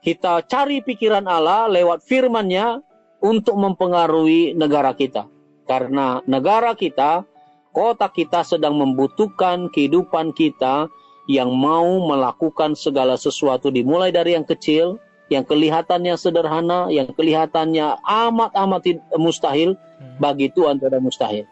Kita 0.00 0.42
cari 0.48 0.80
pikiran 0.80 1.28
Allah 1.28 1.68
lewat 1.68 2.02
firman-Nya 2.08 2.80
untuk 3.20 3.56
mempengaruhi 3.60 4.56
negara 4.56 4.96
kita. 4.96 5.28
Karena 5.66 6.22
negara 6.24 6.72
kita, 6.72 7.26
kota 7.74 8.08
kita 8.08 8.46
sedang 8.46 8.80
membutuhkan 8.80 9.68
kehidupan 9.68 10.32
kita 10.32 10.88
yang 11.26 11.50
mau 11.52 12.06
melakukan 12.06 12.78
segala 12.78 13.18
sesuatu 13.18 13.68
dimulai 13.68 14.14
dari 14.14 14.38
yang 14.38 14.46
kecil, 14.46 14.96
yang 15.32 15.42
kelihatannya 15.42 16.14
sederhana, 16.14 16.86
yang 16.90 17.10
kelihatannya 17.10 17.98
amat-amat 18.02 18.82
mustahil, 19.18 19.74
Hmm. 19.96 20.20
bagi 20.20 20.52
Tuhan 20.52 20.76
tidak 20.76 21.00
mustahil. 21.00 21.48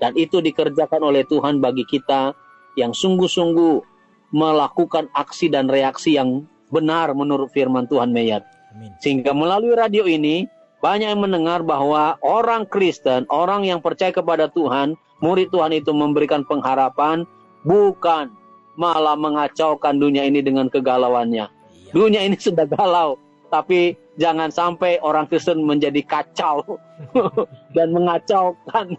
Dan 0.00 0.16
itu 0.16 0.40
dikerjakan 0.40 1.00
oleh 1.04 1.22
Tuhan 1.28 1.60
bagi 1.60 1.84
kita 1.84 2.32
yang 2.74 2.96
sungguh-sungguh 2.96 3.84
melakukan 4.32 5.12
aksi 5.12 5.52
dan 5.52 5.68
reaksi 5.68 6.16
yang 6.16 6.48
benar 6.72 7.12
menurut 7.12 7.52
firman 7.52 7.84
Tuhan. 7.84 8.10
Amin. 8.16 8.90
Sehingga 9.04 9.36
melalui 9.36 9.76
radio 9.76 10.08
ini 10.08 10.48
banyak 10.80 11.12
yang 11.12 11.20
mendengar 11.20 11.60
bahwa 11.62 12.16
orang 12.24 12.64
Kristen, 12.64 13.28
orang 13.28 13.68
yang 13.68 13.84
percaya 13.84 14.10
kepada 14.10 14.48
Tuhan, 14.48 14.96
murid 15.20 15.52
Tuhan 15.52 15.76
itu 15.76 15.92
memberikan 15.92 16.42
pengharapan 16.48 17.28
bukan 17.62 18.32
malah 18.74 19.14
mengacaukan 19.14 20.00
dunia 20.00 20.24
ini 20.24 20.40
dengan 20.40 20.72
kegalauannya. 20.72 21.46
Dunia 21.92 22.24
ini 22.24 22.34
sudah 22.34 22.64
galau, 22.66 23.20
tapi 23.48 23.92
jangan 24.16 24.48
sampai 24.48 24.96
orang 25.00 25.28
Kristen 25.28 25.60
menjadi 25.60 26.00
kacau 26.02 26.80
dan 27.76 27.92
mengacaukan. 27.92 28.96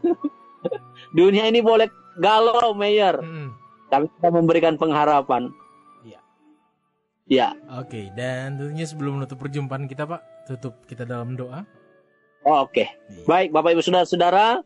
dunia 1.18 1.46
ini 1.46 1.60
boleh 1.60 1.90
galau, 2.16 2.72
Mayor, 2.72 3.20
Mhm. 3.20 3.50
tapi 3.90 4.06
kita 4.08 4.30
memberikan 4.30 4.78
pengharapan. 4.78 5.50
Iya. 6.04 6.20
Ya, 7.26 7.48
Oke, 7.76 8.14
dan 8.14 8.56
tentunya 8.56 8.86
sebelum 8.86 9.18
menutup 9.18 9.38
perjumpaan 9.38 9.90
kita 9.90 10.06
Pak, 10.06 10.22
tutup 10.46 10.86
kita 10.86 11.04
dalam 11.04 11.34
doa. 11.34 11.66
Oh, 12.44 12.68
Oke, 12.68 12.92
baik 13.24 13.50
Bapak 13.50 13.74
Ibu 13.74 13.82
Saudara-saudara, 13.82 14.62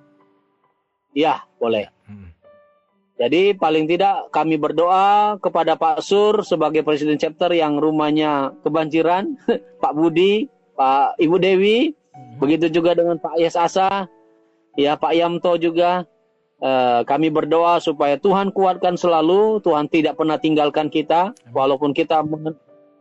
Ya, 1.14 1.34
boleh. 1.60 1.92
Hmm. 2.08 2.32
Jadi 3.14 3.54
paling 3.54 3.86
tidak 3.86 4.34
kami 4.34 4.58
berdoa 4.58 5.38
kepada 5.38 5.78
Pak 5.78 6.02
Sur 6.02 6.42
sebagai 6.42 6.82
Presiden 6.82 7.14
Chapter 7.20 7.54
yang 7.54 7.78
rumahnya 7.78 8.56
kebanjiran, 8.66 9.38
Pak 9.84 9.92
Budi, 9.94 10.50
Pak 10.74 11.20
Ibu 11.22 11.36
Dewi, 11.38 11.94
Hmm. 12.14 12.38
begitu 12.38 12.70
juga 12.70 12.94
dengan 12.94 13.18
Pak 13.18 13.42
Yes 13.42 13.58
Asa, 13.58 14.06
ya 14.78 14.94
Pak 14.94 15.18
Yamto 15.18 15.58
juga. 15.58 16.06
Eh, 16.62 17.00
kami 17.04 17.28
berdoa 17.28 17.82
supaya 17.82 18.16
Tuhan 18.16 18.54
kuatkan 18.54 18.94
selalu, 18.94 19.58
Tuhan 19.60 19.90
tidak 19.90 20.16
pernah 20.16 20.38
tinggalkan 20.38 20.88
kita, 20.88 21.34
walaupun 21.50 21.90
kita 21.90 22.22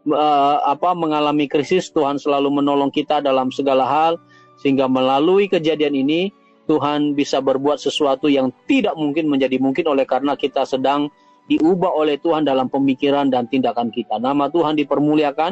eh, 0.08 0.58
apa 0.64 0.95
mengalami 0.95 1.47
krisis, 1.47 1.91
Tuhan 1.91 2.20
selalu 2.20 2.64
menolong 2.64 2.91
kita 2.91 3.24
dalam 3.24 3.51
segala 3.51 3.88
hal, 3.88 4.14
sehingga 4.60 4.88
melalui 4.88 5.47
kejadian 5.51 5.95
ini 5.95 6.32
Tuhan 6.68 7.16
bisa 7.16 7.43
berbuat 7.43 7.80
sesuatu 7.80 8.32
yang 8.32 8.51
tidak 8.72 8.95
mungkin 8.95 9.28
menjadi 9.28 9.60
mungkin 9.60 9.84
oleh 9.91 10.08
karena 10.08 10.39
kita 10.39 10.64
sedang 10.64 11.12
diubah 11.51 11.91
oleh 11.91 12.16
Tuhan 12.24 12.47
dalam 12.47 12.72
pemikiran 12.72 13.28
dan 13.28 13.51
tindakan 13.51 13.91
kita. 13.91 14.16
Nama 14.16 14.47
Tuhan 14.47 14.80
dipermuliakan 14.80 15.51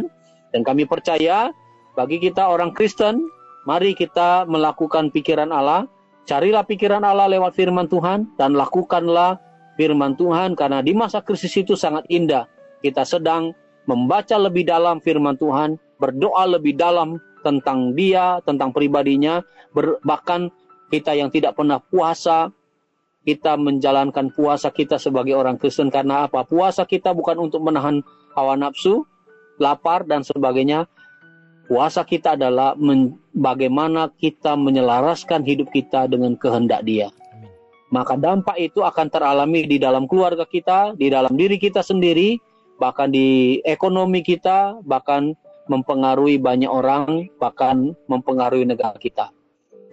dan 0.55 0.61
kami 0.63 0.87
percaya 0.87 1.51
bagi 1.99 2.23
kita 2.23 2.47
orang 2.47 2.71
Kristen, 2.71 3.27
mari 3.67 3.91
kita 3.91 4.47
melakukan 4.47 5.11
pikiran 5.11 5.51
Allah, 5.51 5.83
carilah 6.23 6.63
pikiran 6.63 7.03
Allah 7.03 7.27
lewat 7.27 7.51
firman 7.59 7.91
Tuhan 7.91 8.31
dan 8.39 8.55
lakukanlah 8.55 9.35
firman 9.75 10.15
Tuhan 10.15 10.55
karena 10.55 10.79
di 10.79 10.95
masa 10.95 11.19
krisis 11.19 11.51
itu 11.59 11.75
sangat 11.75 12.07
indah. 12.07 12.47
Kita 12.79 13.03
sedang 13.03 13.51
membaca 13.91 14.39
lebih 14.39 14.63
dalam 14.63 15.03
firman 15.03 15.35
Tuhan, 15.35 15.75
berdoa 15.99 16.47
lebih 16.47 16.79
dalam 16.79 17.19
tentang 17.43 17.91
dia, 17.91 18.39
tentang 18.47 18.71
pribadinya, 18.71 19.43
ber- 19.75 19.99
bahkan 20.07 20.47
kita 20.87 21.11
yang 21.11 21.27
tidak 21.27 21.59
pernah 21.59 21.83
puasa, 21.83 22.55
kita 23.27 23.59
menjalankan 23.59 24.31
puasa 24.33 24.71
kita 24.71 24.95
sebagai 24.97 25.35
orang 25.35 25.59
Kristen 25.59 25.91
karena 25.91 26.25
apa? 26.25 26.47
Puasa 26.47 26.87
kita 26.87 27.11
bukan 27.11 27.37
untuk 27.37 27.61
menahan 27.61 27.99
hawa 28.33 28.55
nafsu, 28.55 29.03
lapar 29.59 30.07
dan 30.07 30.23
sebagainya. 30.23 30.87
Puasa 31.69 32.03
kita 32.03 32.35
adalah 32.35 32.75
men- 32.75 33.19
bagaimana 33.31 34.11
kita 34.11 34.57
menyelaraskan 34.59 35.45
hidup 35.45 35.71
kita 35.71 36.09
dengan 36.09 36.35
kehendak 36.35 36.83
Dia. 36.83 37.13
Maka 37.91 38.15
dampak 38.15 38.55
itu 38.59 38.83
akan 38.83 39.07
teralami 39.11 39.67
di 39.67 39.75
dalam 39.75 40.07
keluarga 40.07 40.47
kita, 40.47 40.95
di 40.95 41.11
dalam 41.11 41.31
diri 41.35 41.59
kita 41.59 41.83
sendiri, 41.83 42.39
bahkan 42.81 43.13
di 43.13 43.61
ekonomi 43.61 44.25
kita, 44.25 44.81
bahkan 44.81 45.37
mempengaruhi 45.69 46.41
banyak 46.41 46.67
orang, 46.67 47.29
bahkan 47.37 47.93
mempengaruhi 48.09 48.65
negara 48.65 48.97
kita. 48.97 49.29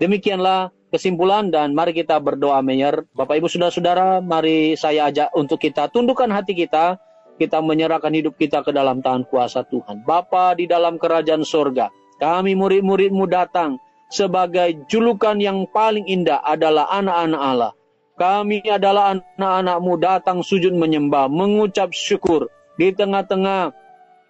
Demikianlah 0.00 0.72
kesimpulan 0.88 1.52
dan 1.52 1.76
mari 1.76 1.92
kita 1.92 2.16
berdoa 2.16 2.64
Mayor. 2.64 3.04
Bapak 3.12 3.36
Ibu 3.36 3.52
Saudara-saudara, 3.52 4.24
mari 4.24 4.72
saya 4.80 5.12
ajak 5.12 5.36
untuk 5.36 5.60
kita 5.60 5.92
tundukkan 5.92 6.32
hati 6.32 6.56
kita, 6.56 6.96
kita 7.36 7.60
menyerahkan 7.60 8.10
hidup 8.16 8.40
kita 8.40 8.64
ke 8.64 8.72
dalam 8.72 9.04
tangan 9.04 9.28
kuasa 9.28 9.68
Tuhan. 9.68 10.08
Bapa 10.08 10.56
di 10.56 10.64
dalam 10.64 10.96
kerajaan 10.96 11.44
sorga, 11.44 11.92
kami 12.16 12.56
murid-muridmu 12.56 13.28
datang 13.28 13.76
sebagai 14.08 14.88
julukan 14.88 15.36
yang 15.36 15.68
paling 15.68 16.08
indah 16.08 16.40
adalah 16.40 16.88
anak-anak 16.88 17.42
Allah. 17.44 17.72
Kami 18.18 18.66
adalah 18.66 19.14
anak-anakmu 19.14 19.92
datang 20.02 20.42
sujud 20.42 20.74
menyembah, 20.74 21.30
mengucap 21.30 21.94
syukur 21.94 22.50
di 22.78 22.94
tengah-tengah 22.94 23.74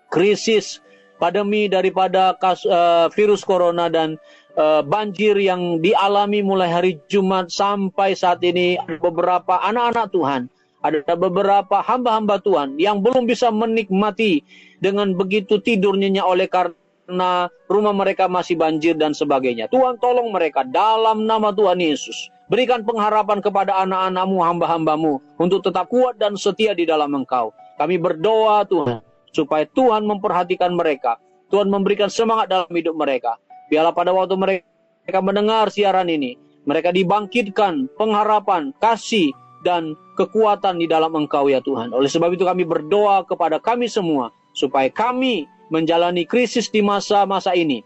krisis 0.09 0.81
pandemi 1.21 1.69
daripada 1.69 2.33
kas, 2.41 2.65
eh, 2.65 3.07
virus 3.13 3.45
corona 3.45 3.93
dan 3.93 4.17
eh, 4.59 4.83
banjir 4.83 5.39
yang 5.39 5.79
dialami 5.79 6.43
mulai 6.43 6.67
hari 6.73 6.93
Jumat 7.07 7.53
sampai 7.53 8.17
saat 8.17 8.43
ini 8.43 8.75
beberapa 8.99 9.61
anak-anak 9.63 10.11
Tuhan, 10.11 10.43
ada 10.83 11.15
beberapa 11.19 11.83
hamba-hamba 11.83 12.39
Tuhan 12.43 12.79
yang 12.79 13.03
belum 13.03 13.27
bisa 13.27 13.51
menikmati 13.51 14.43
dengan 14.79 15.15
begitu 15.15 15.59
tidur 15.59 15.99
nyenyak 15.99 16.27
oleh 16.27 16.47
karena 16.47 17.51
rumah 17.67 17.95
mereka 17.95 18.31
masih 18.31 18.55
banjir 18.55 18.95
dan 18.95 19.11
sebagainya. 19.15 19.67
Tuhan 19.71 19.99
tolong 19.99 20.31
mereka 20.31 20.63
dalam 20.63 21.27
nama 21.27 21.51
Tuhan 21.51 21.83
Yesus. 21.83 22.31
Berikan 22.49 22.81
pengharapan 22.81 23.45
kepada 23.45 23.77
anak-anakmu, 23.85 24.41
hamba-hambamu 24.41 25.21
untuk 25.37 25.61
tetap 25.61 25.85
kuat 25.93 26.17
dan 26.17 26.33
setia 26.33 26.73
di 26.73 26.89
dalam 26.89 27.13
engkau. 27.13 27.53
Kami 27.79 27.97
berdoa 27.97 28.67
Tuhan 28.67 29.01
supaya 29.31 29.65
Tuhan 29.71 30.05
memperhatikan 30.05 30.75
mereka. 30.75 31.17
Tuhan 31.49 31.71
memberikan 31.73 32.13
semangat 32.13 32.53
dalam 32.53 32.69
hidup 32.69 32.99
mereka. 32.99 33.41
Biarlah 33.73 33.95
pada 33.97 34.13
waktu 34.13 34.37
mereka 34.37 35.19
mendengar 35.25 35.73
siaran 35.73 36.11
ini, 36.13 36.37
mereka 36.69 36.93
dibangkitkan 36.93 37.89
pengharapan, 37.97 38.77
kasih, 38.83 39.33
dan 39.63 39.97
kekuatan 40.19 40.79
di 40.83 40.87
dalam 40.91 41.15
Engkau 41.15 41.49
ya 41.49 41.63
Tuhan. 41.65 41.95
Oleh 41.95 42.11
sebab 42.11 42.35
itu 42.35 42.45
kami 42.45 42.67
berdoa 42.69 43.25
kepada 43.25 43.57
kami 43.63 43.89
semua 43.89 44.31
supaya 44.53 44.91
kami 44.91 45.47
menjalani 45.71 46.25
krisis 46.27 46.69
di 46.69 46.83
masa-masa 46.83 47.55
ini, 47.55 47.81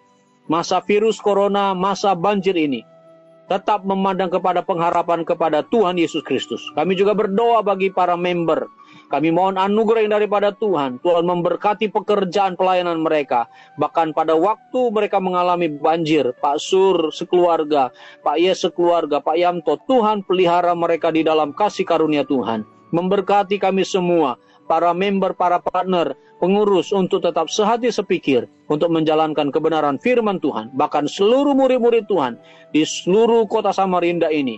masa 0.49 0.83
virus 0.83 1.19
corona, 1.19 1.77
masa 1.77 2.17
banjir 2.17 2.55
ini, 2.57 2.83
tetap 3.51 3.85
memandang 3.85 4.31
kepada 4.31 4.63
pengharapan 4.63 5.27
kepada 5.27 5.67
Tuhan 5.69 5.99
Yesus 5.99 6.23
Kristus. 6.25 6.63
Kami 6.79 6.97
juga 6.97 7.13
berdoa 7.13 7.61
bagi 7.61 7.93
para 7.93 8.17
member. 8.17 8.65
Kami 9.13 9.29
mohon 9.29 9.61
anugerah 9.61 10.09
yang 10.09 10.17
daripada 10.17 10.57
Tuhan. 10.57 10.97
Tuhan 11.05 11.29
memberkati 11.29 11.93
pekerjaan 11.93 12.57
pelayanan 12.57 13.05
mereka. 13.05 13.45
Bahkan 13.77 14.17
pada 14.17 14.33
waktu 14.33 14.89
mereka 14.89 15.21
mengalami 15.21 15.69
banjir, 15.69 16.33
Pak 16.41 16.57
Sur 16.57 17.13
sekeluarga, 17.13 17.93
Pak 18.25 18.41
Yes 18.41 18.65
sekeluarga, 18.65 19.21
Pak 19.21 19.37
Yamto, 19.37 19.77
Tuhan 19.85 20.25
pelihara 20.25 20.73
mereka 20.73 21.13
di 21.13 21.21
dalam 21.21 21.53
kasih 21.53 21.85
karunia 21.85 22.25
Tuhan. 22.25 22.65
Memberkati 22.97 23.61
kami 23.61 23.85
semua, 23.85 24.41
para 24.65 24.97
member, 24.97 25.37
para 25.37 25.61
partner, 25.61 26.17
pengurus 26.41 26.89
untuk 26.89 27.21
tetap 27.21 27.53
sehati 27.53 27.93
sepikir 27.93 28.49
untuk 28.73 28.89
menjalankan 28.89 29.53
kebenaran 29.53 30.01
firman 30.01 30.41
Tuhan. 30.41 30.73
Bahkan 30.73 31.05
seluruh 31.05 31.53
murid-murid 31.53 32.09
Tuhan 32.09 32.41
di 32.73 32.81
seluruh 32.81 33.45
kota 33.45 33.77
Samarinda 33.77 34.33
ini. 34.33 34.57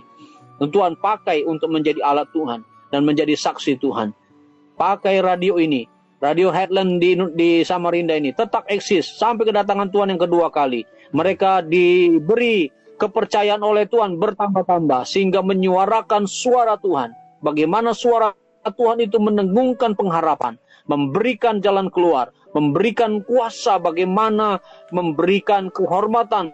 Tuhan 0.63 0.95
pakai 1.03 1.43
untuk 1.43 1.75
menjadi 1.75 1.99
alat 1.99 2.31
Tuhan 2.31 2.63
dan 2.95 3.03
menjadi 3.03 3.35
saksi 3.35 3.83
Tuhan. 3.83 4.15
Pakai 4.75 5.23
radio 5.23 5.55
ini, 5.55 5.87
radio 6.19 6.51
Headland 6.51 6.99
di, 6.99 7.15
di 7.31 7.63
Samarinda 7.63 8.11
ini 8.11 8.35
tetap 8.35 8.67
eksis 8.67 9.07
sampai 9.07 9.47
kedatangan 9.47 9.87
Tuhan 9.87 10.11
yang 10.11 10.19
kedua 10.19 10.51
kali. 10.51 10.83
Mereka 11.15 11.63
diberi 11.71 12.67
kepercayaan 12.99 13.63
oleh 13.63 13.87
Tuhan 13.87 14.19
bertambah-tambah 14.19 15.07
sehingga 15.07 15.39
menyuarakan 15.39 16.27
suara 16.27 16.75
Tuhan. 16.75 17.15
Bagaimana 17.39 17.95
suara 17.95 18.35
Tuhan 18.67 18.99
itu 18.99 19.15
menenggungkan 19.15 19.95
pengharapan, 19.95 20.59
memberikan 20.91 21.63
jalan 21.63 21.87
keluar, 21.87 22.35
memberikan 22.51 23.23
kuasa 23.23 23.79
bagaimana 23.79 24.59
memberikan 24.91 25.71
kehormatan 25.71 26.51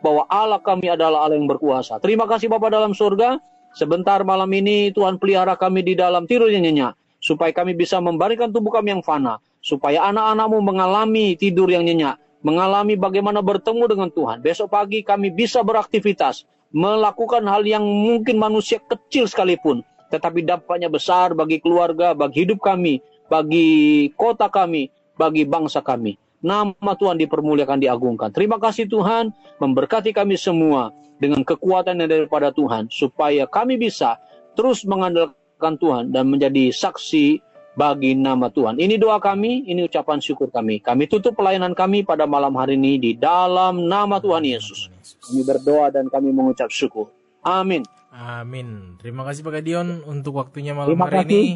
bahwa 0.00 0.24
Allah 0.32 0.64
kami 0.64 0.88
adalah 0.88 1.28
Allah 1.28 1.36
yang 1.36 1.44
berkuasa. 1.52 2.00
Terima 2.00 2.24
kasih 2.24 2.48
Bapak 2.48 2.72
dalam 2.72 2.96
surga. 2.96 3.36
Sebentar 3.76 4.24
malam 4.24 4.48
ini 4.56 4.88
Tuhan 4.96 5.20
pelihara 5.20 5.52
kami 5.52 5.84
di 5.84 5.92
dalam 5.92 6.24
tidur 6.24 6.48
yang 6.48 6.64
nyenyak 6.64 6.97
supaya 7.28 7.52
kami 7.52 7.76
bisa 7.76 8.00
memberikan 8.00 8.48
tubuh 8.48 8.72
kami 8.72 8.96
yang 8.96 9.04
fana, 9.04 9.36
supaya 9.60 10.08
anak-anakmu 10.08 10.64
mengalami 10.64 11.36
tidur 11.36 11.68
yang 11.68 11.84
nyenyak, 11.84 12.16
mengalami 12.40 12.96
bagaimana 12.96 13.44
bertemu 13.44 13.84
dengan 13.84 14.08
Tuhan. 14.08 14.40
Besok 14.40 14.72
pagi 14.72 15.04
kami 15.04 15.28
bisa 15.28 15.60
beraktivitas, 15.60 16.48
melakukan 16.72 17.44
hal 17.44 17.68
yang 17.68 17.84
mungkin 17.84 18.40
manusia 18.40 18.80
kecil 18.80 19.28
sekalipun, 19.28 19.84
tetapi 20.08 20.40
dampaknya 20.40 20.88
besar 20.88 21.36
bagi 21.36 21.60
keluarga, 21.60 22.16
bagi 22.16 22.48
hidup 22.48 22.64
kami, 22.64 23.04
bagi 23.28 24.08
kota 24.16 24.48
kami, 24.48 24.88
bagi 25.20 25.44
bangsa 25.44 25.84
kami. 25.84 26.16
Nama 26.40 26.92
Tuhan 26.96 27.20
dipermuliakan, 27.20 27.82
diagungkan. 27.82 28.32
Terima 28.32 28.56
kasih 28.56 28.88
Tuhan, 28.88 29.36
memberkati 29.60 30.16
kami 30.16 30.40
semua 30.40 30.96
dengan 31.20 31.44
kekuatan 31.44 31.98
yang 32.00 32.08
daripada 32.08 32.54
Tuhan, 32.54 32.88
supaya 32.88 33.44
kami 33.44 33.76
bisa 33.76 34.16
terus 34.56 34.86
mengandalkan 34.88 35.36
Tuhan 35.58 36.14
dan 36.14 36.30
menjadi 36.30 36.70
saksi 36.70 37.42
bagi 37.78 38.14
nama 38.18 38.50
Tuhan. 38.50 38.78
Ini 38.78 38.98
doa 38.98 39.22
kami, 39.22 39.66
ini 39.70 39.86
ucapan 39.86 40.18
syukur 40.18 40.50
kami. 40.50 40.82
Kami 40.82 41.06
tutup 41.06 41.38
pelayanan 41.38 41.78
kami 41.78 42.02
pada 42.02 42.26
malam 42.26 42.54
hari 42.58 42.74
ini 42.74 42.98
di 42.98 43.14
dalam 43.14 43.86
nama 43.86 44.18
Tuhan 44.18 44.42
Yesus. 44.42 44.90
Kami 45.22 45.46
berdoa 45.46 45.94
dan 45.94 46.10
kami 46.10 46.34
mengucap 46.34 46.70
syukur. 46.74 47.10
Amin. 47.46 47.86
Amin. 48.10 48.98
Terima 48.98 49.22
kasih 49.22 49.46
Pak 49.46 49.62
Gideon 49.62 50.02
untuk 50.10 50.42
waktunya 50.42 50.74
malam 50.74 50.90
Terima 50.90 51.06
hari 51.06 51.18
kasih. 51.22 51.30
ini. 51.30 51.46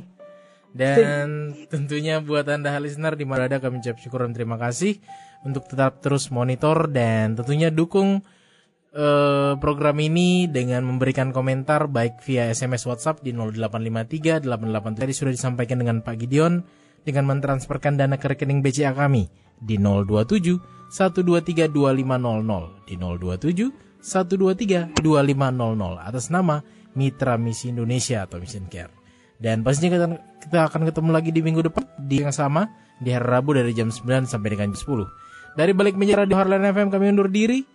Dan 0.73 1.53
tentunya 1.69 2.23
buat 2.23 2.49
Anda 2.49 2.73
listener 2.81 3.13
di 3.19 3.27
mana 3.29 3.45
ada 3.45 3.61
kami 3.61 3.83
ucap 3.83 3.99
syukur 4.01 4.25
dan 4.25 4.33
terima 4.33 4.57
kasih 4.57 5.03
untuk 5.45 5.69
tetap 5.69 6.01
terus 6.01 6.31
monitor 6.33 6.89
dan 6.89 7.37
tentunya 7.37 7.69
dukung 7.69 8.25
eh, 8.93 9.53
program 9.59 9.97
ini 9.99 10.47
dengan 10.49 10.85
memberikan 10.87 11.33
komentar 11.33 11.89
baik 11.89 12.23
via 12.23 12.53
SMS 12.53 12.87
WhatsApp 12.87 13.25
di 13.25 13.33
0853 13.33 14.45
88 14.45 15.01
tadi 15.01 15.13
sudah 15.13 15.33
disampaikan 15.33 15.81
dengan 15.81 16.05
Pak 16.05 16.17
Gideon 16.21 16.63
dengan 17.03 17.27
mentransferkan 17.27 17.99
dana 17.99 18.15
ke 18.21 18.31
rekening 18.31 18.63
BCA 18.63 18.95
kami 18.95 19.27
di 19.59 19.81
027 19.81 20.91
123 20.93 21.73
2500 21.73 22.87
di 22.87 22.95
027 23.01 24.03
123 24.03 24.99
2500 24.99 25.03
atas 25.99 26.27
nama 26.29 26.61
Mitra 26.93 27.41
Misi 27.41 27.73
Indonesia 27.73 28.27
atau 28.27 28.37
Mission 28.43 28.69
Care. 28.69 28.93
Dan 29.43 29.67
pastinya 29.67 29.99
kita, 29.99 30.07
kita 30.47 30.59
akan 30.71 30.87
ketemu 30.87 31.11
lagi 31.11 31.31
di 31.35 31.41
minggu 31.43 31.67
depan 31.67 31.83
di 31.99 32.23
yang 32.23 32.31
sama 32.31 32.69
di 33.03 33.11
hari 33.11 33.27
Rabu 33.27 33.59
dari 33.59 33.75
jam 33.75 33.91
9 33.91 34.31
sampai 34.31 34.49
dengan 34.55 34.71
jam 34.71 34.79
10. 34.79 35.59
Dari 35.59 35.73
balik 35.75 35.99
meja 35.99 36.15
Radio 36.15 36.39
Harlan 36.39 36.63
FM 36.63 36.89
kami 36.95 37.11
undur 37.11 37.27
diri. 37.27 37.67